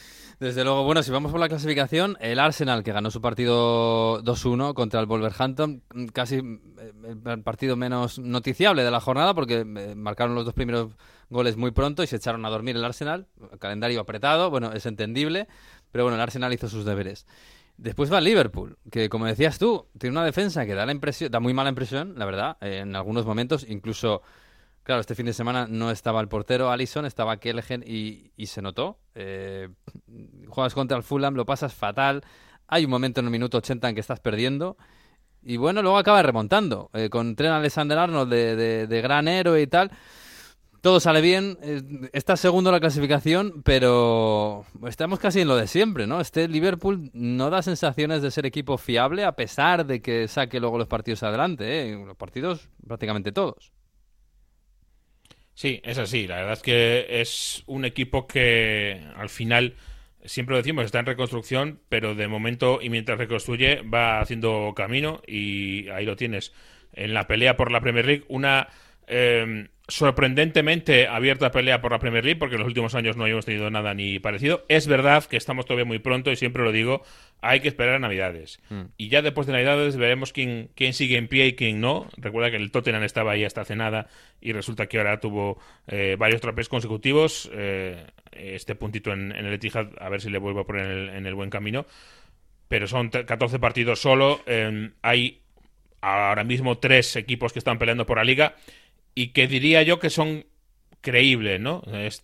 desde 0.41 0.65
luego. 0.65 0.85
Bueno, 0.85 1.03
si 1.03 1.13
vamos 1.13 1.31
por 1.31 1.41
la 1.41 1.49
clasificación, 1.49 2.17
el 2.21 2.41
Arsenal 2.41 2.83
que 2.83 2.93
ganó 2.93 3.11
su 3.11 3.21
partido 3.21 4.23
2-1 4.25 4.75
contra 4.75 5.01
el 5.01 5.07
Wolverhampton, 5.07 5.83
casi 6.13 6.37
eh, 6.37 7.15
el 7.27 7.43
partido 7.43 7.77
menos 7.77 8.19
noticiable 8.19 8.83
de 8.83 8.91
la 8.91 9.01
jornada 9.01 9.35
porque 9.35 9.61
eh, 9.61 9.95
marcaron 9.95 10.35
los 10.35 10.45
dos 10.45 10.55
primeros 10.55 10.93
goles 11.29 11.57
muy 11.57 11.71
pronto 11.71 12.03
y 12.03 12.09
se 12.09 12.17
echaron 12.17 12.45
a 12.45 12.51
dormir 12.51 12.75
el 12.75 12.85
Arsenal, 12.85 13.27
calendario 13.61 14.01
apretado, 14.01 14.51
bueno, 14.51 14.73
es 14.73 14.85
entendible, 14.85 15.47
pero 15.93 16.05
bueno, 16.05 16.17
el 16.17 16.23
Arsenal 16.23 16.53
hizo 16.53 16.69
sus 16.69 16.85
deberes. 16.85 17.27
Después 17.81 18.13
va 18.13 18.21
Liverpool, 18.21 18.77
que 18.91 19.09
como 19.09 19.25
decías 19.25 19.59
tú, 19.59 19.87
tiene 19.99 20.13
una 20.13 20.25
defensa 20.27 20.67
que 20.67 20.75
da 20.75 20.85
la 20.85 20.93
impresión, 20.93 21.31
da 21.31 21.41
muy 21.41 21.55
mala 21.55 21.71
impresión, 21.71 22.13
la 22.19 22.27
verdad, 22.27 22.59
en 22.61 22.95
algunos 22.95 23.25
momentos, 23.25 23.65
incluso, 23.67 24.21
claro, 24.83 25.01
este 25.01 25.15
fin 25.15 25.25
de 25.25 25.33
semana 25.33 25.67
no 25.67 25.91
estaba 25.91 26.21
el 26.21 26.29
portero 26.29 26.71
Allison, 26.71 27.07
estaba 27.07 27.39
Kelegen 27.39 27.83
y, 27.87 28.33
se 28.45 28.61
notó. 28.61 28.99
Eh, 29.15 29.71
juegas 30.49 30.75
contra 30.75 30.99
el 30.99 31.03
Fulham, 31.03 31.35
lo 31.35 31.47
pasas 31.47 31.73
fatal, 31.73 32.23
hay 32.69 32.85
un 32.85 32.91
momento 32.91 33.21
en 33.21 33.27
el 33.27 33.33
minuto 33.33 33.57
80 33.57 33.89
en 33.89 33.95
que 33.95 34.03
estás 34.03 34.21
perdiendo, 34.21 34.77
y 35.43 35.57
bueno, 35.57 35.81
luego 35.81 35.97
acaba 35.97 36.23
remontando, 36.23 36.91
eh, 36.93 37.09
con 37.09 37.35
Tren 37.35 37.53
Alexander 37.53 37.97
Arnold 37.97 38.31
de, 38.31 38.87
de 38.87 39.01
gran 39.01 39.27
héroe 39.27 39.63
y 39.63 39.67
tal. 39.67 39.91
Todo 40.81 41.01
sale 41.01 41.21
bien. 41.21 41.59
Eh, 41.63 41.83
está 42.13 42.37
segundo 42.37 42.73
la 42.73 42.81
clasificación, 42.81 43.63
pero 43.63 44.65
estamos 44.87 45.19
casi 45.19 45.41
en 45.41 45.49
lo 45.49 45.57
de 45.57 45.67
siempre, 45.67 46.07
¿no? 46.07 46.21
Este 46.21 46.49
Liverpool 46.49 47.11
no 47.13 47.51
da 47.51 47.63
sensaciones 47.63 48.23
de 48.23 48.31
ser 48.31 48.47
equipo 48.47 48.79
fiable 48.79 49.25
a 49.25 49.37
pesar 49.37 49.87
de 49.87 50.01
que 50.01 50.29
saque 50.29 50.61
luego 50.61 50.79
los 50.79 50.89
partidos 50.89 51.23
adelante, 51.23 51.91
¿eh? 51.91 52.05
Los 52.07 52.17
partidos 52.17 52.69
prácticamente 52.87 53.33
todos. 53.33 53.73
Sí, 55.55 55.81
es 55.85 55.99
así. 55.99 56.27
La 56.27 56.37
verdad 56.37 56.55
es 56.55 56.63
que 56.63 57.07
es 57.21 57.63
un 57.67 57.85
equipo 57.85 58.27
que 58.27 59.07
al 59.17 59.29
final 59.29 59.75
siempre 60.25 60.55
lo 60.55 60.59
decimos, 60.59 60.85
está 60.85 61.01
en 61.01 61.07
reconstrucción, 61.07 61.81
pero 61.89 62.15
de 62.15 62.29
momento 62.29 62.81
y 62.81 62.89
mientras 62.89 63.19
reconstruye 63.19 63.83
va 63.83 64.21
haciendo 64.21 64.73
camino 64.75 65.21
y 65.27 65.89
ahí 65.89 66.07
lo 66.07 66.17
tienes. 66.17 66.53
En 66.93 67.15
la 67.15 67.27
pelea 67.27 67.57
por 67.57 67.71
la 67.71 67.81
Premier 67.81 68.07
League, 68.07 68.25
una 68.29 68.69
eh, 69.07 69.69
sorprendentemente 69.91 71.09
abierta 71.09 71.51
pelea 71.51 71.81
por 71.81 71.91
la 71.93 71.99
Premier 71.99 72.25
League, 72.25 72.39
porque 72.39 72.55
en 72.55 72.61
los 72.61 72.69
últimos 72.69 72.95
años 72.95 73.17
no 73.17 73.25
habíamos 73.25 73.45
tenido 73.45 73.71
nada 73.71 73.93
ni 73.93 74.19
parecido. 74.19 74.65
Es 74.69 74.87
verdad 74.87 75.25
que 75.25 75.37
estamos 75.37 75.67
todavía 75.67 75.85
muy 75.85 75.99
pronto 75.99 76.31
y 76.31 76.37
siempre 76.37 76.63
lo 76.63 76.73
digo, 76.73 77.03
hay 77.43 77.61
que 77.61 77.69
esperar 77.69 77.97
a 77.97 77.99
Navidades. 77.99 78.61
Mm. 78.71 78.83
Y 78.97 79.09
ya 79.09 79.21
después 79.21 79.47
de 79.47 79.53
Navidades 79.53 79.97
veremos 79.97 80.33
quién, 80.33 80.71
quién 80.75 80.95
sigue 80.95 81.17
en 81.17 81.29
pie 81.29 81.49
y 81.49 81.53
quién 81.55 81.81
no. 81.81 82.09
Recuerda 82.17 82.51
que 82.51 82.57
el 82.57 82.71
Tottenham 82.71 83.03
estaba 83.03 83.33
ahí 83.33 83.45
hasta 83.45 83.63
hace 83.63 83.77
nada 83.77 84.07
y 84.41 84.53
resulta 84.53 84.87
que 84.87 84.99
ahora 84.99 85.19
tuvo 85.19 85.59
eh, 85.89 86.17
varios 86.19 86.41
trapes 86.41 86.69
consecutivos. 86.69 87.51
Eh, 87.53 88.07
este 88.33 88.77
puntito 88.77 89.13
en, 89.13 89.33
el 89.33 89.53
Etihad, 89.53 89.89
a 89.99 90.09
ver 90.09 90.21
si 90.21 90.31
le 90.31 90.39
vuelvo 90.39 90.61
a 90.61 90.67
poner 90.67 90.87
en 90.87 90.93
el, 90.93 91.09
en 91.11 91.27
el 91.27 91.35
buen 91.35 91.51
camino. 91.51 91.85
Pero 92.69 92.87
son 92.87 93.11
14 93.11 93.59
partidos 93.59 94.01
solo. 94.01 94.41
hay 95.03 95.41
ahora 96.01 96.45
mismo 96.45 96.79
tres 96.79 97.17
equipos 97.17 97.53
que 97.53 97.59
están 97.59 97.79
peleando 97.79 98.07
por 98.07 98.19
la 98.19 98.25
liga 98.25 98.55
y 99.15 99.29
que 99.29 99.47
diría 99.47 99.83
yo 99.83 99.99
que 99.99 100.11
son 100.11 100.45
creíbles, 101.01 101.61
¿no? 101.61 101.83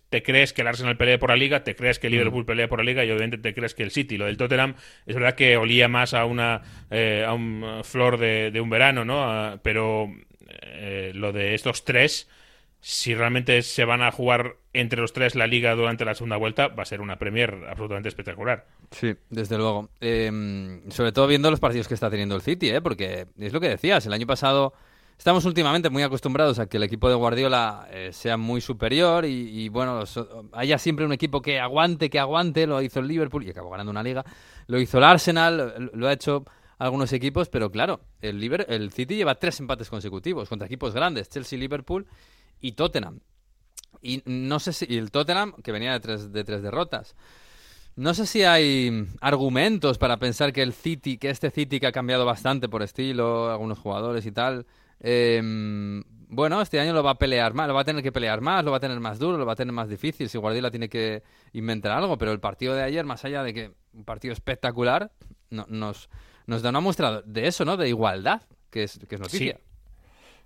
te 0.09 0.21
crees 0.21 0.53
que 0.53 0.61
el 0.61 0.67
Arsenal 0.67 0.97
pelea 0.97 1.17
por 1.17 1.29
la 1.29 1.35
liga, 1.35 1.63
te 1.63 1.75
crees 1.75 1.97
que 1.99 2.07
el 2.07 2.13
Liverpool 2.13 2.43
mm. 2.43 2.45
pelea 2.45 2.67
por 2.67 2.79
la 2.79 2.85
liga 2.85 3.03
y 3.03 3.09
obviamente 3.09 3.37
te 3.37 3.53
crees 3.53 3.73
que 3.73 3.83
el 3.83 3.91
City. 3.91 4.17
Lo 4.17 4.25
del 4.25 4.37
Tottenham 4.37 4.75
es 5.05 5.15
verdad 5.15 5.35
que 5.35 5.57
olía 5.57 5.87
más 5.87 6.13
a 6.13 6.25
una 6.25 6.61
eh, 6.91 7.25
a 7.27 7.33
un 7.33 7.81
flor 7.83 8.17
de, 8.19 8.59
un 8.61 8.69
verano, 8.69 9.03
¿no? 9.03 9.59
pero 9.63 10.11
eh, 10.47 11.11
lo 11.15 11.31
de 11.31 11.55
estos 11.55 11.85
tres, 11.85 12.29
si 12.79 13.15
realmente 13.15 13.63
se 13.63 13.83
van 13.83 14.03
a 14.03 14.11
jugar 14.11 14.57
entre 14.73 15.01
los 15.01 15.11
tres 15.11 15.33
la 15.35 15.47
liga 15.47 15.73
durante 15.73 16.05
la 16.05 16.13
segunda 16.13 16.37
vuelta, 16.37 16.67
va 16.67 16.83
a 16.83 16.85
ser 16.85 17.01
una 17.01 17.17
Premier 17.17 17.55
absolutamente 17.67 18.09
espectacular. 18.09 18.67
Sí, 18.91 19.15
desde 19.29 19.57
luego. 19.57 19.89
Em, 19.99 20.87
sobre 20.91 21.11
todo 21.11 21.25
viendo 21.25 21.49
los 21.49 21.59
partidos 21.59 21.87
que 21.87 21.95
está 21.95 22.11
teniendo 22.11 22.35
el 22.35 22.41
City, 22.41 22.69
¿eh? 22.69 22.81
Porque 22.81 23.25
es 23.39 23.53
lo 23.53 23.59
que 23.59 23.69
decías, 23.69 24.05
el 24.05 24.13
año 24.13 24.27
pasado 24.27 24.73
Estamos 25.17 25.45
últimamente 25.45 25.89
muy 25.89 26.03
acostumbrados 26.03 26.59
a 26.59 26.67
que 26.67 26.77
el 26.77 26.83
equipo 26.83 27.09
de 27.09 27.15
Guardiola 27.15 27.87
eh, 27.89 28.11
sea 28.13 28.37
muy 28.37 28.61
superior 28.61 29.25
y, 29.25 29.67
bueno, 29.69 30.03
haya 30.53 30.77
siempre 30.77 31.05
un 31.05 31.11
equipo 31.11 31.41
que 31.41 31.59
aguante, 31.59 32.09
que 32.09 32.19
aguante, 32.19 32.67
lo 32.67 32.81
hizo 32.81 32.99
el 32.99 33.07
Liverpool 33.07 33.43
y 33.43 33.49
acabó 33.49 33.71
ganando 33.71 33.89
una 33.89 34.03
liga, 34.03 34.23
lo 34.67 34.79
hizo 34.79 34.99
el 34.99 35.03
Arsenal, 35.03 35.89
lo 35.93 36.07
ha 36.07 36.13
hecho 36.13 36.45
algunos 36.77 37.11
equipos, 37.13 37.49
pero 37.49 37.71
claro, 37.71 38.01
el, 38.21 38.41
el 38.67 38.91
City 38.91 39.15
lleva 39.15 39.35
tres 39.35 39.59
empates 39.59 39.89
consecutivos 39.89 40.47
contra 40.47 40.67
equipos 40.67 40.93
grandes, 40.93 41.29
Chelsea, 41.29 41.57
Liverpool 41.57 42.05
y 42.61 42.73
Tottenham. 42.73 43.19
Y 44.01 44.21
no 44.25 44.59
sé 44.59 44.71
si 44.71 44.97
el 44.97 45.09
Tottenham, 45.09 45.53
que 45.63 45.71
venía 45.71 45.93
de 45.93 45.99
tres, 45.99 46.31
de 46.31 46.43
tres 46.43 46.61
derrotas. 46.61 47.15
No 47.95 48.13
sé 48.13 48.27
si 48.27 48.43
hay 48.43 49.07
argumentos 49.21 49.97
para 49.97 50.17
pensar 50.17 50.53
que 50.53 50.61
el 50.61 50.73
City, 50.73 51.17
que 51.17 51.31
este 51.31 51.49
City 51.49 51.79
que 51.79 51.87
ha 51.87 51.91
cambiado 51.91 52.25
bastante 52.25 52.69
por 52.69 52.83
estilo, 52.83 53.49
algunos 53.49 53.79
jugadores 53.79 54.23
y 54.27 54.31
tal, 54.31 54.67
Em, 54.99 56.03
bueno, 56.29 56.61
este 56.61 56.79
año 56.79 56.93
lo 56.93 57.03
va 57.03 57.11
a 57.11 57.17
pelear 57.17 57.53
más, 57.53 57.67
lo 57.67 57.73
va 57.73 57.81
a 57.81 57.85
tener 57.85 58.03
que 58.03 58.11
pelear 58.11 58.41
más, 58.41 58.63
lo 58.63 58.71
va 58.71 58.77
a 58.77 58.81
tener 58.81 58.99
más 58.99 59.19
duro, 59.19 59.37
lo 59.37 59.45
va 59.45 59.53
a 59.53 59.55
tener 59.55 59.73
más 59.73 59.89
difícil. 59.89 60.29
Si 60.29 60.37
Guardiola 60.37 60.71
tiene 60.71 60.89
que 60.89 61.23
inventar 61.53 61.91
algo, 61.91 62.17
pero 62.17 62.31
el 62.31 62.39
partido 62.39 62.75
de 62.75 62.83
ayer, 62.83 63.05
más 63.05 63.23
allá 63.25 63.43
de 63.43 63.53
que 63.53 63.71
un 63.93 64.03
partido 64.03 64.33
espectacular, 64.33 65.11
nos, 65.49 66.09
nos 66.45 66.61
da 66.61 66.69
una 66.69 66.81
muestra 66.81 67.21
de 67.21 67.47
eso, 67.47 67.63
¿no? 67.63 67.77
De 67.77 67.87
igualdad, 67.87 68.41
que 68.69 68.83
es, 68.83 68.99
que 69.07 69.15
es 69.15 69.21
noticia. 69.21 69.59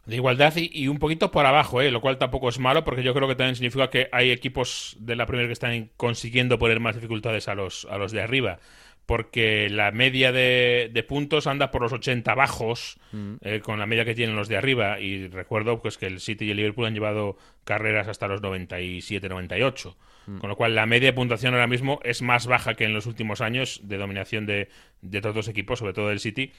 De 0.05 0.15
igualdad 0.15 0.53
y, 0.55 0.87
un 0.87 0.97
poquito 0.97 1.29
por 1.29 1.45
abajo, 1.45 1.79
¿eh? 1.79 1.91
lo 1.91 2.01
cual 2.01 2.17
tampoco 2.17 2.49
es 2.49 2.57
malo, 2.57 2.83
porque 2.83 3.03
yo 3.03 3.13
creo 3.13 3.27
que 3.27 3.35
también 3.35 3.55
significa 3.55 3.91
que 3.91 4.09
hay 4.11 4.31
equipos 4.31 4.97
de 4.99 5.15
la 5.15 5.27
Premier 5.27 5.47
que 5.47 5.53
están 5.53 5.91
consiguiendo 5.95 6.57
poner 6.57 6.79
más 6.79 6.95
dificultades 6.95 7.47
a 7.47 7.53
los, 7.53 7.85
a 7.85 7.97
los 7.97 8.11
de 8.11 8.21
arriba 8.21 8.57
porque 9.05 9.69
la 9.69 9.91
media 9.91 10.31
de, 10.31 11.05
puntos 11.07 11.47
anda 11.47 11.71
por 11.71 11.81
los 11.81 11.91
80 11.91 12.33
bajos, 12.35 12.97
mm. 13.11 13.33
eh, 13.41 13.59
con 13.59 13.79
la 13.79 13.85
media 13.85 14.05
que 14.05 14.15
tienen 14.15 14.35
los 14.35 14.47
de 14.47 14.57
arriba. 14.57 14.99
Y 14.99 15.27
recuerdo 15.27 15.81
pues, 15.81 15.97
que 15.97 16.05
el 16.07 16.19
City 16.19 16.45
y 16.45 16.51
el 16.51 16.57
Liverpool 16.57 16.85
han 16.85 16.93
llevado 16.93 17.37
carreras 17.63 18.07
hasta 18.07 18.27
los 18.27 18.41
97-98. 18.41 19.95
Mm. 20.27 20.37
Con 20.37 20.49
lo 20.49 20.55
cual, 20.55 20.75
la 20.75 20.85
media 20.85 21.09
de 21.09 21.13
puntuación 21.13 21.53
ahora 21.53 21.67
mismo 21.67 21.99
es 22.03 22.21
más 22.21 22.47
baja 22.47 22.75
que 22.75 22.85
en 22.85 22.93
los 22.93 23.05
últimos 23.05 23.41
años 23.41 23.81
de 23.83 23.97
dominación 23.97 24.45
de, 24.45 24.69
de 25.01 25.21
todos 25.21 25.35
los 25.35 25.47
equipos, 25.47 25.79
sobre 25.79 25.93
todo 25.93 26.09
del 26.09 26.19
City. 26.19 26.53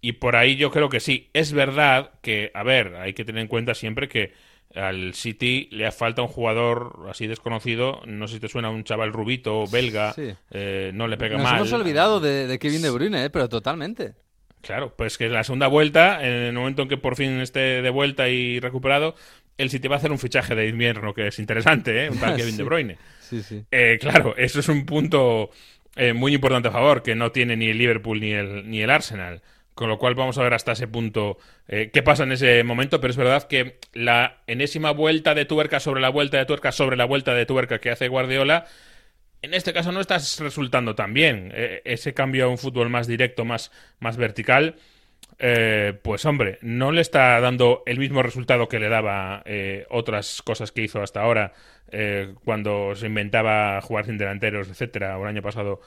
Y 0.00 0.12
por 0.12 0.34
ahí 0.34 0.56
yo 0.56 0.70
creo 0.70 0.88
que 0.88 1.00
sí. 1.00 1.30
Es 1.32 1.52
verdad 1.52 2.10
que, 2.22 2.50
a 2.54 2.62
ver, 2.62 2.96
hay 2.96 3.12
que 3.12 3.24
tener 3.24 3.42
en 3.42 3.48
cuenta 3.48 3.74
siempre 3.74 4.08
que 4.08 4.32
al 4.74 5.14
City 5.14 5.68
le 5.70 5.90
falta 5.92 6.22
un 6.22 6.28
jugador 6.28 7.06
así 7.10 7.26
desconocido, 7.26 8.00
no 8.06 8.26
sé 8.26 8.34
si 8.34 8.40
te 8.40 8.48
suena 8.48 8.70
un 8.70 8.84
chaval 8.84 9.12
rubito, 9.12 9.66
belga, 9.66 10.14
eh, 10.50 10.90
no 10.94 11.08
le 11.08 11.16
pega 11.16 11.36
mal. 11.36 11.58
Nos 11.58 11.68
hemos 11.68 11.72
olvidado 11.72 12.20
de, 12.20 12.58
Kevin 12.58 12.82
De 12.82 12.90
Bruyne, 12.90 13.24
eh, 13.24 13.30
pero 13.30 13.48
totalmente. 13.48 14.14
Claro, 14.60 14.94
pues 14.96 15.18
que 15.18 15.28
la 15.28 15.44
segunda 15.44 15.66
vuelta, 15.66 16.24
en 16.24 16.32
el 16.32 16.52
momento 16.52 16.82
en 16.82 16.88
que 16.88 16.96
por 16.96 17.16
fin 17.16 17.40
esté 17.40 17.82
de 17.82 17.90
vuelta 17.90 18.28
y 18.28 18.60
recuperado, 18.60 19.14
el 19.58 19.70
City 19.70 19.88
va 19.88 19.96
a 19.96 19.98
hacer 19.98 20.12
un 20.12 20.18
fichaje 20.18 20.54
de 20.54 20.68
invierno 20.68 21.12
que 21.12 21.26
es 21.26 21.38
interesante, 21.38 22.04
¿eh? 22.04 22.10
un 22.10 22.18
tal 22.18 22.36
Kevin 22.36 22.56
De 22.56 22.62
Bruyne. 22.62 22.98
Sí, 23.20 23.42
sí. 23.42 23.64
Eh, 23.70 23.98
claro, 24.00 24.34
eso 24.36 24.60
es 24.60 24.68
un 24.68 24.86
punto 24.86 25.50
muy 26.14 26.32
importante 26.32 26.68
a 26.68 26.72
favor, 26.72 27.02
que 27.02 27.14
no 27.14 27.32
tiene 27.32 27.54
ni 27.54 27.66
el 27.68 27.76
Liverpool 27.76 28.18
ni 28.18 28.30
el, 28.30 28.70
ni 28.70 28.80
el 28.80 28.88
Arsenal. 28.88 29.42
Con 29.74 29.88
lo 29.88 29.98
cual 29.98 30.14
vamos 30.14 30.36
a 30.36 30.42
ver 30.42 30.52
hasta 30.52 30.72
ese 30.72 30.86
punto 30.86 31.38
eh, 31.66 31.90
qué 31.92 32.02
pasa 32.02 32.24
en 32.24 32.32
ese 32.32 32.62
momento, 32.62 33.00
pero 33.00 33.10
es 33.10 33.16
verdad 33.16 33.44
que 33.44 33.78
la 33.94 34.42
enésima 34.46 34.90
vuelta 34.90 35.34
de 35.34 35.46
tuerca 35.46 35.80
sobre 35.80 36.02
la 36.02 36.10
vuelta 36.10 36.36
de 36.36 36.44
tuerca 36.44 36.72
sobre 36.72 36.96
la 36.96 37.06
vuelta 37.06 37.32
de 37.34 37.46
tuerca 37.46 37.78
que 37.80 37.90
hace 37.90 38.08
Guardiola, 38.08 38.66
en 39.40 39.54
este 39.54 39.72
caso 39.72 39.90
no 39.90 40.00
está 40.00 40.18
resultando 40.40 40.94
tan 40.94 41.14
bien. 41.14 41.50
Eh, 41.54 41.80
ese 41.84 42.12
cambio 42.12 42.44
a 42.44 42.48
un 42.48 42.58
fútbol 42.58 42.90
más 42.90 43.06
directo, 43.06 43.46
más, 43.46 43.72
más 43.98 44.18
vertical, 44.18 44.76
eh, 45.38 45.98
pues 46.02 46.26
hombre, 46.26 46.58
no 46.60 46.92
le 46.92 47.00
está 47.00 47.40
dando 47.40 47.82
el 47.86 47.98
mismo 47.98 48.22
resultado 48.22 48.68
que 48.68 48.78
le 48.78 48.90
daba 48.90 49.42
otras 49.88 50.42
cosas 50.42 50.70
que 50.70 50.82
hizo 50.82 51.02
hasta 51.02 51.22
ahora, 51.22 51.54
cuando 52.44 52.94
se 52.94 53.06
inventaba 53.06 53.80
jugar 53.80 54.04
sin 54.04 54.18
delanteros, 54.18 54.68
etcétera, 54.68 55.18
o 55.18 55.22
el 55.22 55.28
año 55.28 55.42
pasado 55.42 55.80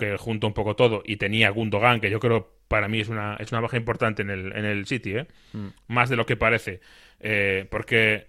que 0.00 0.16
junto 0.16 0.46
un 0.46 0.54
poco 0.54 0.74
todo 0.74 1.02
y 1.04 1.16
tenía 1.16 1.50
Gundogan, 1.50 2.00
que 2.00 2.10
yo 2.10 2.18
creo 2.18 2.56
para 2.66 2.88
mí 2.88 3.00
es 3.00 3.08
una, 3.08 3.36
es 3.38 3.52
una 3.52 3.60
baja 3.60 3.76
importante 3.76 4.22
en 4.22 4.30
el, 4.30 4.52
en 4.56 4.64
el 4.64 4.86
City, 4.86 5.18
¿eh? 5.18 5.26
Mm. 5.52 5.66
más 5.88 6.08
de 6.08 6.16
lo 6.16 6.24
que 6.24 6.36
parece, 6.36 6.80
eh, 7.20 7.66
porque 7.70 8.26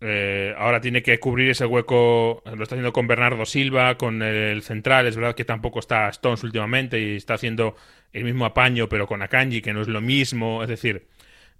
eh, 0.00 0.54
ahora 0.58 0.80
tiene 0.80 1.02
que 1.02 1.18
cubrir 1.18 1.50
ese 1.50 1.64
hueco, 1.64 2.42
lo 2.44 2.62
está 2.62 2.74
haciendo 2.74 2.92
con 2.92 3.06
Bernardo 3.06 3.46
Silva, 3.46 3.96
con 3.96 4.22
el 4.22 4.62
central, 4.62 5.06
es 5.06 5.16
verdad 5.16 5.34
que 5.34 5.44
tampoco 5.46 5.78
está 5.78 6.08
Stones 6.10 6.44
últimamente 6.44 7.00
y 7.00 7.16
está 7.16 7.34
haciendo 7.34 7.74
el 8.12 8.24
mismo 8.24 8.44
apaño, 8.44 8.88
pero 8.88 9.06
con 9.06 9.22
Akanji, 9.22 9.62
que 9.62 9.72
no 9.72 9.80
es 9.80 9.88
lo 9.88 10.00
mismo, 10.00 10.62
es 10.62 10.68
decir, 10.68 11.06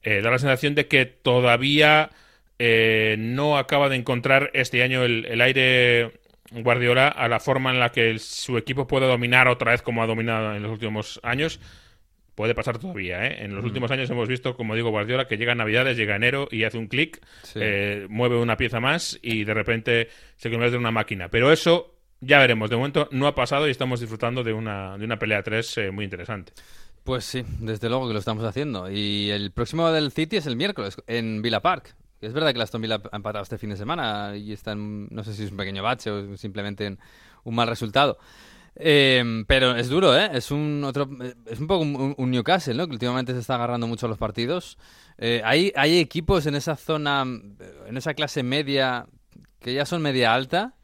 da 0.04 0.30
la 0.30 0.38
sensación 0.38 0.74
de 0.74 0.86
que 0.86 1.06
todavía 1.06 2.10
no 3.18 3.58
acaba 3.58 3.88
de 3.88 3.96
encontrar 3.96 4.50
este 4.54 4.82
año 4.82 5.02
el, 5.02 5.24
el 5.26 5.40
aire 5.40 6.12
Guardiola 6.51 7.09
a 7.09 7.28
la 7.28 7.40
forma 7.40 7.70
en 7.70 7.80
la 7.80 7.90
que 7.90 8.18
su 8.18 8.57
equipo 8.57 8.86
puede 8.86 9.07
dominar 9.07 9.49
otra 9.49 9.72
vez 9.72 9.82
como 9.82 10.03
ha 10.03 10.07
dominado 10.07 10.55
en 10.55 10.62
los 10.62 10.72
últimos 10.72 11.20
años. 11.22 11.61
Puede 12.34 12.55
pasar 12.55 12.78
todavía, 12.78 13.26
¿eh? 13.26 13.44
En 13.44 13.55
los 13.55 13.64
mm. 13.64 13.66
últimos 13.66 13.90
años 13.90 14.11
hemos 14.11 14.28
visto, 14.28 14.55
como 14.57 14.74
digo, 14.74 14.90
Guardiola, 14.90 15.26
que 15.26 15.38
llega 15.38 15.55
Navidades, 15.55 15.97
llega 15.97 16.16
enero 16.16 16.49
y 16.51 16.64
hace 16.64 16.76
un 16.76 16.86
clic, 16.86 17.20
eh, 17.55 18.07
mueve 18.11 18.36
una 18.36 18.59
pieza 18.59 18.78
más 18.78 19.18
y 19.22 19.44
de 19.44 19.55
repente 19.55 20.09
se 20.36 20.51
convierte 20.51 20.76
en 20.76 20.80
una 20.80 20.90
máquina. 20.90 21.28
Pero 21.30 21.51
eso 21.51 21.94
ya 22.20 22.38
veremos. 22.38 22.68
De 22.68 22.76
momento 22.76 23.09
no 23.11 23.26
ha 23.26 23.34
pasado 23.34 23.66
y 23.66 23.70
estamos 23.70 24.01
disfrutando 24.01 24.44
de 24.44 24.53
una, 24.53 24.99
de 24.99 25.05
una 25.05 25.18
pelea 25.18 25.42
3 25.42 25.78
eh, 25.78 25.90
muy 25.90 26.05
interesante. 26.05 26.53
Pues 27.05 27.24
sí, 27.24 27.44
desde 27.61 27.88
luego 27.88 28.09
que 28.09 28.12
lo 28.12 28.18
estamos 28.18 28.44
haciendo. 28.44 28.90
Y 28.90 29.30
el 29.30 29.53
próximo 29.53 29.90
del 29.90 30.11
City 30.11 30.36
es 30.36 30.47
el 30.47 30.57
miércoles 30.57 30.97
en 31.07 31.40
Villa 31.40 31.61
Park. 31.61 31.94
Es 32.20 32.32
verdad 32.32 32.52
que 32.52 32.58
la 32.58 32.64
Aston 32.64 32.80
Villa 32.80 33.00
ha 33.12 33.16
empatado 33.16 33.42
este 33.42 33.58
fin 33.58 33.70
de 33.70 33.76
semana 33.76 34.36
y 34.36 34.52
está 34.52 34.74
no 34.74 35.22
sé 35.24 35.34
si 35.34 35.44
es 35.44 35.50
un 35.50 35.56
pequeño 35.56 35.82
bache 35.82 36.10
o 36.10 36.36
simplemente 36.36 36.96
un 37.44 37.54
mal 37.54 37.68
resultado. 37.68 38.18
Em, 38.78 39.46
pero 39.46 39.74
es 39.74 39.88
duro, 39.88 40.14
¿eh? 40.16 40.28
Es 40.34 40.50
un 40.50 40.84
otro, 40.84 41.08
es 41.46 41.58
un 41.58 41.66
poco 41.66 41.82
un, 41.82 42.30
Newcastle, 42.30 42.74
¿no? 42.74 42.86
Que 42.86 42.92
últimamente 42.92 43.32
se 43.32 43.40
está 43.40 43.54
agarrando 43.54 43.86
mucho 43.86 44.04
a 44.06 44.08
los 44.08 44.18
partidos. 44.18 44.76
Eh, 45.16 45.40
hay, 45.44 45.72
hay 45.76 45.98
equipos 45.98 46.44
en 46.46 46.54
esa 46.56 46.76
zona, 46.76 47.22
en 47.22 47.96
esa 47.96 48.12
clase 48.12 48.42
media, 48.42 49.06
que 49.60 49.72
ya 49.72 49.86
son 49.86 50.02
media 50.02 50.34
alta, 50.34 50.74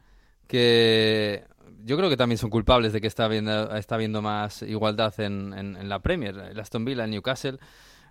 que 0.47 1.43
yo 1.85 1.95
creo 1.97 2.09
que 2.09 2.17
también 2.17 2.39
son 2.39 2.49
culpables 2.49 2.93
de 2.93 3.01
que 3.01 3.07
está 3.07 3.25
habiendo, 3.25 3.75
está 3.75 3.95
habiendo 3.95 4.23
más 4.23 4.63
igualdad 4.63 5.13
en, 5.19 5.53
en, 5.53 5.87
la 5.87 5.99
Premier. 5.99 6.35
El 6.51 6.59
Aston 6.59 6.85
Villa, 6.85 7.03
el 7.03 7.11
Newcastle. 7.11 7.59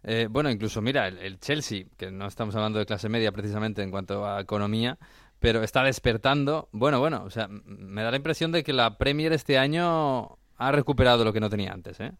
Eh, 0.04 0.26
bueno, 0.28 0.50
incluso 0.50 0.82
mira, 0.82 1.06
el, 1.08 1.38
Chelsea, 1.38 1.84
que 1.96 2.10
no 2.10 2.26
estamos 2.26 2.54
hablando 2.56 2.78
de 2.78 2.86
clase 2.86 3.08
media 3.08 3.32
precisamente 3.32 3.82
en 3.82 3.90
cuanto 3.90 4.26
a 4.26 4.40
economía, 4.40 4.98
pero 5.38 5.62
está 5.62 5.82
despertando. 5.82 6.68
Bueno, 6.72 6.98
bueno, 6.98 7.24
o 7.24 7.30
sea, 7.30 7.48
me 7.48 8.02
da 8.02 8.10
la 8.10 8.16
impresión 8.16 8.52
de 8.52 8.64
que 8.64 8.72
la 8.72 8.98
Premier 8.98 9.32
este 9.32 9.58
año 9.58 10.38
ha 10.56 10.72
recuperado 10.72 11.24
lo 11.24 11.32
que 11.32 11.40
no 11.40 11.50
tenía 11.50 11.72
antes, 11.72 12.00
¿eh? 12.00 12.12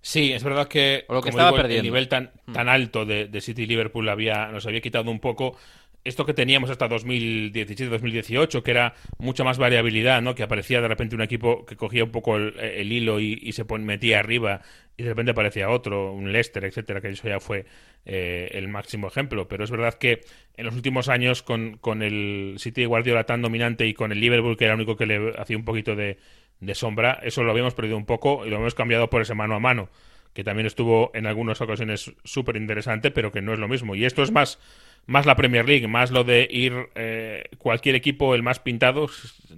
Sí, 0.00 0.32
es 0.34 0.44
verdad 0.44 0.68
que, 0.68 1.06
lo 1.08 1.22
que 1.22 1.30
estaba 1.30 1.52
perdiendo. 1.52 1.80
el 1.80 1.84
nivel 1.84 2.08
tan, 2.08 2.30
hmm. 2.44 2.52
tan 2.52 2.68
alto 2.68 3.06
de, 3.06 3.26
de 3.26 3.40
City 3.40 3.62
y 3.62 3.66
Liverpool 3.66 4.06
había, 4.10 4.48
nos 4.48 4.66
había 4.66 4.82
quitado 4.82 5.10
un 5.10 5.18
poco 5.18 5.56
esto 6.04 6.26
que 6.26 6.34
teníamos 6.34 6.70
hasta 6.70 6.88
2017-2018, 6.88 8.62
que 8.62 8.70
era 8.70 8.94
mucha 9.18 9.42
más 9.42 9.56
variabilidad, 9.58 10.20
¿no? 10.20 10.34
Que 10.34 10.42
aparecía 10.42 10.82
de 10.82 10.88
repente 10.88 11.14
un 11.14 11.22
equipo 11.22 11.64
que 11.64 11.76
cogía 11.76 12.04
un 12.04 12.10
poco 12.10 12.36
el, 12.36 12.92
hilo 12.92 13.20
y, 13.20 13.50
se 13.52 13.64
metía 13.64 14.20
arriba 14.20 14.60
y 14.96 15.02
de 15.02 15.08
repente 15.08 15.32
aparecía 15.32 15.70
otro, 15.70 16.12
un 16.12 16.30
Leicester, 16.30 16.64
etcétera, 16.64 17.00
que 17.00 17.08
eso 17.08 17.26
ya 17.26 17.40
fue 17.40 17.64
eh, 18.04 18.50
el 18.52 18.68
máximo 18.68 19.08
ejemplo. 19.08 19.48
Pero 19.48 19.64
es 19.64 19.70
verdad 19.70 19.94
que 19.94 20.20
en 20.56 20.66
los 20.66 20.74
últimos 20.74 21.08
años, 21.08 21.42
con, 21.42 22.02
el 22.02 22.56
City 22.58 22.82
de 22.82 22.86
Guardiola 22.86 23.24
tan 23.24 23.40
dominante 23.40 23.86
y 23.86 23.94
con 23.94 24.12
el 24.12 24.20
Liverpool, 24.20 24.58
que 24.58 24.64
era 24.66 24.74
el 24.74 24.80
único 24.80 24.96
que 24.96 25.06
le 25.06 25.32
hacía 25.38 25.56
un 25.56 25.64
poquito 25.64 25.96
de, 25.96 26.18
de 26.60 26.74
sombra, 26.74 27.18
eso 27.22 27.42
lo 27.42 27.50
habíamos 27.50 27.74
perdido 27.74 27.96
un 27.96 28.04
poco 28.04 28.44
y 28.44 28.50
lo 28.50 28.56
hemos 28.56 28.74
cambiado 28.74 29.08
por 29.08 29.22
ese 29.22 29.34
mano 29.34 29.54
a 29.54 29.58
mano, 29.58 29.88
que 30.34 30.44
también 30.44 30.66
estuvo 30.66 31.10
en 31.14 31.26
algunas 31.26 31.62
ocasiones 31.62 32.12
súper 32.24 32.56
interesante, 32.56 33.10
pero 33.10 33.32
que 33.32 33.40
no 33.40 33.54
es 33.54 33.58
lo 33.58 33.68
mismo. 33.68 33.94
Y 33.94 34.04
esto 34.04 34.22
es 34.22 34.32
más 34.32 34.58
más 35.06 35.26
la 35.26 35.36
Premier 35.36 35.66
League, 35.68 35.86
más 35.86 36.10
lo 36.10 36.24
de 36.24 36.48
ir 36.50 36.72
eh, 36.94 37.44
cualquier 37.58 37.94
equipo, 37.94 38.34
el 38.34 38.42
más 38.42 38.58
pintado, 38.58 39.08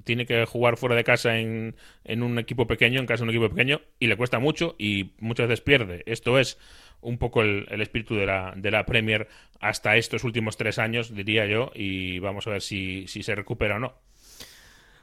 tiene 0.05 0.27
que 0.27 0.45
jugar 0.45 0.77
fuera 0.77 0.97
de 0.97 1.05
casa 1.05 1.39
en, 1.39 1.77
en, 2.05 2.23
un 2.23 2.39
equipo 2.39 2.67
pequeño, 2.67 3.01
en 3.01 3.07
casa 3.07 3.25
de 3.25 3.31
un 3.31 3.37
equipo 3.37 3.49
pequeño, 3.49 3.81
y 3.99 4.07
le 4.09 4.17
cuesta 4.17 4.39
mucho 4.39 4.75
y 4.79 5.13
muchas 5.19 5.49
veces 5.49 5.63
pierde. 5.63 6.03
Esto 6.07 6.39
es 6.39 6.59
un 7.01 7.19
poco 7.19 7.43
el, 7.43 7.67
espíritu 7.81 8.17
de 8.17 8.27
la, 8.27 8.53
de 8.57 8.71
la 8.71 8.85
Premier 8.85 9.29
hasta 9.61 9.97
estos 9.97 10.25
últimos 10.25 10.57
tres 10.57 10.79
años, 10.79 11.15
diría 11.15 11.47
yo, 11.47 11.71
y 11.75 12.19
vamos 12.19 12.47
a 12.47 12.51
ver 12.51 12.63
si, 12.63 13.07
si 13.07 13.23
se 13.23 13.35
recupera 13.35 13.77
o 13.77 13.79
no. 13.79 13.95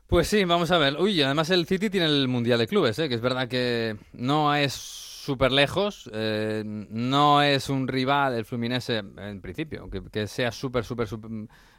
Pues 0.08 0.28
sí, 0.28 0.44
vamos 0.44 0.70
a 0.72 0.78
ver. 0.78 0.98
Uy, 1.00 1.22
además 1.22 1.50
el 1.50 1.66
City 1.66 1.89
tiene 1.89 2.06
el 2.06 2.28
Mundial 2.28 2.60
de 2.60 2.68
Clubes, 2.68 3.00
¿eh? 3.00 3.10
que 3.10 3.16
es 3.16 3.22
verdad 3.22 3.48
que 3.48 3.96
no 4.12 4.54
es 4.54 5.03
súper 5.24 5.51
lejos. 5.53 6.09
Eh, 6.13 6.63
no 6.65 7.41
es 7.41 7.69
un 7.69 7.88
rival 7.88 8.34
el 8.34 8.45
Fluminense 8.45 8.97
en 8.97 9.41
principio, 9.41 9.89
que, 9.89 10.28
sea 10.28 10.51
súper, 10.51 10.84
súper, 10.84 11.07
súper 11.07 11.32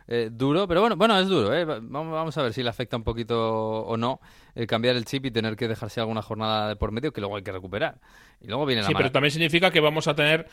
eh, 0.08 0.30
duro. 0.32 0.66
Pero 0.66 0.80
bueno, 0.80 0.96
bueno, 0.96 1.18
es 1.18 1.28
duro. 1.28 1.52
Eh. 1.52 1.64
Vamos, 1.64 2.12
vamos, 2.12 2.38
a 2.38 2.42
ver 2.42 2.54
si 2.54 2.62
le 2.62 2.70
afecta 2.70 2.96
un 2.96 3.04
poquito 3.04 3.82
o 3.82 3.96
no 3.96 4.20
el 4.54 4.66
cambiar 4.66 4.96
el 4.96 5.04
chip 5.04 5.26
y 5.26 5.30
tener 5.30 5.56
que 5.56 5.68
dejarse 5.68 6.00
alguna 6.00 6.22
jornada 6.22 6.68
de 6.68 6.76
por 6.76 6.90
medio 6.90 7.12
que 7.12 7.20
luego 7.20 7.36
hay 7.36 7.42
que 7.42 7.52
recuperar. 7.52 7.98
Y 8.40 8.46
luego 8.48 8.64
viene 8.64 8.82
la 8.82 8.88
Sí, 8.88 8.94
pero 8.94 9.12
también 9.12 9.30
significa 9.30 9.70
que 9.70 9.80
vamos 9.80 10.08
a 10.08 10.14
tener 10.14 10.48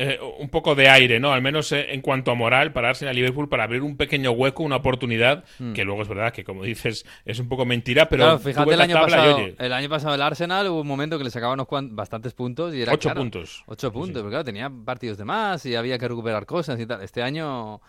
eh, 0.00 0.16
un 0.38 0.48
poco 0.48 0.76
de 0.76 0.88
aire, 0.88 1.18
¿no? 1.18 1.32
Al 1.32 1.42
menos 1.42 1.72
eh, 1.72 1.92
en 1.92 2.02
cuanto 2.02 2.30
a 2.30 2.36
moral, 2.36 2.72
para 2.72 2.86
darse 2.86 3.08
a 3.08 3.12
Liverpool 3.12 3.48
para 3.48 3.64
abrir 3.64 3.82
un 3.82 3.96
pequeño 3.96 4.30
hueco, 4.30 4.62
una 4.62 4.76
oportunidad, 4.76 5.44
hmm. 5.58 5.72
que 5.72 5.82
luego 5.82 6.02
es 6.02 6.08
verdad 6.08 6.32
que, 6.32 6.44
como 6.44 6.62
dices, 6.62 7.04
es 7.24 7.40
un 7.40 7.48
poco 7.48 7.64
mentira, 7.64 8.08
pero. 8.08 8.38
fíjate, 8.38 8.74
el 8.74 8.80
año, 8.80 8.94
pasado, 8.94 9.38
el 9.58 9.72
año 9.72 9.88
pasado 9.88 10.14
el 10.14 10.22
Arsenal 10.22 10.68
hubo 10.68 10.82
un 10.82 10.86
momento 10.86 11.18
que 11.18 11.24
le 11.24 11.30
sacaban 11.30 11.58
unos 11.58 11.96
bastantes 11.96 12.32
puntos 12.32 12.72
y 12.76 12.82
era. 12.82 12.92
Ocho 12.92 13.12
puntos. 13.12 13.64
Ocho 13.66 13.92
puntos, 13.92 14.22
pero 14.22 14.28
claro, 14.28 14.44
tenía 14.44 14.70
partidos 14.70 15.18
de 15.18 15.24
más 15.24 15.66
y 15.66 15.74
había 15.74 15.98
que 15.98 16.06
recuperar 16.06 16.46
cosas 16.46 16.78
y 16.78 16.86
tal. 16.86 17.02
Este 17.02 17.20
año. 17.20 17.80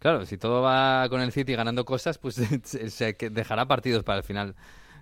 Claro, 0.00 0.26
si 0.26 0.36
todo 0.36 0.60
va 0.60 1.08
con 1.08 1.22
el 1.22 1.32
City 1.32 1.54
ganando 1.54 1.86
cosas, 1.86 2.18
pues 2.18 2.34
se 2.64 3.16
dejará 3.30 3.66
partidos 3.66 4.04
para 4.04 4.18
el 4.18 4.24
final, 4.24 4.54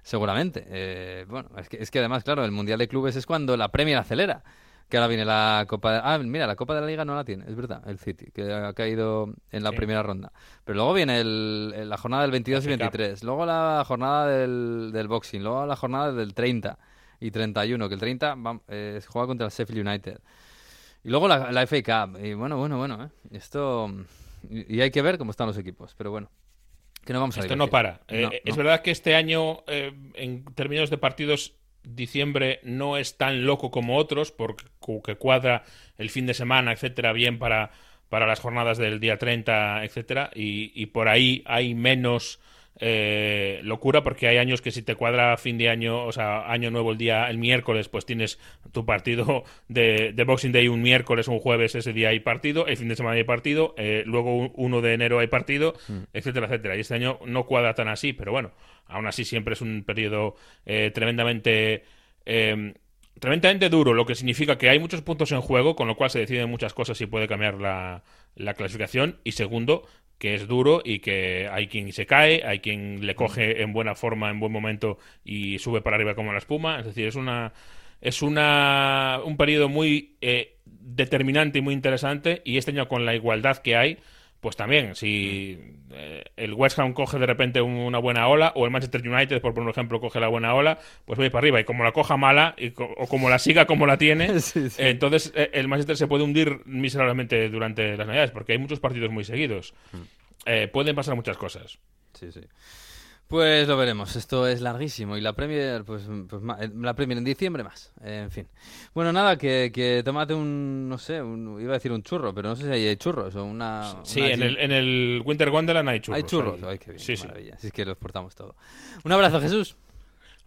seguramente. 0.04 0.64
Eh, 0.68 1.26
bueno, 1.28 1.48
es 1.58 1.68
que, 1.68 1.78
es 1.82 1.90
que 1.90 1.98
además, 1.98 2.22
claro, 2.22 2.44
el 2.44 2.52
Mundial 2.52 2.78
de 2.78 2.86
Clubes 2.86 3.16
es 3.16 3.26
cuando 3.26 3.56
la 3.56 3.72
Premier 3.72 3.98
acelera 3.98 4.44
que 4.92 4.98
ahora 4.98 5.08
viene 5.08 5.24
la 5.24 5.64
Copa 5.66 5.90
de... 5.90 6.00
Ah, 6.04 6.18
mira, 6.18 6.46
la 6.46 6.54
Copa 6.54 6.74
de 6.74 6.82
la 6.82 6.86
Liga 6.86 7.02
no 7.02 7.14
la 7.14 7.24
tiene, 7.24 7.46
es 7.48 7.56
verdad, 7.56 7.82
el 7.88 7.98
City, 7.98 8.26
que 8.30 8.52
ha 8.52 8.74
caído 8.74 9.32
en 9.50 9.62
la 9.62 9.72
primera 9.72 10.02
ronda. 10.02 10.30
Pero 10.64 10.76
luego 10.76 10.92
viene 10.92 11.18
el, 11.18 11.88
la 11.88 11.96
jornada 11.96 12.24
del 12.24 12.30
22 12.30 12.66
y 12.66 12.68
23, 12.68 13.24
luego 13.24 13.46
la 13.46 13.84
jornada 13.86 14.26
del, 14.26 14.90
del 14.92 15.08
boxing, 15.08 15.42
luego 15.42 15.64
la 15.64 15.76
jornada 15.76 16.12
del 16.12 16.34
30 16.34 16.78
y 17.20 17.30
31, 17.30 17.88
que 17.88 17.94
el 17.94 18.00
30 18.00 18.36
eh, 18.68 19.00
juega 19.08 19.28
contra 19.28 19.46
el 19.46 19.50
Sheffield 19.50 19.88
United. 19.88 20.20
Y 21.04 21.08
luego 21.08 21.26
la, 21.26 21.50
la 21.50 21.66
FA 21.66 21.82
Cup. 21.82 22.22
Y 22.22 22.34
bueno, 22.34 22.58
bueno, 22.58 22.76
bueno, 22.76 23.02
¿eh? 23.02 23.08
Esto... 23.30 23.90
Y, 24.50 24.78
hay 24.82 24.90
que 24.90 25.00
ver 25.00 25.16
cómo 25.16 25.30
están 25.30 25.46
los 25.46 25.56
equipos, 25.56 25.94
pero 25.96 26.10
bueno. 26.10 26.30
Que 27.02 27.14
no 27.14 27.20
vamos 27.20 27.38
a 27.38 27.40
Esto 27.40 27.56
no 27.56 27.68
para. 27.68 28.02
Eh, 28.08 28.42
es 28.44 28.56
verdad 28.56 28.82
que 28.82 28.90
este 28.90 29.14
año, 29.14 29.64
eh, 29.68 29.94
en 30.16 30.44
términos 30.54 30.90
de 30.90 30.98
partidos, 30.98 31.54
diciembre 31.84 32.60
no 32.62 32.96
es 32.96 33.16
tan 33.16 33.44
loco 33.44 33.70
como 33.70 33.96
otros, 33.96 34.32
porque 34.32 35.16
cuadra 35.16 35.64
el 35.98 36.10
fin 36.10 36.26
de 36.26 36.34
semana, 36.34 36.72
etcétera, 36.72 37.12
bien 37.12 37.38
para, 37.38 37.70
para 38.08 38.26
las 38.26 38.40
jornadas 38.40 38.78
del 38.78 39.00
día 39.00 39.18
30, 39.18 39.84
etcétera, 39.84 40.30
y, 40.34 40.72
y 40.74 40.86
por 40.86 41.08
ahí 41.08 41.42
hay 41.46 41.74
menos 41.74 42.40
eh, 42.84 43.60
locura 43.62 44.02
porque 44.02 44.26
hay 44.26 44.38
años 44.38 44.60
que 44.62 44.70
si 44.70 44.82
te 44.82 44.96
cuadra 44.96 45.36
fin 45.36 45.58
de 45.58 45.68
año, 45.68 46.04
o 46.04 46.10
sea, 46.10 46.50
año 46.50 46.70
nuevo 46.70 46.90
el 46.90 46.98
día, 46.98 47.28
el 47.28 47.38
miércoles, 47.38 47.88
pues 47.88 48.06
tienes 48.06 48.40
tu 48.72 48.84
partido 48.84 49.44
de, 49.68 50.14
Boxing 50.26 50.50
Day 50.52 50.68
un 50.68 50.82
miércoles, 50.82 51.28
un 51.28 51.38
jueves, 51.38 51.74
ese 51.74 51.92
día 51.92 52.08
hay 52.08 52.20
partido, 52.20 52.66
el 52.66 52.76
fin 52.76 52.88
de 52.88 52.96
semana 52.96 53.16
hay 53.16 53.24
partido, 53.24 53.74
eh, 53.76 54.02
luego 54.06 54.50
1 54.54 54.80
de 54.80 54.94
enero 54.94 55.18
hay 55.18 55.28
partido, 55.28 55.74
mm. 55.86 55.98
etcétera, 56.12 56.46
etcétera. 56.46 56.76
Y 56.76 56.80
este 56.80 56.94
año 56.94 57.20
no 57.26 57.44
cuadra 57.44 57.74
tan 57.74 57.88
así, 57.88 58.14
pero 58.14 58.32
bueno, 58.32 58.50
aún 58.86 59.06
así 59.06 59.24
siempre 59.24 59.54
es 59.54 59.60
un 59.60 59.84
periodo 59.84 60.36
eh, 60.66 60.90
tremendamente... 60.94 61.84
tremendamente 63.18 63.68
duro, 63.68 63.94
lo 63.94 64.04
que 64.06 64.14
significa 64.14 64.58
que 64.58 64.68
hay 64.68 64.78
muchos 64.78 65.02
puntos 65.02 65.30
en 65.32 65.40
juego, 65.40 65.76
con 65.76 65.86
lo 65.86 65.96
cual 65.96 66.10
se 66.10 66.18
deciden 66.18 66.50
muchas 66.50 66.74
cosas 66.74 67.00
y 67.00 67.06
puede 67.06 67.28
cambiar 67.28 67.54
la, 67.60 68.02
la 68.34 68.54
clasificación. 68.54 69.18
Y 69.24 69.32
segundo, 69.32 69.86
que 70.22 70.34
es 70.34 70.46
duro 70.46 70.82
y 70.84 71.00
que 71.00 71.48
hay 71.50 71.66
quien 71.66 71.92
se 71.92 72.06
cae, 72.06 72.44
hay 72.46 72.60
quien 72.60 73.04
le 73.04 73.16
coge 73.16 73.60
en 73.60 73.72
buena 73.72 73.96
forma, 73.96 74.30
en 74.30 74.38
buen 74.38 74.52
momento 74.52 74.98
y 75.24 75.58
sube 75.58 75.80
para 75.82 75.96
arriba 75.96 76.14
como 76.14 76.32
la 76.32 76.38
espuma. 76.38 76.78
Es 76.78 76.86
decir, 76.86 77.08
es 77.08 77.16
una 77.16 77.52
es 78.00 78.22
una 78.22 79.18
un 79.24 79.36
periodo 79.36 79.68
muy 79.68 80.16
eh, 80.20 80.58
determinante 80.64 81.58
y 81.58 81.62
muy 81.62 81.74
interesante 81.74 82.40
y 82.44 82.56
este 82.56 82.70
año 82.70 82.86
con 82.86 83.04
la 83.04 83.16
igualdad 83.16 83.58
que 83.58 83.74
hay 83.74 83.98
pues 84.42 84.56
también, 84.56 84.96
si 84.96 85.56
eh, 85.92 86.24
el 86.36 86.52
West 86.54 86.76
Ham 86.80 86.94
coge 86.94 87.16
de 87.20 87.26
repente 87.26 87.62
una 87.62 87.98
buena 87.98 88.26
ola, 88.26 88.52
o 88.56 88.64
el 88.64 88.72
Manchester 88.72 89.08
United, 89.08 89.40
por 89.40 89.54
poner 89.54 89.66
un 89.66 89.70
ejemplo, 89.70 90.00
coge 90.00 90.18
la 90.18 90.26
buena 90.26 90.52
ola, 90.52 90.80
pues 91.04 91.16
voy 91.16 91.30
para 91.30 91.42
arriba. 91.42 91.60
Y 91.60 91.64
como 91.64 91.84
la 91.84 91.92
coja 91.92 92.16
mala, 92.16 92.56
o 92.76 93.06
como 93.06 93.30
la 93.30 93.38
siga 93.38 93.66
como 93.66 93.86
la 93.86 93.98
tiene, 93.98 94.32
entonces 94.78 95.32
eh, 95.36 95.50
el 95.54 95.68
Manchester 95.68 95.96
se 95.96 96.08
puede 96.08 96.24
hundir 96.24 96.58
miserablemente 96.64 97.48
durante 97.50 97.96
las 97.96 98.04
Navidades, 98.04 98.32
porque 98.32 98.50
hay 98.50 98.58
muchos 98.58 98.80
partidos 98.80 99.12
muy 99.12 99.22
seguidos. 99.22 99.74
Hmm. 99.92 100.02
Eh, 100.46 100.66
pueden 100.66 100.96
pasar 100.96 101.14
muchas 101.14 101.36
cosas. 101.36 101.78
Sí, 102.14 102.32
sí. 102.32 102.40
Pues 103.32 103.66
lo 103.66 103.78
veremos. 103.78 104.14
Esto 104.14 104.46
es 104.46 104.60
larguísimo. 104.60 105.16
Y 105.16 105.22
la 105.22 105.32
Premier, 105.32 105.84
pues, 105.84 106.02
pues 106.28 106.42
eh, 106.60 106.70
la 106.78 106.92
Premier 106.92 107.16
en 107.16 107.24
diciembre 107.24 107.64
más. 107.64 107.90
en 108.04 108.30
fin. 108.30 108.46
Bueno, 108.92 109.10
nada, 109.10 109.38
que, 109.38 109.72
que 109.72 110.02
tomate 110.04 110.34
un, 110.34 110.86
no 110.86 110.98
sé, 110.98 111.16
iba 111.16 111.70
a 111.70 111.72
decir 111.72 111.92
un 111.92 112.02
churro, 112.02 112.34
pero 112.34 112.50
no 112.50 112.56
sé 112.56 112.64
si 112.64 112.86
hay 112.86 112.94
churros 112.96 113.34
o 113.34 113.42
una... 113.42 113.94
Sí, 114.02 114.20
en, 114.20 114.42
el, 114.42 114.58
en 114.58 114.70
el 114.70 115.22
Winter 115.24 115.48
Wonderland 115.48 115.88
hay 115.88 116.00
churros. 116.00 116.22
Hay 116.22 116.28
churros. 116.28 116.62
Ay, 116.62 116.78
qué 116.78 116.90
bien, 116.90 117.00
sí, 117.00 117.14
maravilla. 117.26 117.56
Sí. 117.56 117.68
es 117.68 117.72
que 117.72 117.86
los 117.86 117.96
portamos 117.96 118.34
todo. 118.34 118.54
Un 119.02 119.12
abrazo, 119.12 119.40
Jesús. 119.40 119.76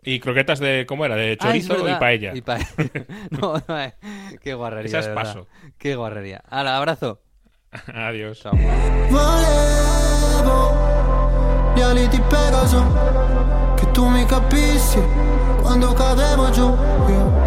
Y 0.04 0.20
croquetas 0.20 0.60
de, 0.60 0.86
¿cómo 0.88 1.06
era? 1.06 1.16
De 1.16 1.38
chorizo 1.38 1.90
y 1.90 1.94
paella. 1.96 2.36
Y 2.36 2.44
no, 3.32 3.64
no, 3.68 3.82
eh, 3.82 3.96
qué 4.44 4.54
guarrería. 4.54 5.00
Esa 5.00 5.00
es 5.00 5.08
paso. 5.08 5.48
Qué 5.80 5.96
guarrería. 5.96 6.44
Hala, 6.48 6.78
abrazo. 6.78 7.20
Adiós. 7.88 8.44
Ciao. 8.44 8.54
Gli 11.76 11.82
ali 11.82 12.08
di 12.08 12.22
Pegaso 12.22 12.84
Che 13.76 13.92
tu 13.92 14.08
mi 14.08 14.26
capissi 14.26 15.02
quando 15.62 15.94
cadevo 15.94 16.50
giù. 16.52 16.76
Io 17.08 17.45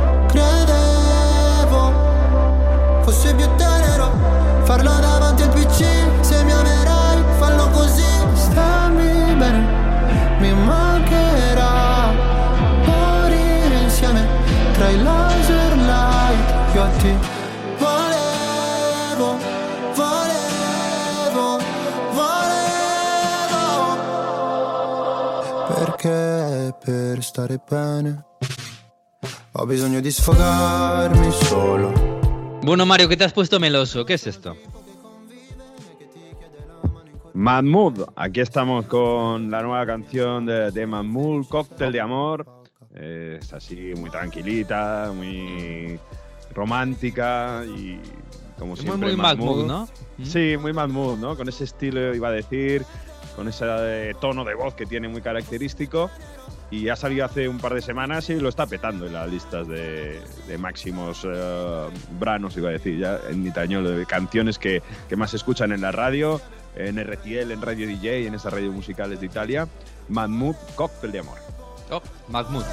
per 26.89 27.23
stare 27.23 27.61
bene 27.69 28.25
ho 29.53 29.67
bisogno 29.67 30.01
di 30.01 30.11
sfogarmi 30.11 31.31
solo. 31.33 32.61
Bueno, 32.63 32.87
Mario, 32.87 33.09
¿qué 33.09 33.17
te 33.17 33.25
has 33.25 33.33
puesto 33.35 33.61
meloso? 33.61 34.07
¿Qué 34.07 34.15
es 34.15 34.27
esto? 34.27 34.57
Mahmoud, 37.35 38.05
aquí 38.17 38.41
estamos 38.41 38.87
con 38.87 39.51
la 39.51 39.61
nueva 39.63 39.85
canción 39.85 40.47
de, 40.47 40.71
de 40.71 40.87
Mahmoud, 40.87 41.47
Cóctel 41.49 41.93
de 41.93 42.01
Amor. 42.01 42.47
es 42.95 43.53
así, 43.53 43.93
muy 43.97 44.09
tranquilita, 44.09 45.13
muy 45.15 45.99
romántica 46.55 47.65
y 47.67 48.01
como 48.59 48.75
Es 48.75 48.81
siempre. 48.81 49.09
muy 49.09 49.17
Mahmoud. 49.17 49.67
Mahmoud, 49.67 49.67
¿no? 49.67 49.89
¿Mm? 50.17 50.25
Sí, 50.25 50.57
muy 50.59 50.73
Mahmoud, 50.73 51.19
¿no? 51.19 51.37
Con 51.37 51.49
ese 51.51 51.65
estilo, 51.65 52.15
iba 52.15 52.29
a 52.29 52.33
decir, 52.33 52.83
con 53.37 53.47
ese 53.47 53.65
eh, 53.69 54.15
tono 54.19 54.43
de 54.45 54.55
voz 54.55 54.73
que 54.75 54.87
tiene 54.87 55.07
muy 55.09 55.21
característico. 55.21 56.11
Y 56.71 56.89
ha 56.91 56.97
salido 56.97 57.25
hace 57.25 57.49
un 57.49 57.59
par 57.59 57.75
de 57.75 57.81
semanas 57.81 58.29
y 58.29 58.39
lo 58.39 58.49
está 58.49 58.67
petando 58.67 59.07
en 59.07 59.15
las 59.15 59.31
listas 59.31 59.67
de, 59.67 60.21
de 60.47 60.59
máximos 60.59 61.27
eh, 61.27 61.89
branos, 62.19 62.57
iba 62.59 62.69
a 62.69 62.73
decir, 62.73 62.99
ya 62.99 63.19
en 63.31 63.47
italiano, 63.47 63.89
de 63.89 64.05
canciones 64.05 64.59
que, 64.59 64.83
que 65.09 65.17
más 65.17 65.31
se 65.31 65.39
escuchan 65.39 65.73
en 65.73 65.81
la 65.81 65.93
radio, 65.93 66.41
en 66.77 67.03
RTL, 67.03 67.51
en 67.53 67.63
Radio 67.63 67.87
DJ, 67.87 68.27
en 68.27 68.35
esas 68.35 68.53
radios 68.53 68.75
musicales 68.75 69.21
de 69.21 69.27
Italia. 69.27 69.67
Mahmoud, 70.09 70.57
Cocktail 70.75 71.13
de 71.13 71.19
Amor. 71.21 71.39
Oh, 71.91 72.03
Mahmoud. 72.29 72.65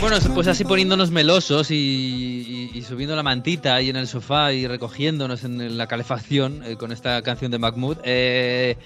Bueno, 0.00 0.16
pues 0.34 0.48
así 0.48 0.64
poniéndonos 0.64 1.10
melosos 1.10 1.70
y, 1.70 2.70
y- 2.74 2.82
subiendo 2.82 3.14
la 3.14 3.22
mantita 3.22 3.74
ahí 3.74 3.90
en 3.90 3.96
el 3.96 4.06
sofá 4.06 4.52
y 4.52 4.66
recogiéndonos 4.66 5.44
en 5.44 5.76
la 5.76 5.86
calefacción 5.86 6.62
eh, 6.64 6.76
con 6.76 6.90
esta 6.90 7.20
canción 7.22 7.50
de 7.50 7.58
Mahmoud. 7.58 7.98
eh, 8.04 8.76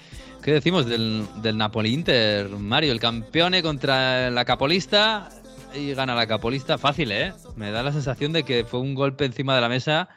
¿Qué 0.43 0.51
decimos 0.51 0.85
del, 0.85 1.25
del 1.41 1.57
Napoli-Inter, 1.57 2.49
Mario? 2.49 2.91
El 2.91 2.99
campeone 2.99 3.63
contra 3.63 4.29
la 4.29 4.43
capolista 4.45 5.29
y 5.73 5.93
gana 5.93 6.13
la 6.13 6.27
capolista. 6.27 6.77
Fácil, 6.77 7.11
¿eh? 7.11 7.33
Me 7.55 7.71
da 7.71 7.81
la 7.81 7.93
sensación 7.93 8.33
de 8.33 8.43
que 8.43 8.65
fue 8.65 8.81
un 8.81 8.93
golpe 8.93 9.25
encima 9.25 9.55
de 9.55 9.61
la 9.61 9.69
mesa 9.69 10.09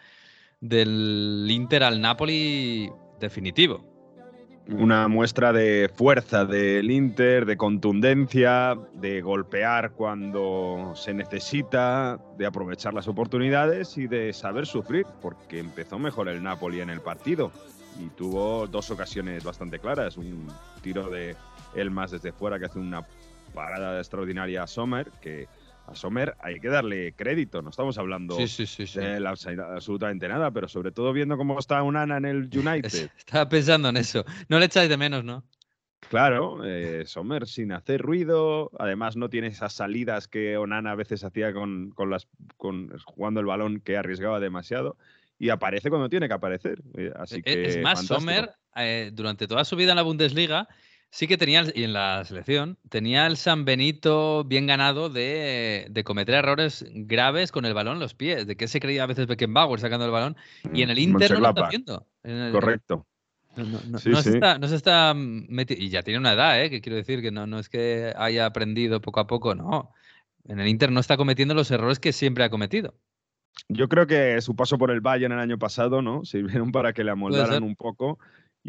del 0.61 1.46
Inter 1.49 1.84
al 1.84 2.01
Napoli 2.01 2.90
definitivo. 3.20 3.88
Una 4.71 5.09
muestra 5.09 5.53
de 5.55 5.91
fuerza 5.95 6.45
del 6.45 6.91
Inter, 6.91 7.47
de 7.47 7.57
contundencia, 7.57 8.77
de 8.93 9.23
golpear 9.23 9.93
cuando 9.93 10.93
se 10.95 11.14
necesita, 11.14 12.19
de 12.37 12.45
aprovechar 12.45 12.93
las 12.93 13.09
oportunidades 13.09 13.97
y 13.97 14.07
de 14.07 14.33
saber 14.35 14.66
sufrir, 14.66 15.07
porque 15.23 15.59
empezó 15.59 15.99
mejor 15.99 16.29
el 16.29 16.43
Napoli 16.43 16.81
en 16.81 16.91
el 16.91 17.01
partido 17.01 17.51
y 17.99 18.11
tuvo 18.11 18.66
dos 18.66 18.91
ocasiones 18.91 19.43
bastante 19.43 19.79
claras. 19.79 20.19
Un 20.19 20.49
tiro 20.83 21.09
de 21.09 21.35
Elmas 21.75 22.11
desde 22.11 22.33
fuera 22.33 22.59
que 22.59 22.66
hace 22.66 22.79
una 22.79 23.07
parada 23.55 23.99
extraordinaria 23.99 24.64
a 24.64 24.66
Sommer, 24.66 25.11
que 25.23 25.49
a 25.91 25.95
Sommer 25.95 26.34
hay 26.41 26.61
que 26.61 26.68
darle 26.68 27.14
crédito, 27.14 27.62
no 27.62 27.70
estamos 27.70 27.97
hablando 27.99 28.36
Sí, 28.36 28.47
sí, 28.49 28.66
sí, 28.66 28.86
sí. 28.86 28.99
de 29.01 29.16
él 29.16 29.26
absolutamente 29.26 30.28
nada, 30.28 30.51
pero 30.51 30.68
sobre 30.68 30.93
todo 30.93 31.12
viendo 31.12 31.36
cómo 31.36 31.59
está 31.59 31.82
Unana 31.82 32.16
en 32.18 32.24
el 32.24 32.36
United. 32.59 33.11
Estaba 33.16 33.49
pensando 33.49 33.89
en 33.89 33.97
eso. 33.97 34.24
No 34.49 34.59
le 34.59 34.66
echáis 34.66 34.89
de 34.89 34.97
menos, 34.97 35.24
¿no? 35.24 35.45
Claro, 36.09 36.64
eh, 36.64 37.05
Sommer 37.07 37.47
sin 37.47 37.70
hacer 37.72 38.01
ruido, 38.01 38.70
además 38.78 39.16
no 39.16 39.28
tiene 39.28 39.49
esas 39.49 39.74
salidas 39.74 40.26
que 40.26 40.57
Onana 40.57 40.93
a 40.93 40.95
veces 40.95 41.22
hacía 41.22 41.53
con, 41.53 41.91
con 41.91 42.09
las, 42.09 42.28
con, 42.57 42.97
jugando 43.05 43.41
el 43.41 43.47
balón 43.47 43.80
que 43.80 43.97
arriesgaba 43.99 44.41
demasiado 44.41 44.97
y 45.39 45.51
aparece 45.51 45.91
cuando 45.91 46.09
tiene 46.09 46.26
que 46.28 46.34
aparecer. 46.34 46.80
eh, 46.97 47.12
así 47.16 47.36
E- 47.36 47.43
que 47.43 47.62
es 47.64 47.78
más, 47.78 47.99
fantástico. 48.07 48.20
Sommer, 48.20 48.51
eh, 48.76 49.11
durante 49.12 49.47
toda 49.47 49.64
su 49.64 49.76
vida 49.76 49.91
en 49.93 49.97
la 49.97 50.03
Bundesliga, 50.03 50.66
sí 51.11 51.26
que 51.26 51.36
tenía, 51.38 51.64
y 51.74 51.84
en 51.84 51.92
la 51.92 52.24
selección, 52.24 52.78
tenía 52.88 53.26
el 53.26 53.36
San 53.36 53.64
Benito 53.64 54.44
bien 54.44 54.66
ganado 54.66 55.09
de, 55.11 55.86
de 55.90 56.04
cometer 56.04 56.34
errores 56.36 56.84
graves 56.90 57.50
con 57.52 57.64
el 57.64 57.74
balón 57.74 57.94
en 57.94 58.00
los 58.00 58.14
pies, 58.14 58.46
de 58.46 58.56
que 58.56 58.68
se 58.68 58.80
creía 58.80 59.04
a 59.04 59.06
veces 59.06 59.26
Beckenbauer 59.26 59.80
sacando 59.80 60.04
el 60.06 60.11
balón, 60.12 60.36
y 60.72 60.82
en 60.82 60.90
el 60.90 60.98
Inter 60.98 61.32
no 61.32 61.40
lo 61.40 61.48
está 61.48 61.66
haciendo. 61.66 62.06
El- 62.22 62.52
Correcto. 62.52 63.06
No, 63.56 63.64
no- 63.64 63.80
no- 63.88 63.98
Sí, 63.98 64.11
no 64.11 64.22
se 64.22 64.34
está, 64.34 64.59
se 64.68 64.76
está 64.76 65.14
Y 65.16 65.88
ya 65.88 66.02
tiene 66.02 66.20
una 66.20 66.34
edad, 66.34 66.62
¿eh? 66.62 66.70
Que 66.70 66.80
quiero 66.80 66.96
decir 66.96 67.20
que 67.22 67.32
no, 67.32 67.46
no 67.46 67.59
es 67.59 67.68
que 67.68 68.12
haya 68.16 68.46
aprendido 68.46 69.00
poco 69.00 69.18
a 69.20 69.26
poco, 69.26 69.54
no. 69.56 69.92
En 70.44 70.61
el 70.61 70.68
Inter 70.68 70.92
no 70.92 71.00
está 71.00 71.16
cometiendo 71.16 71.54
los 71.54 71.70
errores 71.72 71.98
que 71.98 72.12
siempre 72.12 72.44
ha 72.44 72.50
cometido. 72.50 72.94
Yo 73.68 73.88
creo 73.88 74.06
que 74.06 74.40
su 74.40 74.54
paso 74.54 74.78
por 74.78 74.92
el 74.92 75.00
Bayern 75.00 75.32
el 75.32 75.40
año 75.40 75.59
pasado, 75.59 76.02
¿no? 76.02 76.24
Sirvieron 76.64 76.70
para 76.70 76.92
que 76.92 77.02
le 77.02 77.11
amoldaran 77.11 77.64
un 77.64 77.74
poco 77.74 78.18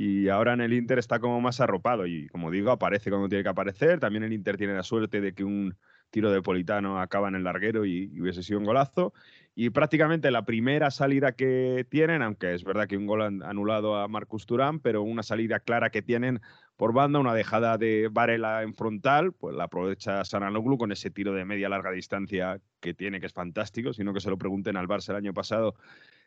y 0.01 0.29
ahora 0.29 0.53
en 0.53 0.61
el 0.61 0.71
Inter 0.71 0.97
está 0.97 1.19
como 1.19 1.41
más 1.41 1.59
arropado 1.59 2.07
y 2.07 2.29
como 2.29 2.51
digo, 2.51 2.71
aparece 2.71 3.09
cuando 3.09 3.27
tiene 3.27 3.43
que 3.43 3.49
aparecer. 3.49 3.99
También 3.99 4.23
el 4.23 4.31
Inter 4.31 4.55
tiene 4.55 4.73
la 4.73 4.83
suerte 4.83 5.19
de 5.19 5.33
que 5.33 5.43
un 5.43 5.75
tiro 6.09 6.31
de 6.31 6.41
Politano 6.41 7.01
acaba 7.01 7.27
en 7.27 7.35
el 7.35 7.43
larguero 7.43 7.85
y, 7.85 8.09
hubiese 8.17 8.41
sido 8.41 8.59
un 8.59 8.65
golazo. 8.65 9.11
Y 9.55 9.71
prácticamente 9.71 10.31
la 10.31 10.45
primera 10.45 10.89
salida 10.89 11.33
que 11.33 11.85
tienen, 11.89 12.21
aunque 12.21 12.53
es 12.53 12.63
verdad 12.63 12.87
que 12.87 12.95
un 12.95 13.07
gol 13.07 13.23
han 13.23 13.43
anulado 13.43 13.97
a 13.97 14.07
Marcus 14.07 14.45
Turán, 14.45 14.79
pero 14.79 15.01
una 15.01 15.21
salida 15.21 15.59
clara 15.59 15.89
que 15.89 16.01
tienen 16.01 16.39
por 16.77 16.93
banda, 16.93 17.19
una 17.19 17.33
dejada 17.33 17.77
de 17.77 18.07
Varela 18.09 18.63
en 18.63 18.75
frontal, 18.75 19.33
pues 19.33 19.53
la 19.53 19.65
aprovecha 19.65 20.23
Sananoglu 20.23 20.77
con 20.77 20.93
ese 20.93 21.09
tiro 21.09 21.33
de 21.33 21.43
media 21.43 21.67
larga 21.67 21.91
distancia 21.91 22.61
que 22.79 22.93
tiene, 22.93 23.19
que 23.19 23.25
es 23.25 23.33
fantástico, 23.33 23.91
sino 23.91 24.13
que 24.13 24.21
se 24.21 24.29
lo 24.29 24.37
pregunten 24.37 24.77
al 24.77 24.87
Barça 24.87 25.09
el 25.09 25.17
año 25.17 25.33
pasado 25.33 25.75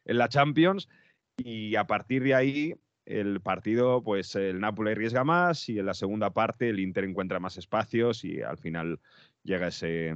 en 0.05 0.19
la 0.19 0.29
Champions. 0.29 0.91
Y 1.39 1.75
a 1.77 1.87
partir 1.87 2.23
de 2.23 2.35
ahí, 2.35 2.77
el 3.05 3.41
partido, 3.41 4.03
pues 4.03 4.35
el 4.37 4.61
Napoli 4.61 4.93
arriesga 4.93 5.25
más 5.25 5.69
y 5.69 5.79
en 5.79 5.87
la 5.87 5.95
segunda 5.95 6.31
parte 6.31 6.69
el 6.69 6.81
Inter 6.81 7.05
encuentra 7.05 7.41
más 7.41 7.57
espacios 7.59 8.25
y 8.25 8.43
al 8.43 8.59
final 8.59 9.01
llega 9.43 9.67
ese, 9.69 10.15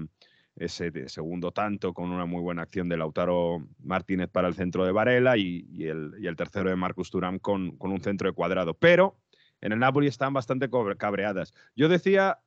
segundo 1.09 1.53
tanto 1.53 1.93
con 1.93 2.11
una 2.11 2.27
muy 2.27 2.41
buena 2.41 2.63
acción 2.63 2.89
de 2.89 2.97
Lautaro 2.97 3.67
Martínez 3.83 4.29
para 4.31 4.49
el 4.49 4.55
centro 4.55 4.85
de 4.85 4.93
Varela 4.93 5.37
y, 5.37 5.67
y 5.71 5.87
el, 5.87 6.13
y 6.19 6.27
el 6.29 6.37
tercero 6.37 6.71
de 6.71 6.77
Marcus 6.77 7.11
Thuram 7.11 7.39
con, 7.41 7.77
con 7.77 7.91
un 7.91 8.01
centro 8.01 8.29
de 8.29 8.35
cuadrado. 8.35 8.75
Pero 8.75 9.17
en 9.61 9.73
el 9.73 9.79
Napoli 9.81 10.07
están 10.07 10.33
bastante 10.33 10.71
cabreadas. 10.97 11.55
Yo 11.75 11.89
decía 11.89 12.39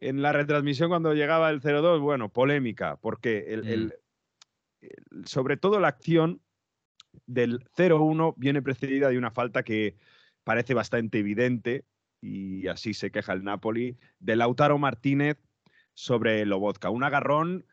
en 0.00 0.20
la 0.20 0.32
retransmisión 0.32 0.88
cuando 0.90 1.14
llegaba 1.14 1.48
el 1.50 1.60
0-2, 1.62 2.00
bueno, 2.00 2.28
polémica, 2.30 2.96
porque 2.96 3.46
el- 3.54 3.66
el- 3.68 3.94
sobre 5.24 5.56
todo 5.56 5.80
la 5.80 5.88
acción 5.88 6.40
del 7.26 7.60
0-1 7.76 8.34
viene 8.36 8.62
precedida 8.62 9.08
de 9.08 9.18
una 9.18 9.30
falta 9.30 9.62
que 9.62 9.96
parece 10.44 10.74
bastante 10.74 11.18
evidente 11.18 11.84
y 12.20 12.66
así 12.68 12.94
se 12.94 13.10
queja 13.10 13.32
el 13.32 13.44
Napoli 13.44 13.96
de 14.18 14.36
Lautaro 14.36 14.78
Martínez 14.78 15.38
sobre 15.94 16.44
Lobotka. 16.46 16.90
Un 16.90 17.04
agarrón, 17.04 17.66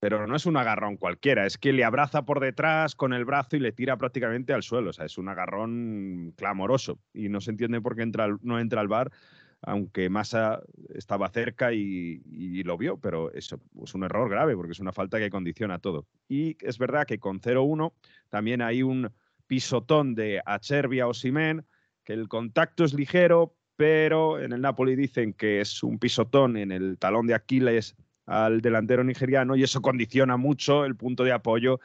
pero 0.00 0.26
no 0.26 0.36
es 0.36 0.46
un 0.46 0.56
agarrón 0.56 0.96
cualquiera, 0.96 1.46
es 1.46 1.58
que 1.58 1.72
le 1.72 1.84
abraza 1.84 2.24
por 2.24 2.40
detrás 2.40 2.94
con 2.94 3.12
el 3.12 3.24
brazo 3.24 3.56
y 3.56 3.60
le 3.60 3.72
tira 3.72 3.96
prácticamente 3.96 4.52
al 4.52 4.62
suelo. 4.62 4.90
O 4.90 4.92
sea, 4.92 5.06
es 5.06 5.18
un 5.18 5.28
agarrón 5.28 6.32
clamoroso 6.36 6.98
y 7.12 7.28
no 7.28 7.40
se 7.40 7.50
entiende 7.50 7.80
por 7.80 7.96
qué 7.96 8.06
no 8.42 8.58
entra 8.58 8.80
al 8.80 8.88
bar, 8.88 9.12
aunque 9.62 10.08
Massa 10.08 10.62
estaba 10.94 11.28
cerca 11.30 11.72
y, 11.72 12.62
lo 12.62 12.76
vio, 12.76 12.98
pero 12.98 13.32
eso 13.32 13.60
es 13.82 13.94
un 13.94 14.04
error 14.04 14.28
grave 14.28 14.56
porque 14.56 14.72
es 14.72 14.80
una 14.80 14.92
falta 14.92 15.18
que 15.18 15.30
condiciona 15.30 15.78
todo. 15.78 16.06
Y 16.28 16.56
es 16.60 16.78
verdad 16.78 17.06
que 17.06 17.18
con 17.18 17.40
0-1 17.40 17.92
también 18.28 18.62
hay 18.62 18.82
un 18.82 19.10
pisotón 19.46 20.14
de 20.14 20.42
Acerbi 20.44 21.00
a 21.00 21.06
Osimhen, 21.06 21.64
que 22.04 22.12
el 22.12 22.28
contacto 22.28 22.84
es 22.84 22.94
ligero, 22.94 23.56
pero 23.76 24.40
en 24.40 24.52
el 24.52 24.60
Napoli 24.60 24.96
dicen 24.96 25.32
que 25.32 25.60
es 25.60 25.82
un 25.82 25.98
pisotón 25.98 26.56
en 26.56 26.72
el 26.72 26.98
talón 26.98 27.26
de 27.26 27.34
Aquiles 27.34 27.96
al 28.26 28.60
delantero 28.60 29.04
nigeriano 29.04 29.54
y 29.54 29.62
eso 29.62 29.82
condiciona 29.82 30.36
mucho 30.36 30.84
el 30.84 30.96
punto 30.96 31.22
de 31.22 31.32
apoyo 31.32 31.80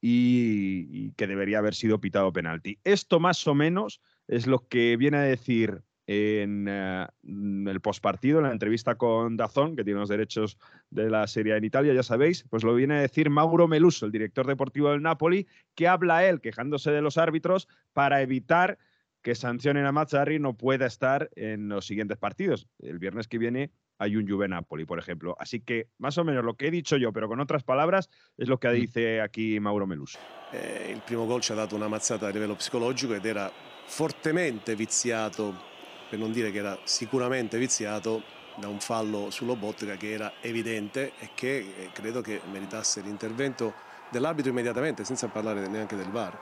y, 0.00 0.86
y 0.90 1.12
que 1.12 1.26
debería 1.26 1.58
haber 1.58 1.74
sido 1.74 2.00
pitado 2.00 2.32
penalti. 2.32 2.78
Esto 2.84 3.18
más 3.18 3.46
o 3.46 3.54
menos 3.54 4.00
es 4.28 4.46
lo 4.46 4.66
que 4.68 4.96
viene 4.96 5.16
a 5.16 5.22
decir 5.22 5.82
en 6.06 6.66
eh, 6.68 7.06
el 7.22 7.80
postpartido, 7.80 8.38
en 8.38 8.46
la 8.46 8.52
entrevista 8.52 8.96
con 8.96 9.36
Dazón, 9.36 9.76
que 9.76 9.84
tiene 9.84 10.00
los 10.00 10.08
derechos 10.08 10.58
de 10.90 11.08
la 11.08 11.26
serie 11.26 11.56
en 11.56 11.64
Italia, 11.64 11.94
ya 11.94 12.02
sabéis, 12.02 12.44
pues 12.50 12.64
lo 12.64 12.74
viene 12.74 12.94
a 12.94 13.00
decir 13.00 13.30
Mauro 13.30 13.68
Meluso, 13.68 14.06
el 14.06 14.12
director 14.12 14.46
deportivo 14.46 14.90
del 14.90 15.02
Napoli, 15.02 15.46
que 15.74 15.88
habla 15.88 16.26
él 16.26 16.40
quejándose 16.40 16.90
de 16.90 17.02
los 17.02 17.18
árbitros 17.18 17.68
para 17.92 18.22
evitar 18.22 18.78
que 19.22 19.34
sancionen 19.34 19.86
a 19.86 19.92
Mazzarri 19.92 20.38
no 20.40 20.56
pueda 20.56 20.86
estar 20.86 21.30
en 21.36 21.68
los 21.68 21.86
siguientes 21.86 22.18
partidos. 22.18 22.66
El 22.80 22.98
viernes 22.98 23.28
que 23.28 23.38
viene 23.38 23.70
hay 23.98 24.16
un 24.16 24.28
Juve 24.28 24.48
Napoli, 24.48 24.84
por 24.84 24.98
ejemplo. 24.98 25.36
Así 25.38 25.60
que 25.60 25.88
más 25.98 26.18
o 26.18 26.24
menos 26.24 26.44
lo 26.44 26.56
que 26.56 26.66
he 26.66 26.70
dicho 26.72 26.96
yo, 26.96 27.12
pero 27.12 27.28
con 27.28 27.38
otras 27.38 27.62
palabras, 27.62 28.10
es 28.36 28.48
lo 28.48 28.58
que 28.58 28.68
dice 28.70 29.20
aquí 29.20 29.60
Mauro 29.60 29.86
Meluso. 29.86 30.18
Eh, 30.52 30.90
il 30.92 31.00
primo 31.02 31.24
gol 31.24 31.40
ci 31.40 31.52
ha 31.52 31.56
dato 31.56 31.76
una 31.76 31.88
mazzata 31.88 32.26
a 32.26 32.30
livello 32.30 32.56
psicologico 32.56 33.14
ed 33.14 33.24
era 33.24 33.50
fortemente 33.86 34.74
viziato, 34.74 35.71
per 36.12 36.20
non 36.20 36.30
dire 36.30 36.50
che 36.50 36.58
era 36.58 36.78
sicuramente 36.84 37.56
viziato, 37.56 38.22
da 38.56 38.68
un 38.68 38.80
fallo 38.80 39.30
sull'Obotka 39.30 39.96
che 39.96 40.12
era 40.12 40.30
evidente 40.42 41.12
e 41.18 41.30
che 41.34 41.56
eh, 41.56 41.88
credo 41.90 42.20
che 42.20 42.38
meritasse 42.52 43.00
l'intervento 43.00 43.72
dell'arbitro 44.10 44.50
immediatamente, 44.50 45.04
senza 45.04 45.28
parlare 45.28 45.66
neanche 45.68 45.96
del 45.96 46.10
VAR. 46.10 46.38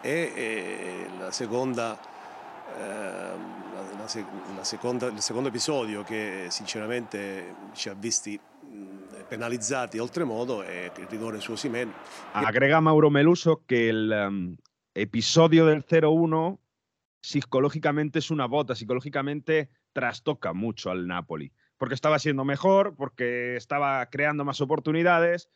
E 0.00 0.32
eh, 0.34 1.06
la 1.16 1.30
seconda, 1.30 1.96
ehm, 2.76 3.72
la- 3.72 3.98
la 4.00 4.08
se- 4.08 4.24
la 4.56 4.64
seconda- 4.64 5.06
il 5.06 5.20
secondo 5.20 5.48
episodio 5.48 6.02
che 6.02 6.46
sinceramente 6.48 7.54
ci 7.72 7.88
ha 7.88 7.94
visti 7.94 8.36
penalizzati 9.28 9.98
oltremodo 9.98 10.62
è 10.62 10.90
il 10.98 11.06
rigore 11.08 11.38
su 11.40 11.52
Osimhen 11.52 11.92
Agrega 12.32 12.80
Mauro 12.80 13.10
Meluso 13.10 13.62
que 13.64 13.88
el 13.88 14.10
em, 14.12 14.56
episodio 14.92 15.64
del 15.66 15.84
0-1 15.88 16.58
psicológicamente 17.24 18.18
es 18.18 18.30
una 18.30 18.44
bota, 18.46 18.74
psicológicamente 18.74 19.70
trastoca 19.94 20.52
mucho 20.52 20.90
al 20.90 21.06
Napoli, 21.06 21.52
porque 21.78 21.94
estaba 21.94 22.18
siendo 22.18 22.44
mejor, 22.44 22.96
porque 22.96 23.56
estaba 23.56 24.04
creando 24.10 24.44
más 24.44 24.60
oportunidades 24.60 25.48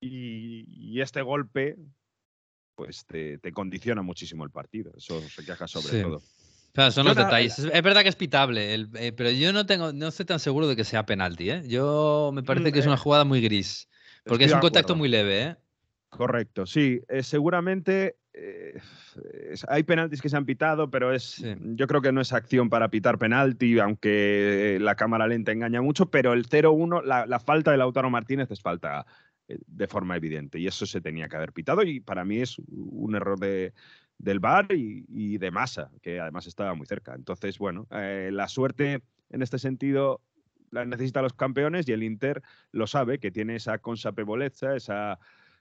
y, 0.00 1.00
este 1.00 1.22
golpe 1.22 1.76
pues 2.76 3.04
te, 3.06 3.40
condiciona 3.52 4.02
muchísimo 4.02 4.44
el 4.44 4.50
partido. 4.50 4.92
Eso 4.96 5.20
se 5.28 5.44
queja 5.44 5.66
sobre 5.66 6.02
todo. 6.02 6.22
son 6.92 7.06
los 7.06 7.16
detalles. 7.16 7.58
Es, 7.58 7.82
verdad 7.82 8.02
que 8.02 8.10
es 8.10 8.16
pitable, 8.16 8.74
eh, 8.74 9.12
pero 9.12 9.30
yo 9.32 9.52
no 9.52 9.66
tengo, 9.66 9.92
no 9.92 10.08
estoy 10.08 10.26
tan 10.26 10.38
seguro 10.38 10.68
de 10.68 10.76
que 10.76 10.84
sea 10.84 11.04
penalti. 11.04 11.50
¿eh? 11.50 11.62
Yo 11.66 12.30
me 12.32 12.44
parece 12.44 12.70
mm, 12.70 12.72
que 12.72 12.78
es 12.78 12.86
una 12.86 12.94
eh, 12.94 12.98
jugada 12.98 13.24
muy 13.24 13.40
gris, 13.40 13.88
porque 14.24 14.44
es 14.44 14.52
un 14.52 14.60
contacto 14.60 14.94
muy 14.94 15.08
leve. 15.08 15.42
¿eh? 15.42 15.56
Correcto, 16.10 16.64
sí. 16.64 17.00
seguramente 17.22 18.16
hay 19.68 19.82
penaltis 19.82 20.22
que 20.22 20.28
se 20.28 20.36
han 20.36 20.44
pitado, 20.44 20.90
pero 20.90 21.12
es, 21.12 21.44
yo 21.60 21.86
creo 21.86 22.00
que 22.00 22.12
no 22.12 22.20
es 22.20 22.32
acción 22.32 22.68
para 22.68 22.88
pitar 22.88 23.18
penalti, 23.18 23.78
aunque 23.78 24.78
la 24.80 24.94
cámara 24.94 25.26
lenta 25.26 25.52
engaña 25.52 25.82
mucho, 25.82 26.10
pero 26.10 26.32
el 26.32 26.48
0-1, 26.48 27.02
la, 27.04 27.26
la, 27.26 27.40
falta 27.40 27.70
de 27.70 27.78
Lautaro 27.78 28.10
Martínez 28.10 28.50
es 28.50 28.60
falta 28.60 29.06
eh, 29.48 29.58
de 29.66 29.86
forma 29.86 30.16
evidente. 30.16 30.58
Y 30.58 30.66
eso 30.66 30.84
se 30.84 31.00
tenía 31.00 31.28
que 31.28 31.36
haber 31.36 31.52
pitado 31.52 31.82
y 31.82 32.00
para 32.00 32.24
mí 32.24 32.38
es 32.40 32.58
un 32.68 33.14
error 33.14 33.38
de, 33.38 33.72
del 34.18 34.40
VAR 34.40 34.66
y, 34.70 35.38
de 35.38 35.50
masa, 35.50 35.90
que 36.02 36.20
además 36.20 36.46
estaba 36.46 36.74
muy 36.74 36.86
cerca. 36.86 37.14
Entonces, 37.14 37.58
bueno, 37.58 37.86
eh, 37.90 38.30
la 38.32 38.48
suerte 38.48 39.02
en 39.30 39.42
este 39.42 39.58
sentido 39.58 40.20
la 40.70 40.84
necesitan 40.84 41.22
los 41.22 41.32
campeones 41.32 41.88
y 41.88 41.92
el 41.92 42.02
Inter 42.02 42.42
lo 42.72 42.86
sabe, 42.86 43.18
que 43.18 43.30
tiene 43.30 43.56
esa 43.56 43.78
consapevolezza, 43.78 44.76
esa 44.76 45.18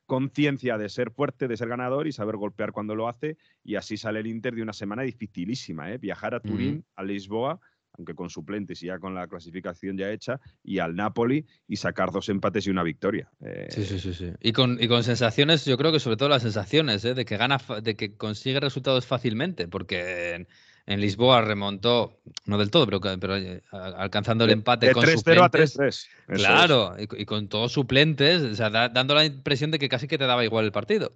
conciencia 0.08 0.78
de 0.78 0.90
ser 0.90 1.12
fuerte, 1.12 1.48
de 1.48 1.58
ser 1.58 1.68
ganador 1.68 2.08
y 2.08 2.12
saber 2.12 2.38
golpear 2.38 2.72
cuando 2.72 2.96
lo 2.96 3.08
hace. 3.08 3.38
Y 3.64 3.76
así 3.76 3.98
sale 3.98 4.22
el 4.22 4.28
Inter 4.28 4.56
de 4.56 4.64
una 4.64 4.74
semana 4.74 5.04
dificilísima. 5.04 5.92
¿eh? 5.92 6.00
Viajar 6.00 6.34
a 6.34 6.40
Turín, 6.40 6.84
a 6.96 7.04
Lisboa, 7.04 7.60
aunque 7.94 8.16
con 8.16 8.30
suplentes 8.30 8.82
y 8.84 8.88
ya 8.88 9.00
con 9.00 9.14
la 9.14 9.28
clasificación 9.28 9.98
ya 9.98 10.12
hecha, 10.12 10.40
y 10.64 10.80
al 10.80 10.96
Napoli 10.96 11.46
y 11.68 11.76
sacar 11.76 12.12
dos 12.12 12.30
empates 12.30 12.66
y 12.68 12.70
una 12.70 12.84
victoria. 12.84 13.30
Eh, 13.42 13.68
sí, 13.70 13.84
sí, 13.84 14.00
sí, 14.00 14.14
sí. 14.14 14.32
Y 14.42 14.54
con, 14.54 14.82
y 14.82 14.88
con 14.88 15.04
sensaciones, 15.04 15.66
yo 15.66 15.78
creo 15.78 15.92
que 15.92 16.00
sobre 16.00 16.18
todo 16.18 16.30
las 16.30 16.44
sensaciones, 16.44 17.04
¿eh? 17.06 17.14
de 17.14 17.26
que 17.26 17.38
gana, 17.38 17.60
de 17.84 17.96
que 17.96 18.16
consigue 18.16 18.60
resultados 18.60 19.06
fácilmente, 19.06 19.68
porque 19.68 20.48
en, 20.88 21.02
Lisboa 21.02 21.42
remontó, 21.42 22.18
no 22.46 22.58
del 22.58 22.72
todo, 22.72 22.86
pero, 22.86 23.00
pero 23.20 23.38
eh, 23.38 23.62
alcanzando 23.72 24.46
el 24.46 24.52
empate 24.52 24.92
con 24.92 25.04
3 25.04 25.20
suplentes. 25.20 25.80
a 25.80 25.84
3-3. 25.84 26.08
Claro, 26.36 26.96
y, 26.98 27.26
con 27.26 27.48
todos 27.48 27.74
suplentes, 27.74 28.42
o 28.42 28.56
sea, 28.56 28.70
dando 28.70 29.14
la 29.14 29.26
impresión 29.26 29.72
de 29.72 29.80
que 29.80 29.90
casi 29.90 30.08
que 30.08 30.18
te 30.18 30.26
daba 30.26 30.44
igual 30.44 30.66
el 30.66 30.72
partido. 30.72 31.12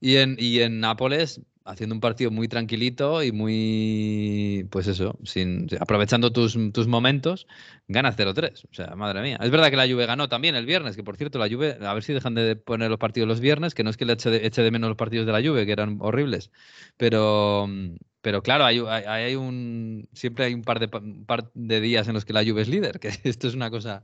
Y 0.00 0.16
en, 0.16 0.36
y 0.38 0.60
en 0.60 0.80
Nápoles 0.80 1.40
haciendo 1.64 1.94
un 1.94 2.00
partido 2.00 2.30
muy 2.30 2.46
tranquilito 2.46 3.22
y 3.22 3.32
muy, 3.32 4.66
pues 4.70 4.86
eso, 4.86 5.18
sin, 5.24 5.66
aprovechando 5.80 6.32
tus, 6.32 6.58
tus 6.72 6.86
momentos, 6.86 7.46
gana 7.88 8.14
0-3. 8.14 8.64
O 8.70 8.74
sea, 8.74 8.94
madre 8.96 9.22
mía. 9.22 9.38
Es 9.40 9.50
verdad 9.50 9.70
que 9.70 9.76
la 9.76 9.88
Juve 9.88 10.06
ganó 10.06 10.28
también 10.28 10.54
el 10.56 10.66
viernes, 10.66 10.96
que 10.96 11.02
por 11.02 11.16
cierto, 11.16 11.38
la 11.38 11.48
Juve, 11.48 11.78
a 11.80 11.94
ver 11.94 12.02
si 12.02 12.12
dejan 12.12 12.34
de 12.34 12.56
poner 12.56 12.90
los 12.90 12.98
partidos 12.98 13.28
los 13.28 13.40
viernes, 13.40 13.74
que 13.74 13.82
no 13.82 13.90
es 13.90 13.96
que 13.96 14.04
le 14.04 14.12
eche 14.12 14.30
de, 14.30 14.46
eche 14.46 14.62
de 14.62 14.70
menos 14.70 14.88
los 14.88 14.96
partidos 14.96 15.26
de 15.26 15.32
la 15.32 15.42
Juve, 15.42 15.66
que 15.66 15.72
eran 15.72 15.98
horribles, 16.00 16.50
pero 16.96 17.68
pero 18.24 18.42
claro, 18.42 18.64
hay, 18.64 18.78
hay, 18.78 19.36
un 19.36 20.08
siempre 20.14 20.46
hay 20.46 20.54
un 20.54 20.62
par 20.62 20.80
de, 20.80 20.88
par 20.88 21.50
de 21.52 21.80
días 21.82 22.08
en 22.08 22.14
los 22.14 22.24
que 22.24 22.32
la 22.32 22.42
Juve 22.42 22.62
es 22.62 22.68
líder, 22.68 22.98
que 22.98 23.08
esto 23.24 23.46
es 23.46 23.54
una 23.54 23.68
cosa 23.68 24.02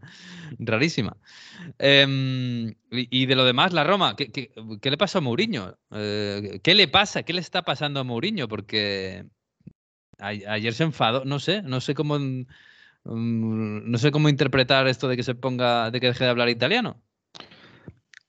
rarísima. 0.59 1.17
Em, 1.79 2.75
y, 2.91 3.25
de 3.25 3.35
lo 3.35 3.47
demás, 3.47 3.73
la 3.73 3.83
Roma, 3.83 4.17
¿qué, 4.17 4.51
le 4.83 4.97
pasa 4.99 5.19
a 5.19 5.21
Mourinho? 5.23 5.75
Eh, 5.93 6.61
¿Qué 6.63 6.75
le 6.75 6.87
pasa? 6.87 7.23
¿Qué 7.23 7.33
le 7.33 7.41
está 7.51 7.63
pasando 7.63 7.99
a 7.99 8.05
Mourinho? 8.05 8.47
Porque 8.47 9.27
ayer 10.19 10.73
se 10.73 10.85
enfadó, 10.85 11.25
no 11.25 11.41
sé, 11.41 11.63
no 11.63 11.81
sé 11.81 11.95
cómo 11.95 12.19
mm, 12.19 12.47
no 13.05 13.99
sé 13.99 14.11
cómo 14.13 14.29
interpretar 14.29 14.87
esto 14.87 15.09
de 15.09 15.17
que 15.17 15.23
se 15.25 15.35
ponga, 15.35 15.91
de 15.91 16.01
que 16.01 16.07
deje 16.09 16.25
de 16.25 16.31
hablar 16.31 16.49
italiano. 16.49 17.03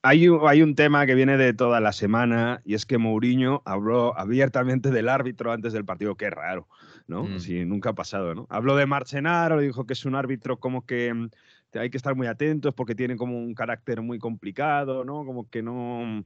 Hay 0.04 0.28
un, 0.28 0.74
tema 0.74 1.06
que 1.06 1.14
viene 1.14 1.38
de 1.38 1.54
toda 1.54 1.80
la 1.80 1.92
semana 1.92 2.62
y 2.66 2.74
es 2.74 2.88
que 2.88 2.98
Mourinho 2.98 3.62
habló 3.66 4.18
abiertamente 4.18 4.90
del 4.90 5.08
árbitro 5.08 5.52
antes 5.52 5.74
del 5.74 5.86
partido. 5.86 6.16
Qué 6.16 6.32
raro, 6.32 6.68
¿no? 7.06 7.26
Mm. 7.26 7.40
Si 7.40 7.66
nunca 7.66 7.92
ha 7.92 7.94
pasado, 7.94 8.34
¿no? 8.34 8.48
Habló 8.50 8.76
de 8.76 8.88
Marcenaro, 8.88 9.60
dijo 9.60 9.86
que 9.86 9.94
es 9.94 10.04
un 10.06 10.16
árbitro 10.16 10.60
como 10.60 10.88
que 10.88 11.14
mm, 11.14 11.30
hay 11.76 11.92
que 11.92 11.98
estar 11.98 12.16
muy 12.16 12.26
atentos 12.26 12.74
porque 12.74 12.96
tiene 12.96 13.16
como 13.16 13.38
un 13.38 13.54
carácter 13.54 14.02
muy 14.02 14.18
complicado, 14.18 15.06
¿no? 15.06 15.24
Como 15.24 15.48
que 15.48 15.62
no. 15.62 16.26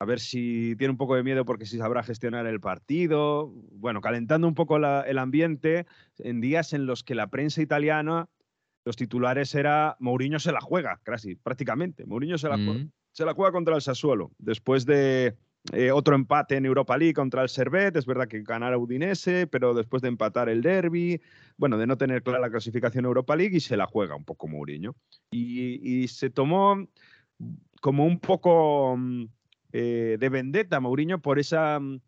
A 0.00 0.04
ver 0.04 0.20
si 0.20 0.74
tiene 0.76 0.90
un 0.90 0.96
poco 0.96 1.14
de 1.14 1.22
miedo 1.22 1.44
porque 1.44 1.66
si 1.66 1.78
sabrá 1.78 2.02
gestionar 2.02 2.46
el 2.46 2.60
partido. 2.60 3.52
Bueno, 3.72 4.00
calentando 4.00 4.48
un 4.48 4.54
poco 4.54 4.76
el 4.76 5.18
ambiente 5.18 5.86
en 6.18 6.40
días 6.40 6.72
en 6.72 6.86
los 6.86 7.04
que 7.04 7.14
la 7.14 7.28
prensa 7.28 7.62
italiana, 7.62 8.28
los 8.84 8.96
titulares 8.96 9.54
era 9.54 9.96
Mourinho 10.00 10.38
se 10.38 10.52
la 10.52 10.60
juega, 10.60 11.00
casi, 11.02 11.36
prácticamente. 11.36 12.04
Mourinho 12.06 12.38
se 12.38 12.48
la 12.48 12.56
juega. 12.56 12.84
Mm 12.84 12.90
se 13.16 13.24
la 13.24 13.32
juega 13.32 13.50
contra 13.50 13.74
el 13.74 13.80
Sassuolo. 13.80 14.30
Después 14.36 14.84
de 14.84 15.38
eh, 15.72 15.90
otro 15.90 16.14
empate 16.14 16.56
en 16.56 16.66
Europa 16.66 16.98
League 16.98 17.14
contra 17.14 17.42
el 17.42 17.48
Servet, 17.48 17.96
es 17.96 18.04
verdad 18.04 18.28
que 18.28 18.42
ganara 18.42 18.76
Udinese, 18.76 19.46
pero 19.46 19.72
después 19.72 20.02
de 20.02 20.08
empatar 20.08 20.50
el 20.50 20.60
derby, 20.60 21.22
bueno, 21.56 21.78
de 21.78 21.86
no 21.86 21.96
tener 21.96 22.22
clara 22.22 22.40
la 22.40 22.50
clasificación 22.50 23.06
Europa 23.06 23.34
League 23.34 23.56
y 23.56 23.60
se 23.60 23.78
la 23.78 23.86
juega 23.86 24.16
un 24.16 24.26
poco 24.26 24.48
Mourinho. 24.48 24.94
Y, 25.30 26.06
se 26.08 26.28
tomó 26.28 26.86
como 27.80 28.04
un 28.04 28.20
poco 28.20 28.96
mm, 28.98 29.24
eh, 29.78 30.16
de 30.18 30.28
vendetta 30.30 30.80
Mourinho 30.80 31.20
por 31.20 31.38
esa, 31.38 31.78
mm, 31.78 32.00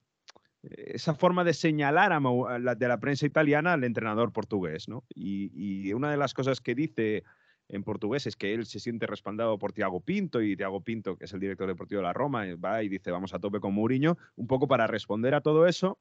esa 0.62 1.14
forma 1.14 1.44
de 1.44 1.52
señalar 1.52 2.14
a, 2.14 2.74
de 2.74 2.88
la 2.88 2.98
prensa 2.98 3.26
italiana 3.26 3.74
al 3.74 3.84
entrenador 3.84 4.32
portugués. 4.32 4.88
¿no? 4.88 5.04
y, 5.14 5.92
una 5.92 6.10
de 6.10 6.16
las 6.16 6.32
cosas 6.32 6.62
que 6.62 6.74
dice 6.74 7.24
en 7.68 7.84
portugués 7.84 8.26
es 8.26 8.36
que 8.36 8.54
él 8.54 8.64
se 8.64 8.80
siente 8.80 9.06
respaldado 9.06 9.58
por 9.58 9.74
Tiago 9.74 10.00
Pinto 10.00 10.40
y 10.40 10.56
Tiago 10.56 10.80
Pinto, 10.80 11.18
que 11.18 11.26
es 11.26 11.32
el 11.34 11.40
director 11.40 11.66
deportivo 11.66 12.00
de 12.00 12.06
la 12.06 12.14
Roma, 12.14 12.48
eh, 12.48 12.54
va 12.54 12.82
y 12.82 12.88
dice 12.88 13.10
vamos 13.10 13.34
a 13.34 13.38
tope 13.38 13.60
con 13.60 13.74
Mourinho, 13.74 14.16
un 14.36 14.46
poco 14.46 14.66
para 14.66 14.86
responder 14.86 15.34
a 15.34 15.42
todo 15.42 15.66
eso. 15.66 15.98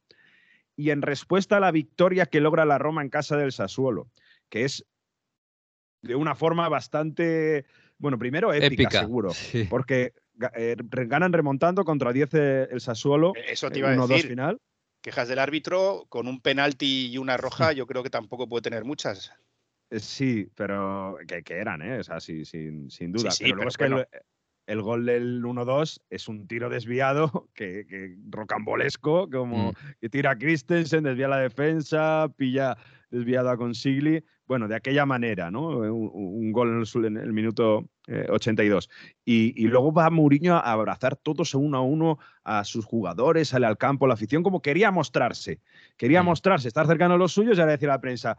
Y 0.77 0.91
en 0.91 1.01
respuesta 1.01 1.57
a 1.57 1.59
la 1.59 1.71
victoria 1.71 2.27
que 2.27 2.39
logra 2.39 2.63
la 2.63 2.77
Roma 2.77 3.01
en 3.01 3.09
casa 3.09 3.35
del 3.35 3.51
Sassuolo, 3.51 4.09
que 4.47 4.63
es 4.63 4.85
de 6.01 6.15
una 6.15 6.33
forma 6.33 6.69
bastante, 6.69 7.65
bueno, 7.97 8.17
primero 8.17 8.53
épica, 8.53 8.89
seguro, 8.89 9.31
porque 9.69 10.13
ganan 10.37 11.33
remontando 11.33 11.83
contra 11.85 12.13
10 12.13 12.33
el 12.71 12.81
Sassuolo. 12.81 13.33
E-, 13.35 13.53
eso 13.53 13.69
te 13.69 13.79
iba 13.79 13.89
a 13.89 14.07
decir. 14.07 14.27
final. 14.27 14.57
Quejas 15.01 15.27
del 15.27 15.39
árbitro 15.39 16.05
con 16.09 16.27
un 16.27 16.41
penalti 16.41 17.07
y 17.07 17.17
una 17.17 17.37
roja, 17.37 17.71
yo 17.73 17.87
creo 17.87 18.03
que 18.03 18.09
tampoco 18.09 18.47
puede 18.47 18.63
tener 18.63 18.83
muchas. 18.83 19.31
Eh, 19.89 19.99
sí, 19.99 20.49
pero 20.55 21.17
que, 21.27 21.43
eran, 21.53 21.81
¿eh? 21.81 21.99
O 21.99 22.03
sea, 22.03 22.19
sí, 22.19 22.45
sin, 22.45 22.89
sin 22.89 23.11
duda. 23.11 23.29
pero 23.39 23.55
luego 23.55 23.69
es 23.69 23.77
que 23.77 24.07
el, 24.67 24.81
gol 24.81 25.05
del 25.05 25.43
1-2 25.43 26.01
es 26.09 26.27
un 26.27 26.47
tiro 26.47 26.69
desviado, 26.69 27.49
que, 27.55 28.15
rocambolesco, 28.29 29.29
como 29.29 29.71
mm. 29.71 29.75
que 30.01 30.09
tira 30.09 30.37
Christensen, 30.37 31.03
desvía 31.03 31.27
la 31.27 31.39
defensa, 31.39 32.27
pilla 32.37 32.77
desviado 33.09 33.49
a 33.49 33.57
Consigli. 33.57 34.23
Bueno, 34.45 34.69
de 34.69 34.75
aquella 34.75 35.05
manera, 35.05 35.51
¿no? 35.51 35.67
Un, 35.69 36.53
gol 36.53 36.85
en 37.05 37.17
el, 37.17 37.33
minuto 37.33 37.89
82. 38.29 38.87
Eh, 38.87 39.13
y, 39.25 39.61
y, 39.61 39.67
luego 39.67 39.91
va 39.91 40.09
Mourinho 40.09 40.55
a 40.55 40.59
abrazar 40.59 41.17
todos 41.17 41.53
uno 41.53 41.77
a 41.77 41.81
uno 41.81 42.17
a 42.45 42.63
sus 42.63 42.85
jugadores, 42.85 43.49
sale 43.49 43.65
al 43.65 43.77
campo, 43.77 44.07
la 44.07 44.13
afición, 44.13 44.43
como 44.43 44.61
quería 44.61 44.89
mostrarse. 44.89 45.59
Quería 45.97 46.23
mm. 46.23 46.25
mostrarse, 46.27 46.69
estar 46.69 46.87
cercano 46.87 47.15
a 47.15 47.17
los 47.17 47.33
suyos 47.33 47.57
y 47.57 47.59
ahora 47.59 47.73
decir 47.73 47.89
a 47.89 47.95
la 47.95 48.01
prensa, 48.01 48.37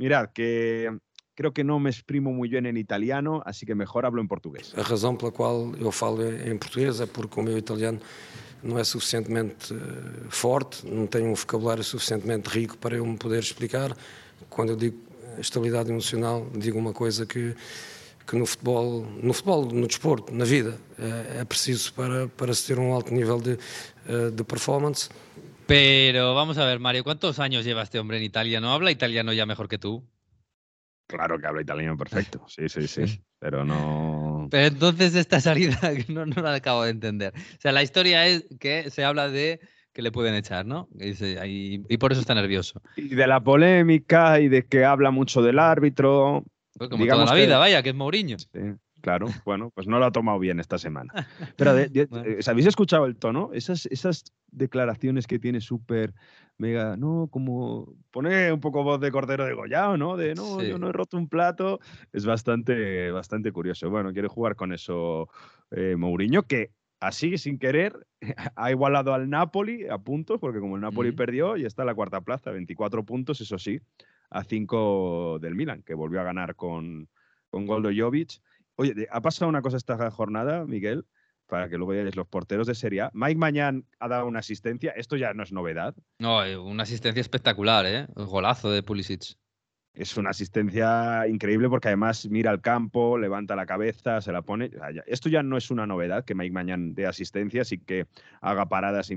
Mirad, 0.00 0.30
que 0.32 0.96
creo 1.40 1.52
que 1.52 1.64
não 1.64 1.80
me 1.80 1.88
exprimo 1.88 2.30
muito 2.34 2.52
bem 2.52 2.70
em 2.70 2.78
italiano, 2.78 3.40
assim 3.46 3.64
que 3.64 3.74
melhor 3.74 4.04
hablo 4.04 4.20
em 4.20 4.26
português. 4.26 4.74
A 4.76 4.82
razão 4.82 5.16
pela 5.16 5.32
qual 5.32 5.72
eu 5.80 5.90
falo 5.90 6.22
em 6.22 6.54
português 6.58 7.00
é 7.00 7.06
porque 7.06 7.40
o 7.40 7.42
meu 7.42 7.56
italiano 7.56 7.98
não 8.62 8.78
é 8.78 8.84
suficientemente 8.84 9.72
eh, 9.72 9.76
forte, 10.28 10.86
não 10.86 11.06
tenho 11.06 11.30
um 11.30 11.34
vocabulário 11.34 11.82
suficientemente 11.82 12.46
rico 12.50 12.76
para 12.76 12.94
eu 12.94 13.06
me 13.06 13.16
poder 13.16 13.38
explicar. 13.38 13.96
Quando 14.50 14.72
eu 14.72 14.76
digo 14.76 14.98
estabilidade 15.38 15.90
emocional, 15.90 16.46
digo 16.54 16.78
uma 16.78 16.92
coisa 16.92 17.24
que 17.24 17.56
que 18.26 18.36
no 18.36 18.44
futebol, 18.44 19.06
no 19.22 19.32
futebol, 19.32 19.64
no 19.64 19.86
desporto, 19.86 20.32
na 20.32 20.44
vida, 20.44 20.78
é, 20.98 21.40
é 21.40 21.44
preciso 21.44 21.92
para, 21.94 22.28
para 22.28 22.54
se 22.54 22.66
ter 22.66 22.78
um 22.78 22.92
alto 22.92 23.12
nível 23.14 23.40
de, 23.40 23.58
eh, 24.06 24.30
de 24.30 24.44
performance. 24.44 25.08
Pero 25.66 26.34
vamos 26.34 26.58
a 26.58 26.66
ver, 26.66 26.78
Mario, 26.80 27.02
¿cuántos 27.02 27.38
años 27.38 27.64
lleva 27.64 27.82
este 27.82 27.98
hombre 27.98 28.18
en 28.18 28.24
Italia? 28.24 28.60
¿No 28.60 28.72
habla 28.74 28.90
italiano 28.90 29.32
ya 29.32 29.46
mejor 29.46 29.68
que 29.68 29.78
tú? 29.78 30.04
Claro 31.10 31.40
que 31.40 31.46
habla 31.46 31.62
italiano 31.62 31.96
perfecto, 31.96 32.44
sí, 32.48 32.68
sí, 32.68 32.86
sí, 32.86 33.20
pero 33.40 33.64
no... 33.64 34.46
Pero 34.50 34.66
entonces 34.66 35.14
esta 35.16 35.40
salida 35.40 35.78
no, 36.08 36.24
no 36.24 36.40
la 36.40 36.54
acabo 36.54 36.84
de 36.84 36.90
entender. 36.90 37.32
O 37.36 37.60
sea, 37.60 37.72
la 37.72 37.82
historia 37.82 38.26
es 38.26 38.46
que 38.60 38.90
se 38.90 39.04
habla 39.04 39.28
de 39.28 39.60
que 39.92 40.02
le 40.02 40.12
pueden 40.12 40.36
echar, 40.36 40.66
¿no? 40.66 40.88
Y, 40.94 41.82
y, 41.88 41.96
por 41.98 42.12
eso 42.12 42.20
está 42.20 42.32
nervioso. 42.34 42.80
Y 42.96 43.08
de 43.08 43.26
la 43.26 43.40
polémica 43.40 44.38
y 44.38 44.48
de 44.48 44.64
que 44.64 44.84
habla 44.84 45.10
mucho 45.10 45.42
del 45.42 45.58
árbitro. 45.58 46.44
Pues 46.78 46.88
como 46.88 47.04
toda 47.04 47.24
la 47.24 47.34
vida, 47.34 47.58
vaya, 47.58 47.82
que 47.82 47.88
es 47.88 47.94
Mourinho. 47.96 48.36
Claro, 49.00 49.28
bueno, 49.44 49.70
pues 49.70 49.86
no 49.86 49.98
lo 49.98 50.04
ha 50.04 50.12
tomado 50.12 50.38
bien 50.38 50.60
esta 50.60 50.78
semana. 50.78 51.12
Pero, 51.56 51.70
¿habéis 51.70 52.66
escuchado 52.66 53.06
el 53.06 53.16
tono? 53.16 53.50
Esas, 53.52 53.86
esas 53.86 54.24
declaraciones 54.50 55.26
que 55.26 55.38
tiene 55.38 55.60
súper 55.60 56.14
mega, 56.58 56.96
no, 56.96 57.28
como 57.30 57.94
pone 58.10 58.52
un 58.52 58.60
poco 58.60 58.84
voz 58.84 59.00
de 59.00 59.10
cordero 59.10 59.46
de 59.46 59.54
Goyao, 59.54 59.96
¿no? 59.96 60.16
De 60.16 60.34
no, 60.34 60.62
yo 60.62 60.78
no 60.78 60.88
he 60.88 60.92
roto 60.92 61.16
un 61.16 61.28
plato. 61.28 61.80
Es 62.12 62.26
bastante, 62.26 63.10
bastante 63.10 63.50
curioso. 63.52 63.88
Bueno, 63.88 64.12
quiere 64.12 64.28
jugar 64.28 64.56
con 64.56 64.72
eso 64.72 65.28
eh, 65.70 65.96
Mourinho, 65.96 66.42
que 66.42 66.72
así, 67.00 67.38
sin 67.38 67.58
querer, 67.58 68.06
ha 68.56 68.70
igualado 68.70 69.14
al 69.14 69.28
Napoli 69.30 69.88
a 69.88 69.98
puntos, 69.98 70.38
porque 70.38 70.60
como 70.60 70.76
el 70.76 70.82
Napoli 70.82 71.12
perdió, 71.12 71.56
y 71.56 71.64
está 71.64 71.82
en 71.82 71.86
la 71.86 71.94
cuarta 71.94 72.20
plaza, 72.20 72.50
24 72.50 73.04
puntos, 73.04 73.40
eso 73.40 73.58
sí, 73.58 73.80
a 74.28 74.44
5 74.44 75.38
del 75.40 75.54
Milan, 75.54 75.82
que 75.82 75.94
volvió 75.94 76.20
a 76.20 76.24
ganar 76.24 76.54
con, 76.54 77.08
con 77.48 77.66
Goldo 77.66 77.90
Jovic. 77.94 78.40
Oye, 78.80 79.06
ha 79.10 79.20
pasado 79.20 79.50
una 79.50 79.60
cosa 79.60 79.76
esta 79.76 80.10
jornada, 80.10 80.64
Miguel, 80.64 81.04
para 81.46 81.68
que 81.68 81.76
luego 81.76 81.92
veáis 81.92 82.16
los 82.16 82.26
porteros 82.26 82.66
de 82.66 82.74
Serie 82.74 83.02
A. 83.02 83.10
Mike 83.12 83.36
Mañán 83.36 83.84
ha 83.98 84.08
dado 84.08 84.24
una 84.24 84.38
asistencia, 84.38 84.92
esto 84.92 85.16
ya 85.16 85.34
no 85.34 85.42
es 85.42 85.52
novedad. 85.52 85.94
No, 86.18 86.42
eh, 86.42 86.56
una 86.56 86.84
asistencia 86.84 87.20
espectacular, 87.20 87.84
¿eh? 87.84 88.06
El 88.16 88.24
golazo 88.24 88.70
de 88.70 88.82
Pulisic. 88.82 89.36
Es 89.92 90.16
una 90.16 90.30
asistencia 90.30 91.28
increíble 91.28 91.68
porque 91.68 91.88
además 91.88 92.26
mira 92.30 92.50
al 92.50 92.62
campo, 92.62 93.18
levanta 93.18 93.54
la 93.54 93.66
cabeza, 93.66 94.22
se 94.22 94.32
la 94.32 94.40
pone. 94.40 94.70
Esto 95.04 95.28
ya 95.28 95.42
no 95.42 95.58
es 95.58 95.70
una 95.70 95.86
novedad 95.86 96.24
que 96.24 96.34
Mike 96.34 96.54
Mañán 96.54 96.94
dé 96.94 97.06
asistencia, 97.06 97.62
y 97.70 97.78
que 97.80 98.06
haga 98.40 98.70
paradas 98.70 99.12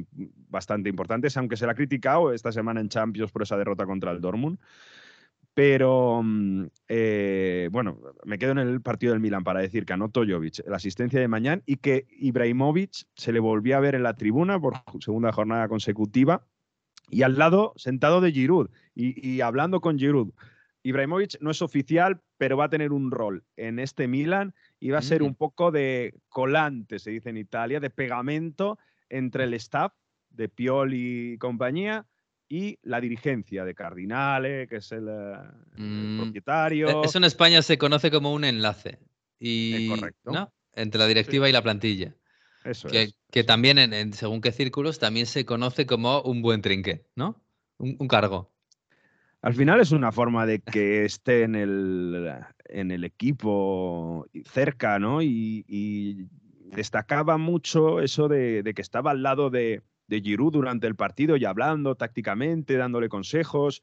bastante 0.49 0.89
importantes, 0.89 1.38
aunque 1.38 1.55
se 1.55 1.68
la 1.68 1.72
ha 1.72 1.76
criticado 1.76 2.34
esta 2.34 2.51
semana 2.51 2.82
en 2.82 2.89
Champions 2.89 3.32
por 3.32 3.43
esa 3.43 3.55
derrota 3.55 3.86
contra 3.86 4.11
el 4.11 4.20
Dortmund. 4.20 4.59
Pero 5.53 6.21
mm, 6.23 6.65
eh, 6.87 7.69
bueno, 7.71 7.99
me 8.25 8.39
quedo 8.39 8.53
en 8.53 8.57
el 8.57 8.81
partido 8.81 9.13
del 9.13 9.21
Milan 9.21 9.43
para 9.43 9.61
decir 9.61 9.85
que 9.85 9.93
anotó 9.93 10.23
Jovic 10.27 10.65
la 10.67 10.77
asistencia 10.77 11.19
de 11.19 11.27
mañana 11.27 11.61
y 11.65 11.77
que 11.77 12.07
Ibrahimovic 12.09 13.05
se 13.15 13.31
le 13.31 13.39
volvió 13.39 13.77
a 13.77 13.79
ver 13.79 13.95
en 13.95 14.03
la 14.03 14.15
tribuna 14.15 14.59
por 14.59 14.73
segunda 14.99 15.31
jornada 15.31 15.67
consecutiva 15.67 16.45
y 17.09 17.21
al 17.21 17.37
lado 17.37 17.73
sentado 17.75 18.21
de 18.21 18.31
Giroud 18.31 18.69
y, 18.95 19.41
hablando 19.41 19.81
con 19.81 19.99
Giroud. 19.99 20.31
Ibrahimovic 20.85 21.39
no 21.39 21.51
es 21.51 21.61
oficial, 21.61 22.21
pero 22.37 22.57
va 22.57 22.65
a 22.65 22.69
tener 22.69 22.91
un 22.91 23.11
rol 23.11 23.45
en 23.55 23.79
este 23.79 24.07
Milan 24.07 24.53
y 24.79 24.89
va 24.89 24.99
a 24.99 25.03
ser 25.03 25.23
un 25.23 25.31
mm. 25.31 25.35
poco 25.35 25.71
de 25.71 26.15
colante, 26.27 26.99
se 26.99 27.11
dice 27.11 27.29
en 27.29 27.37
Italia, 27.37 27.79
de 27.79 27.89
pegamento 27.89 28.79
entre 29.07 29.45
el 29.45 29.53
staff 29.53 29.93
de 30.29 30.49
Pioli 30.49 31.33
y 31.33 31.37
compañía 31.37 32.05
y 32.53 32.77
la 32.83 33.01
dirigencia 33.01 33.65
de 33.65 33.73
Cardinale, 33.73 34.67
que 34.67 34.75
es 34.75 34.91
el, 34.91 35.07
eh, 35.09 35.37
mm, 35.75 36.21
propietario. 36.21 37.03
Eso 37.03 37.17
en 37.17 37.23
España 37.23 37.63
se 37.63 37.79
conoce 37.79 38.11
como 38.11 38.31
un 38.31 38.43
enlace. 38.43 38.99
Y, 39.39 39.89
correcto. 39.89 40.51
Entre 40.75 40.99
la 40.99 41.07
directiva 41.07 41.49
y 41.49 41.51
la 41.51 41.63
plantilla. 41.63 42.13
Eso 42.63 42.89
que, 42.89 43.01
es. 43.01 43.17
que 43.31 43.43
también, 43.43 43.79
en, 43.79 44.13
según 44.13 44.39
qué 44.39 44.51
círculos, 44.51 44.99
también 44.99 45.25
se 45.25 45.45
conoce 45.45 45.87
como 45.87 46.21
un 46.21 46.43
buen 46.43 46.61
trinque, 46.61 47.07
¿no? 47.15 47.41
Un, 47.79 48.07
cargo. 48.07 48.53
Al 49.41 49.55
final 49.55 49.81
es 49.81 49.91
una 49.91 50.11
forma 50.11 50.45
de 50.45 50.59
que 50.59 51.05
esté 51.05 51.41
en 51.41 51.55
el, 51.55 52.35
en 52.65 52.91
el 52.91 53.03
equipo 53.03 54.27
cerca, 54.45 54.99
¿no? 54.99 55.23
Y, 55.23 56.27
destacaba 56.75 57.37
mucho 57.37 57.99
eso 57.99 58.27
de, 58.27 58.61
de, 58.63 58.73
que 58.73 58.81
estaba 58.81 59.11
al 59.11 59.21
lado 59.21 59.51
de, 59.51 59.83
de 60.07 60.21
Giroud 60.21 60.53
durante 60.53 60.87
el 60.87 60.95
partido 60.95 61.37
y 61.37 61.45
hablando 61.45 61.95
tácticamente, 61.95 62.77
dándole 62.77 63.09
consejos. 63.09 63.81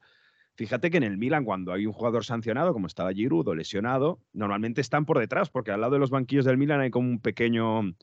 Fíjate 0.55 0.91
que 0.91 0.97
en 0.97 1.03
el 1.03 1.17
Milan, 1.17 1.45
cuando 1.45 1.73
hay 1.73 1.85
un 1.85 1.93
jugador 1.93 2.25
sancionado, 2.25 2.73
como 2.73 2.87
estaba 2.87 3.13
Giroud 3.13 3.47
o 3.47 3.55
lesionado, 3.55 4.19
normalmente 4.33 4.81
están 4.81 5.05
por 5.05 5.19
detrás, 5.19 5.49
porque 5.49 5.71
al 5.71 5.81
lado 5.81 5.93
de 5.93 5.99
los 5.99 6.09
banquillos 6.09 6.45
del 6.45 6.57
Milan 6.57 6.81
hay 6.81 6.91
como 6.91 7.09
un 7.09 7.19
pequeño, 7.19 7.93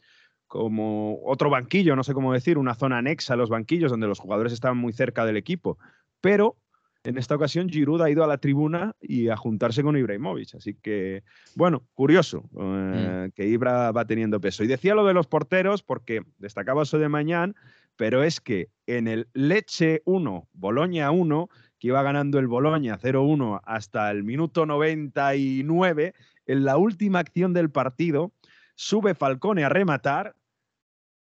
como 0.47 1.21
otro 1.25 1.51
banquillo, 1.51 1.95
no 1.95 2.05
sé 2.05 2.15
cómo 2.15 2.33
decir, 2.33 2.59
una 2.59 2.75
zona 2.75 2.99
anexa 2.99 3.35
a 3.35 3.37
los 3.37 3.51
banquillos 3.51 3.91
donde 3.91 4.09
los 4.09 4.19
jugadores 4.19 4.53
estaban 4.53 4.79
muy 4.79 4.93
cerca 4.93 5.25
del 5.27 5.37
equipo. 5.37 5.79
Pero 6.21 6.57
en 7.05 7.17
esta 7.17 7.37
ocasión 7.37 7.69
Giroud 7.69 8.03
ha 8.03 8.11
ido 8.11 8.25
a 8.25 8.27
la 8.27 8.39
tribuna 8.39 8.95
y 9.01 9.29
a 9.29 9.37
juntarse 9.37 9.83
con 9.83 9.97
Ibrahimovic. 9.97 10.55
Así 10.57 10.75
que, 10.75 11.23
bueno, 11.55 11.87
curioso 11.95 12.49
eh, 12.59 13.29
mm. 13.29 13.33
que 13.33 13.47
Ibra 13.47 13.93
va 13.93 14.05
teniendo 14.05 14.41
peso. 14.41 14.65
Y 14.65 14.67
decía 14.67 14.95
lo 14.95 15.07
de 15.07 15.15
los 15.15 15.27
porteros 15.27 15.83
porque 15.83 16.23
destacaba 16.39 16.83
eso 16.83 16.99
de 16.99 17.09
mañana, 17.09 17.55
pero 17.99 18.23
es 18.23 18.41
que 18.41 18.71
en 18.87 19.09
el 19.09 19.29
Leche 19.35 20.03
1, 20.05 20.49
Boloña 20.53 21.11
1, 21.11 21.49
que 21.81 21.89
iba 21.89 22.01
ganando 22.03 22.39
el 22.39 22.47
Boloña 22.47 22.97
0-1 22.97 23.61
hasta 23.65 24.11
el 24.13 24.23
minuto 24.23 24.67
99, 24.67 26.15
en 26.47 26.65
la 26.65 26.77
última 26.77 27.19
acción 27.19 27.53
del 27.53 27.71
partido, 27.71 28.33
sube 28.77 29.17
Falcone 29.17 29.65
a 29.65 29.69
rematar, 29.69 30.37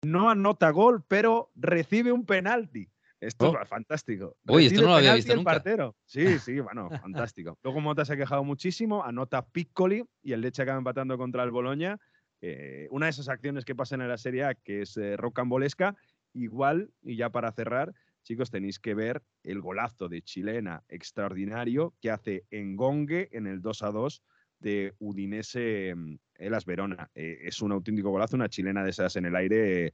no 0.03 0.31
anota 0.31 0.71
gol, 0.71 1.05
pero 1.09 1.51
recibe 1.57 2.12
un 2.12 2.25
penalti. 2.25 2.89
Esto 3.18 3.51
oh. 3.51 3.61
es 3.61 3.68
fantástico. 3.68 4.37
Uy, 4.47 4.66
esto 4.66 4.83
no 4.83 4.89
lo 4.89 4.95
había 4.95 5.14
visto 5.14 5.35
nunca. 5.35 5.51
Partero. 5.51 5.97
Sí, 6.07 6.39
sí, 6.39 6.61
bueno, 6.61 6.89
fantástico. 7.03 7.59
Luego 7.64 7.81
Mota 7.81 8.05
se 8.05 8.12
ha 8.12 8.16
quejado 8.16 8.45
muchísimo, 8.45 9.05
anota 9.05 9.45
Piccoli 9.45 10.05
y 10.23 10.33
el 10.33 10.41
Leche 10.41 10.62
acaba 10.62 10.79
empatando 10.79 11.18
contra 11.18 11.43
el 11.43 11.51
Boloña. 11.51 11.99
Eh, 12.43 12.89
una 12.91 13.07
de 13.07 13.11
esas 13.11 13.29
acciones 13.29 13.64
que 13.64 13.75
pasan 13.75 14.01
en 14.01 14.09
la 14.09 14.16
Serie 14.16 14.45
A, 14.45 14.55
que 14.55 14.83
es 14.83 14.97
eh, 14.97 15.16
rocambolesca, 15.16 15.97
igual, 16.33 16.91
y 17.03 17.16
ya 17.16 17.31
para 17.31 17.53
cerrar, 17.53 17.95
chicos, 18.22 18.51
tenéis 18.51 18.78
que 18.78 18.95
ver 18.95 19.22
el 19.43 19.61
golazo 19.61 20.09
de 20.09 20.22
chilena 20.22 20.83
extraordinario 20.89 21.95
que 22.01 22.11
hace 22.11 22.45
Engongue 22.51 23.28
en 23.33 23.47
el 23.47 23.61
2 23.61 23.83
a 23.83 23.91
2 23.91 24.22
de 24.61 24.95
Udinese 24.99 25.95
mm, 25.97 26.14
Elas 26.37 26.64
Verona. 26.64 27.11
Eh, 27.14 27.41
es 27.43 27.61
un 27.62 27.72
auténtico 27.72 28.11
golazo, 28.11 28.37
una 28.37 28.49
chilena 28.49 28.85
de 28.85 28.91
esas 28.91 29.16
en 29.16 29.24
el 29.24 29.37
aire, 29.37 29.93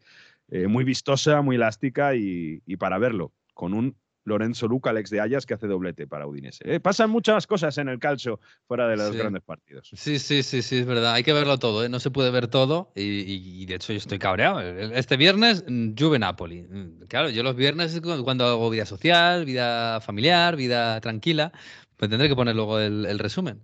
eh, 0.49 0.67
muy 0.67 0.85
vistosa, 0.85 1.41
muy 1.43 1.57
elástica 1.57 2.15
y, 2.15 2.61
para 2.79 2.99
verlo, 2.99 3.33
con 3.55 3.75
un 3.75 3.97
Lorenzo 4.27 4.67
Luca, 4.67 4.91
Alex 4.91 5.09
de 5.11 5.21
Ayas, 5.21 5.47
que 5.47 5.55
hace 5.55 5.67
doblete 5.69 6.07
para 6.07 6.27
Udinese. 6.27 6.65
Eh, 6.67 6.81
pasan 6.81 7.11
muchas 7.11 7.47
cosas 7.47 7.79
en 7.79 7.89
el 7.89 7.99
calcio 7.99 8.41
fuera 8.67 8.89
de 8.89 8.97
los 8.97 9.15
grandes 9.15 9.43
partidos. 9.43 9.89
Sí, 9.95 10.19
sí, 10.19 10.43
sí, 10.43 10.63
sí, 10.63 10.79
es 10.79 10.87
verdad. 10.87 11.15
Hay 11.15 11.23
que 11.23 11.33
verlo 11.33 11.59
todo, 11.59 11.85
¿eh? 11.85 11.89
no 11.89 12.01
se 12.01 12.11
puede 12.11 12.31
ver 12.31 12.49
todo. 12.49 12.93
Y, 12.97 13.65
de 13.67 13.77
hecho, 13.77 13.93
yo 13.93 13.99
estoy 13.99 14.19
cabreado. 14.19 14.61
Este 14.61 15.17
viernes, 15.17 15.65
mm, 15.67 15.93
Juve 15.97 16.19
Napoli. 16.19 16.63
Mm, 16.63 17.05
claro, 17.09 17.31
yo 17.31 17.43
los 17.45 17.55
viernes 17.55 17.95
es 17.95 18.01
cuando 18.01 18.45
hago 18.45 18.69
vida 18.69 18.85
social, 18.85 19.45
vida 19.45 20.01
familiar, 20.01 20.57
vida 20.57 21.01
tranquila. 21.01 21.53
Pues 21.97 22.11
tendré 22.11 22.29
que 22.29 22.37
poner 22.37 22.57
luego 22.57 22.81
el, 22.81 23.07
el 23.07 23.19
resumen. 23.19 23.63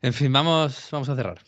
En 0.00 0.12
fin, 0.12 0.32
vamos, 0.32 0.88
vamos 0.92 1.08
a 1.08 1.16
cerrar. 1.16 1.40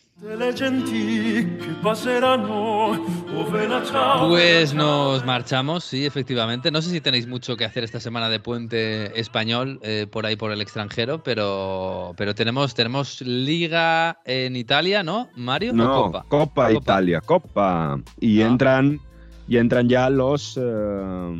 Pues 4.29 4.71
nos 4.71 5.25
marchamos, 5.25 5.83
sí, 5.83 6.05
efectivamente. 6.05 6.69
No 6.69 6.79
sé 6.83 6.91
si 6.91 7.01
tenéis 7.01 7.25
mucho 7.25 7.57
que 7.57 7.65
hacer 7.65 7.83
esta 7.83 7.99
semana 7.99 8.29
de 8.29 8.39
puente 8.39 9.19
español 9.19 9.79
eh, 9.81 10.05
por 10.11 10.27
ahí 10.27 10.35
por 10.35 10.51
el 10.51 10.61
extranjero, 10.61 11.23
pero, 11.23 12.13
pero 12.17 12.35
tenemos, 12.35 12.75
tenemos 12.75 13.21
liga 13.21 14.19
en 14.23 14.55
Italia, 14.55 15.01
¿no, 15.01 15.27
Mario? 15.35 15.73
No, 15.73 16.11
Copa? 16.27 16.71
Italia, 16.71 17.19
Copa. 17.21 17.99
Y 18.19 18.43
ah. 18.43 18.47
entran 18.47 18.99
y 19.47 19.57
entran 19.57 19.89
ya 19.89 20.07
los 20.11 20.55
eh, 20.61 21.37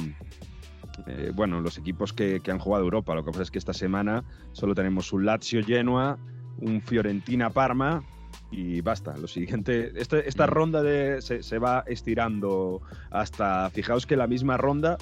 eh, 1.05 1.32
bueno, 1.36 1.61
los 1.61 1.77
equipos 1.77 2.13
que, 2.13 2.39
que 2.39 2.49
han 2.49 2.57
jugado 2.57 2.84
Europa. 2.84 3.13
Lo 3.13 3.23
que 3.23 3.29
pasa 3.29 3.43
es 3.43 3.51
que 3.51 3.59
esta 3.59 3.73
semana 3.73 4.23
solo 4.53 4.73
tenemos 4.73 5.13
un 5.13 5.23
Lazio 5.23 5.63
Genoa, 5.63 6.17
un 6.57 6.82
Fiorentina 6.82 7.51
Parma 7.51 8.03
y 8.52 8.82
basta. 8.82 9.18
Lo 9.18 9.28
siguiente, 9.28 9.91
este, 9.95 10.28
esta 10.28 10.45
mm. 10.45 10.49
ronda 10.49 10.84
de, 10.84 11.22
se, 11.22 11.58
va 11.58 11.84
estirando 11.88 12.82
hasta, 13.10 13.70
fijaos 13.70 14.06
que 14.06 14.18
la 14.18 14.28
misma 14.28 14.58
ronda 14.58 14.97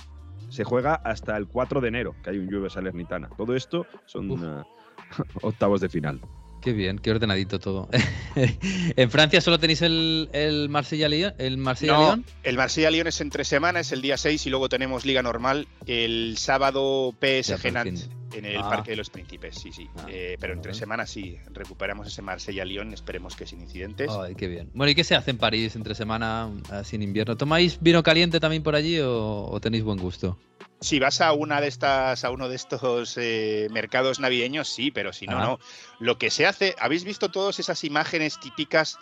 se 0.49 0.63
juega 0.63 0.95
hasta 0.95 1.35
el 1.35 1.47
4 1.47 1.81
de 1.81 1.87
enero, 1.87 2.15
que 2.23 2.29
hay 2.29 2.37
un 2.37 2.49
Juve 2.49 2.69
Salernitana. 2.69 3.29
Todo 3.35 3.55
esto 3.55 3.85
son 4.05 4.31
uh, 4.31 4.63
octavos 5.41 5.81
de 5.81 5.89
final. 5.89 6.21
Qué 6.61 6.73
bien, 6.73 6.99
qué 6.99 7.11
ordenadito 7.11 7.57
todo. 7.57 7.89
¿En 8.35 9.09
Francia 9.09 9.39
solo 9.39 9.59
tenéis 9.59 9.81
el, 9.81 10.29
el 10.33 10.67
Marsella-Lyon? 10.69 11.35
¿El 11.37 11.57
Marsella-Lyon? 11.57 12.25
el 12.43 12.57
Marsella-Lyon 12.57 13.07
es 13.07 13.21
entre 13.21 13.45
semanas, 13.45 13.91
el 13.93 14.01
día 14.01 14.17
6, 14.17 14.45
y 14.45 14.49
luego 14.49 14.67
tenemos 14.67 15.05
Liga 15.05 15.23
Normal 15.23 15.67
el 15.85 16.35
sábado 16.37 17.13
PSG 17.21 17.71
Nantes 17.71 18.09
en 18.39 18.45
el 18.45 18.57
ah. 18.57 18.69
Parque 18.69 18.91
de 18.91 18.97
los 18.97 19.09
Príncipes, 19.09 19.55
sí, 19.55 19.71
sí. 19.71 19.87
Ah, 19.97 20.05
eh, 20.09 20.37
pero 20.39 20.53
entre 20.53 20.73
semanas 20.73 21.09
sí, 21.09 21.37
recuperamos 21.51 22.07
ese 22.07 22.21
Marsella-Lyon, 22.21 22.93
esperemos 22.93 23.35
que 23.35 23.45
sin 23.45 23.61
incidentes. 23.61 24.09
Ay, 24.11 24.35
qué 24.35 24.47
bien. 24.47 24.69
Bueno, 24.73 24.91
¿y 24.91 24.95
qué 24.95 25.03
se 25.03 25.15
hace 25.15 25.31
en 25.31 25.37
París 25.37 25.75
entre 25.75 25.95
semana, 25.95 26.49
sin 26.83 27.01
invierno? 27.01 27.37
¿Tomáis 27.37 27.79
vino 27.81 28.03
caliente 28.03 28.39
también 28.39 28.63
por 28.63 28.75
allí 28.75 28.99
o 29.01 29.57
tenéis 29.61 29.83
buen 29.83 29.99
gusto? 29.99 30.37
Si 30.81 30.99
vas 30.99 31.19
a 31.19 31.33
una 31.33 31.59
de 31.59 31.67
estas, 31.67 32.23
a 32.23 32.31
uno 32.31 32.47
de 32.47 32.55
estos 32.55 33.17
eh, 33.17 33.67
mercados 33.69 34.21
navideños, 34.21 34.69
sí, 34.69 34.91
pero 34.91 35.11
si 35.11 35.27
no, 35.27 35.37
no. 35.37 35.59
Lo 35.99 36.17
que 36.17 36.29
se 36.29 36.45
hace, 36.45 36.73
¿habéis 36.79 37.03
visto 37.03 37.29
todas 37.29 37.59
esas 37.59 37.83
imágenes 37.83 38.39
típicas 38.39 38.97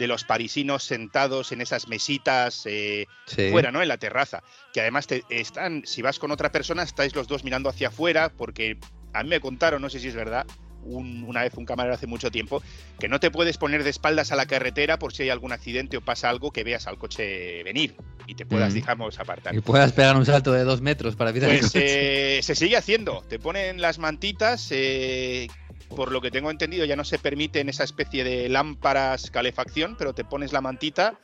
de 0.00 0.06
los 0.06 0.24
parisinos 0.24 0.82
sentados 0.82 1.52
en 1.52 1.60
esas 1.60 1.86
mesitas 1.86 2.62
eh, 2.64 3.06
fuera, 3.50 3.70
¿no? 3.70 3.82
En 3.82 3.88
la 3.88 3.98
terraza. 3.98 4.42
Que 4.72 4.80
además 4.80 5.06
te 5.06 5.22
están, 5.28 5.82
si 5.84 6.00
vas 6.00 6.18
con 6.18 6.30
otra 6.30 6.50
persona, 6.50 6.82
estáis 6.82 7.14
los 7.14 7.28
dos 7.28 7.44
mirando 7.44 7.68
hacia 7.68 7.88
afuera, 7.88 8.32
porque 8.34 8.78
a 9.12 9.22
mí 9.22 9.28
me 9.28 9.40
contaron, 9.40 9.82
no 9.82 9.90
sé 9.90 10.00
si 10.00 10.08
es 10.08 10.14
verdad, 10.14 10.46
una 10.82 11.42
vez 11.42 11.52
un 11.54 11.66
camarero 11.66 11.94
hace 11.94 12.06
mucho 12.06 12.30
tiempo, 12.30 12.62
que 12.98 13.08
no 13.08 13.20
te 13.20 13.30
puedes 13.30 13.58
poner 13.58 13.84
de 13.84 13.90
espaldas 13.90 14.32
a 14.32 14.36
la 14.36 14.46
carretera 14.46 14.98
por 14.98 15.12
si 15.12 15.24
hay 15.24 15.28
algún 15.28 15.52
accidente 15.52 15.98
o 15.98 16.00
pasa 16.00 16.30
algo 16.30 16.50
que 16.50 16.64
veas 16.64 16.86
al 16.86 16.96
coche 16.96 17.62
venir 17.62 17.94
y 18.26 18.34
te 18.36 18.46
puedas, 18.46 18.72
mm. 18.72 18.76
digamos, 18.76 19.20
apartar. 19.20 19.54
Y 19.54 19.60
puedas 19.60 19.92
pegar 19.92 20.16
un 20.16 20.24
salto 20.24 20.52
de 20.52 20.64
dos 20.64 20.80
metros 20.80 21.14
para 21.14 21.28
evitar 21.28 21.50
pues, 21.50 21.72
eh, 21.74 22.40
se 22.42 22.54
sigue 22.54 22.78
haciendo. 22.78 23.22
Te 23.28 23.38
ponen 23.38 23.82
las 23.82 23.98
mantitas. 23.98 24.68
Eh, 24.70 25.48
por 25.94 26.12
lo 26.12 26.20
que 26.20 26.30
tengo 26.30 26.50
entendido, 26.50 26.84
ya 26.84 26.96
no 26.96 27.04
se 27.04 27.18
permite 27.18 27.60
en 27.60 27.68
esa 27.68 27.84
especie 27.84 28.24
de 28.24 28.48
lámparas 28.48 29.30
calefacción, 29.30 29.96
pero 29.98 30.14
te 30.14 30.24
pones 30.24 30.52
la 30.52 30.60
mantita 30.60 31.18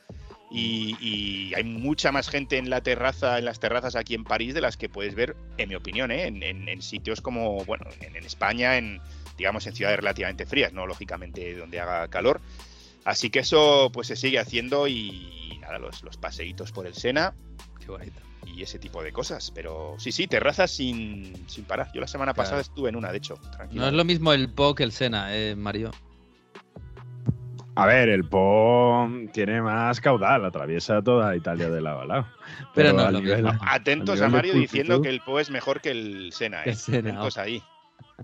y, 0.49 1.53
hay 1.55 1.63
mucha 1.63 2.11
más 2.11 2.29
gente 2.29 2.57
en 2.57 2.69
la 2.69 2.81
terraza, 2.81 3.37
en 3.37 3.45
las 3.45 3.59
terrazas 3.59 3.95
aquí 3.95 4.15
en 4.15 4.23
París, 4.23 4.53
de 4.53 4.61
las 4.61 4.77
que 4.77 4.89
puedes 4.89 5.15
ver, 5.15 5.35
en 5.57 5.69
mi 5.69 5.75
opinión, 5.75 6.11
¿eh? 6.11 6.27
en, 6.27 6.81
sitios 6.81 7.21
como, 7.21 7.65
bueno, 7.65 7.85
en, 8.01 8.15
España, 8.15 8.77
en 8.77 9.01
digamos 9.37 9.67
en 9.67 9.75
ciudades 9.75 9.97
relativamente 9.97 10.45
frías, 10.45 10.73
no 10.73 10.87
lógicamente 10.87 11.55
donde 11.55 11.79
haga 11.79 12.07
calor. 12.07 12.41
Así 13.03 13.29
que 13.29 13.39
eso 13.39 13.89
pues 13.93 14.07
se 14.07 14.15
sigue 14.15 14.39
haciendo 14.39 14.87
y, 14.87 15.57
nada, 15.61 15.79
los, 15.79 16.03
los 16.03 16.17
paseitos 16.17 16.71
por 16.71 16.87
el 16.87 16.93
Sena. 16.93 17.33
Qué 17.79 17.87
bonito. 17.87 18.26
Y 18.45 18.63
ese 18.63 18.79
tipo 18.79 19.03
de 19.03 19.11
cosas. 19.11 19.51
Pero 19.53 19.95
sí, 19.97 20.11
sí, 20.11 20.27
terrazas 20.27 20.71
sin, 20.71 21.33
sin 21.47 21.65
parar. 21.65 21.91
Yo 21.93 22.01
la 22.01 22.07
semana 22.07 22.33
pasada 22.33 22.61
estuve 22.61 22.89
en 22.89 22.95
una, 22.95 23.11
de 23.11 23.17
hecho. 23.17 23.35
No 23.71 23.87
es 23.87 23.93
lo 23.93 24.05
mismo 24.05 24.33
el 24.33 24.49
Po 24.49 24.75
que 24.75 24.83
el 24.83 24.91
Sena, 24.91 25.35
eh, 25.35 25.55
Mario. 25.55 25.91
A 27.75 27.85
ver, 27.85 28.09
el 28.09 28.23
Po 28.27 29.07
tiene 29.33 29.61
más 29.61 30.01
caudal, 30.01 30.43
atraviesa 30.45 30.99
toda 31.03 31.35
Italia 31.35 31.69
de 31.69 31.79
lado 31.79 32.01
a 32.01 32.05
lado. 32.05 32.27
Pero, 32.73 32.91
no 32.91 33.11
lo 33.11 33.21
mismo. 33.21 33.51
Atentos 33.61 34.19
a, 34.19 34.29
Mario 34.29 34.55
diciendo 34.55 34.99
que 34.99 35.09
el 35.09 35.21
Po 35.21 35.39
es 35.39 35.51
mejor 35.51 35.79
que 35.79 35.91
el 35.91 36.31
Sena. 36.33 36.63
¿eh? 36.63 36.73
Atentos 36.73 37.37
ahí. 37.37 37.61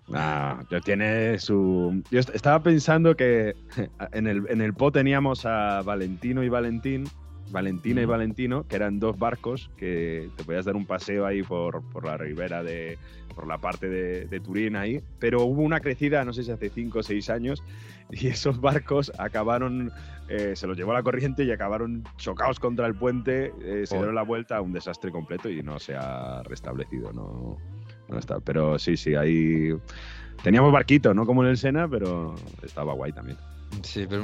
No, 0.07 0.59
tiene 0.83 1.37
su. 1.37 2.01
Yo 2.09 2.19
estaba 2.19 2.63
pensando 2.63 3.15
que 3.15 3.55
en 4.11 4.25
el, 4.25 4.43
en 4.49 4.61
el 4.61 4.73
Po 4.73 4.91
teníamos 4.91 5.45
a 5.45 5.83
Valentino 5.83 6.43
y 6.43 6.49
Valentín, 6.49 7.03
Valentina 7.49 8.01
y 8.01 8.05
Valentino, 8.05 8.67
que 8.67 8.75
eran 8.75 8.99
dos 8.99 9.17
barcos 9.17 9.69
que 9.77 10.29
te 10.35 10.43
podías 10.43 10.65
dar 10.65 10.75
un 10.75 10.85
paseo 10.85 11.25
ahí 11.25 11.43
por, 11.43 11.83
por 11.89 12.05
la 12.05 12.17
ribera 12.17 12.63
de. 12.63 12.97
por 13.35 13.47
la 13.47 13.59
parte 13.59 13.89
de, 13.89 14.25
de, 14.25 14.39
Turín 14.39 14.75
ahí. 14.75 15.01
Pero 15.19 15.43
hubo 15.43 15.61
una 15.61 15.79
crecida, 15.79 16.23
no 16.25 16.33
sé 16.33 16.43
si 16.43 16.51
hace 16.51 16.69
cinco 16.69 16.99
o 16.99 17.03
seis 17.03 17.29
años, 17.29 17.63
y 18.09 18.27
esos 18.27 18.59
barcos 18.59 19.11
acabaron, 19.17 19.91
eh, 20.29 20.53
se 20.55 20.67
los 20.67 20.77
llevó 20.77 20.93
la 20.93 21.03
corriente 21.03 21.43
y 21.43 21.51
acabaron 21.51 22.03
chocados 22.17 22.59
contra 22.59 22.87
el 22.87 22.95
puente, 22.95 23.53
eh, 23.61 23.85
se 23.85 23.97
dieron 23.97 24.15
la 24.15 24.23
vuelta 24.23 24.57
a 24.57 24.61
un 24.61 24.73
desastre 24.73 25.11
completo 25.11 25.49
y 25.49 25.61
no 25.63 25.79
se 25.79 25.95
ha 25.95 26.43
restablecido, 26.43 27.11
no, 27.13 27.57
no 28.07 28.17
está. 28.17 28.39
Pero 28.39 28.79
sí, 28.79 28.97
sí, 28.97 29.15
ahí 29.15 29.69
teníamos 30.43 30.71
barquito, 30.71 31.13
no 31.13 31.25
como 31.25 31.43
en 31.43 31.49
el 31.49 31.57
Sena, 31.57 31.87
pero 31.87 32.35
estaba 32.63 32.93
guay 32.93 33.11
también. 33.11 33.37
Sí, 33.81 34.05
pero 34.09 34.23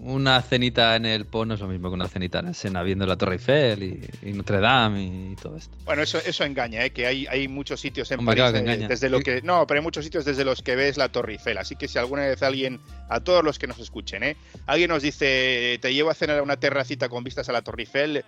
una 0.00 0.40
cenita 0.42 0.96
en 0.96 1.06
el 1.06 1.26
Po 1.26 1.44
no 1.44 1.54
es 1.54 1.60
lo 1.60 1.68
mismo 1.68 1.88
que 1.88 1.94
una 1.94 2.08
cenita 2.08 2.38
en 2.40 2.48
el 2.48 2.54
Sena 2.54 2.82
viendo 2.82 3.06
la 3.06 3.16
Torre 3.16 3.34
Eiffel 3.34 3.82
y, 4.22 4.32
Notre 4.32 4.60
Dame 4.60 5.02
y, 5.04 5.36
todo 5.36 5.56
esto. 5.56 5.76
Bueno, 5.84 6.02
eso, 6.02 6.18
eso 6.18 6.44
engaña, 6.44 6.84
¿eh? 6.84 6.90
que 6.90 7.06
hay, 7.06 7.26
hay 7.26 7.48
muchos 7.48 7.80
sitios 7.80 8.10
en 8.10 8.24
París 8.24 8.44
eh, 8.54 8.86
desde 8.88 9.08
lo 9.08 9.20
que 9.20 9.42
no, 9.42 9.66
pero 9.66 9.80
hay 9.80 9.84
muchos 9.84 10.04
sitios 10.04 10.24
desde 10.24 10.44
los 10.44 10.62
que 10.62 10.76
ves 10.76 10.96
la 10.96 11.10
Torre 11.10 11.32
Eiffel. 11.32 11.58
Así 11.58 11.76
que 11.76 11.88
si 11.88 11.98
alguna 11.98 12.22
vez 12.22 12.42
alguien, 12.42 12.80
a 13.08 13.20
todos 13.20 13.44
los 13.44 13.58
que 13.58 13.66
nos 13.66 13.78
escuchen, 13.78 14.22
¿eh? 14.22 14.36
alguien 14.66 14.90
nos 14.90 15.02
dice 15.02 15.78
te 15.80 15.94
llevo 15.94 16.10
a 16.10 16.14
cenar 16.14 16.38
a 16.38 16.42
una 16.42 16.56
terracita 16.56 17.08
con 17.08 17.24
vistas 17.24 17.48
a 17.48 17.52
la 17.52 17.62
Torre 17.62 17.82
Eiffel, 17.82 18.24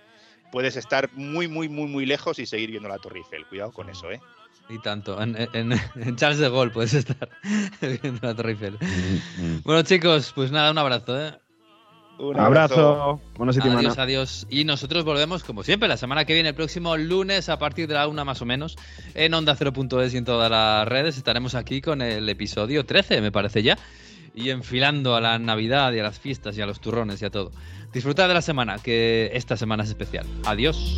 puedes 0.51 0.75
estar 0.75 1.09
muy, 1.13 1.47
muy, 1.47 1.69
muy, 1.69 1.87
muy 1.87 2.05
lejos 2.05 2.39
y 2.39 2.45
seguir 2.45 2.71
viendo 2.71 2.89
la 2.89 2.99
Torre 2.99 3.19
Eiffel. 3.19 3.45
Cuidado 3.45 3.71
con 3.71 3.89
eso, 3.89 4.11
¿eh? 4.11 4.21
Y 4.69 4.79
tanto. 4.79 5.21
En, 5.21 6.15
Charles 6.15 6.39
de 6.39 6.49
Gaulle 6.49 6.71
puedes 6.71 6.93
estar 6.93 7.29
viendo 7.81 8.19
la 8.21 8.35
Torre 8.35 8.51
Eiffel. 8.51 8.77
Mm, 8.79 9.45
mm. 9.45 9.61
Bueno, 9.63 9.83
chicos, 9.83 10.31
pues 10.33 10.51
nada, 10.51 10.71
un 10.71 10.77
abrazo, 10.77 11.19
¿eh? 11.19 11.33
Un 12.17 12.39
abrazo. 12.39 13.19
adiós, 13.37 13.97
adiós. 13.97 14.47
Y 14.49 14.63
nosotros 14.63 15.03
volvemos, 15.03 15.43
como 15.43 15.63
siempre, 15.63 15.89
la 15.89 15.97
semana 15.97 16.25
que 16.25 16.33
viene, 16.33 16.49
el 16.49 16.55
próximo 16.55 16.95
lunes, 16.95 17.49
a 17.49 17.59
partir 17.59 17.87
de 17.87 17.93
la 17.93 18.07
una 18.07 18.23
más 18.23 18.41
o 18.41 18.45
menos, 18.45 18.77
en 19.13 19.33
Onda 19.33 19.55
0.es 19.55 20.13
y 20.13 20.17
en 20.17 20.25
todas 20.25 20.49
las 20.49 20.87
redes. 20.87 21.17
Estaremos 21.17 21.55
aquí 21.55 21.81
con 21.81 22.01
el 22.01 22.27
episodio 22.29 22.85
13, 22.85 23.21
me 23.21 23.31
parece 23.31 23.63
ya. 23.63 23.77
Y 24.33 24.49
enfilando 24.49 25.15
a 25.15 25.21
la 25.21 25.39
Navidad 25.39 25.93
y 25.93 25.99
a 25.99 26.03
las 26.03 26.19
fiestas 26.19 26.57
y 26.57 26.61
a 26.61 26.65
los 26.65 26.79
turrones 26.79 27.21
y 27.21 27.25
a 27.25 27.29
todo. 27.29 27.51
Disfrutad 27.93 28.27
de 28.27 28.33
la 28.33 28.41
semana, 28.41 28.77
que 28.79 29.31
esta 29.33 29.57
semana 29.57 29.83
es 29.83 29.89
especial. 29.89 30.25
Adiós. 30.45 30.95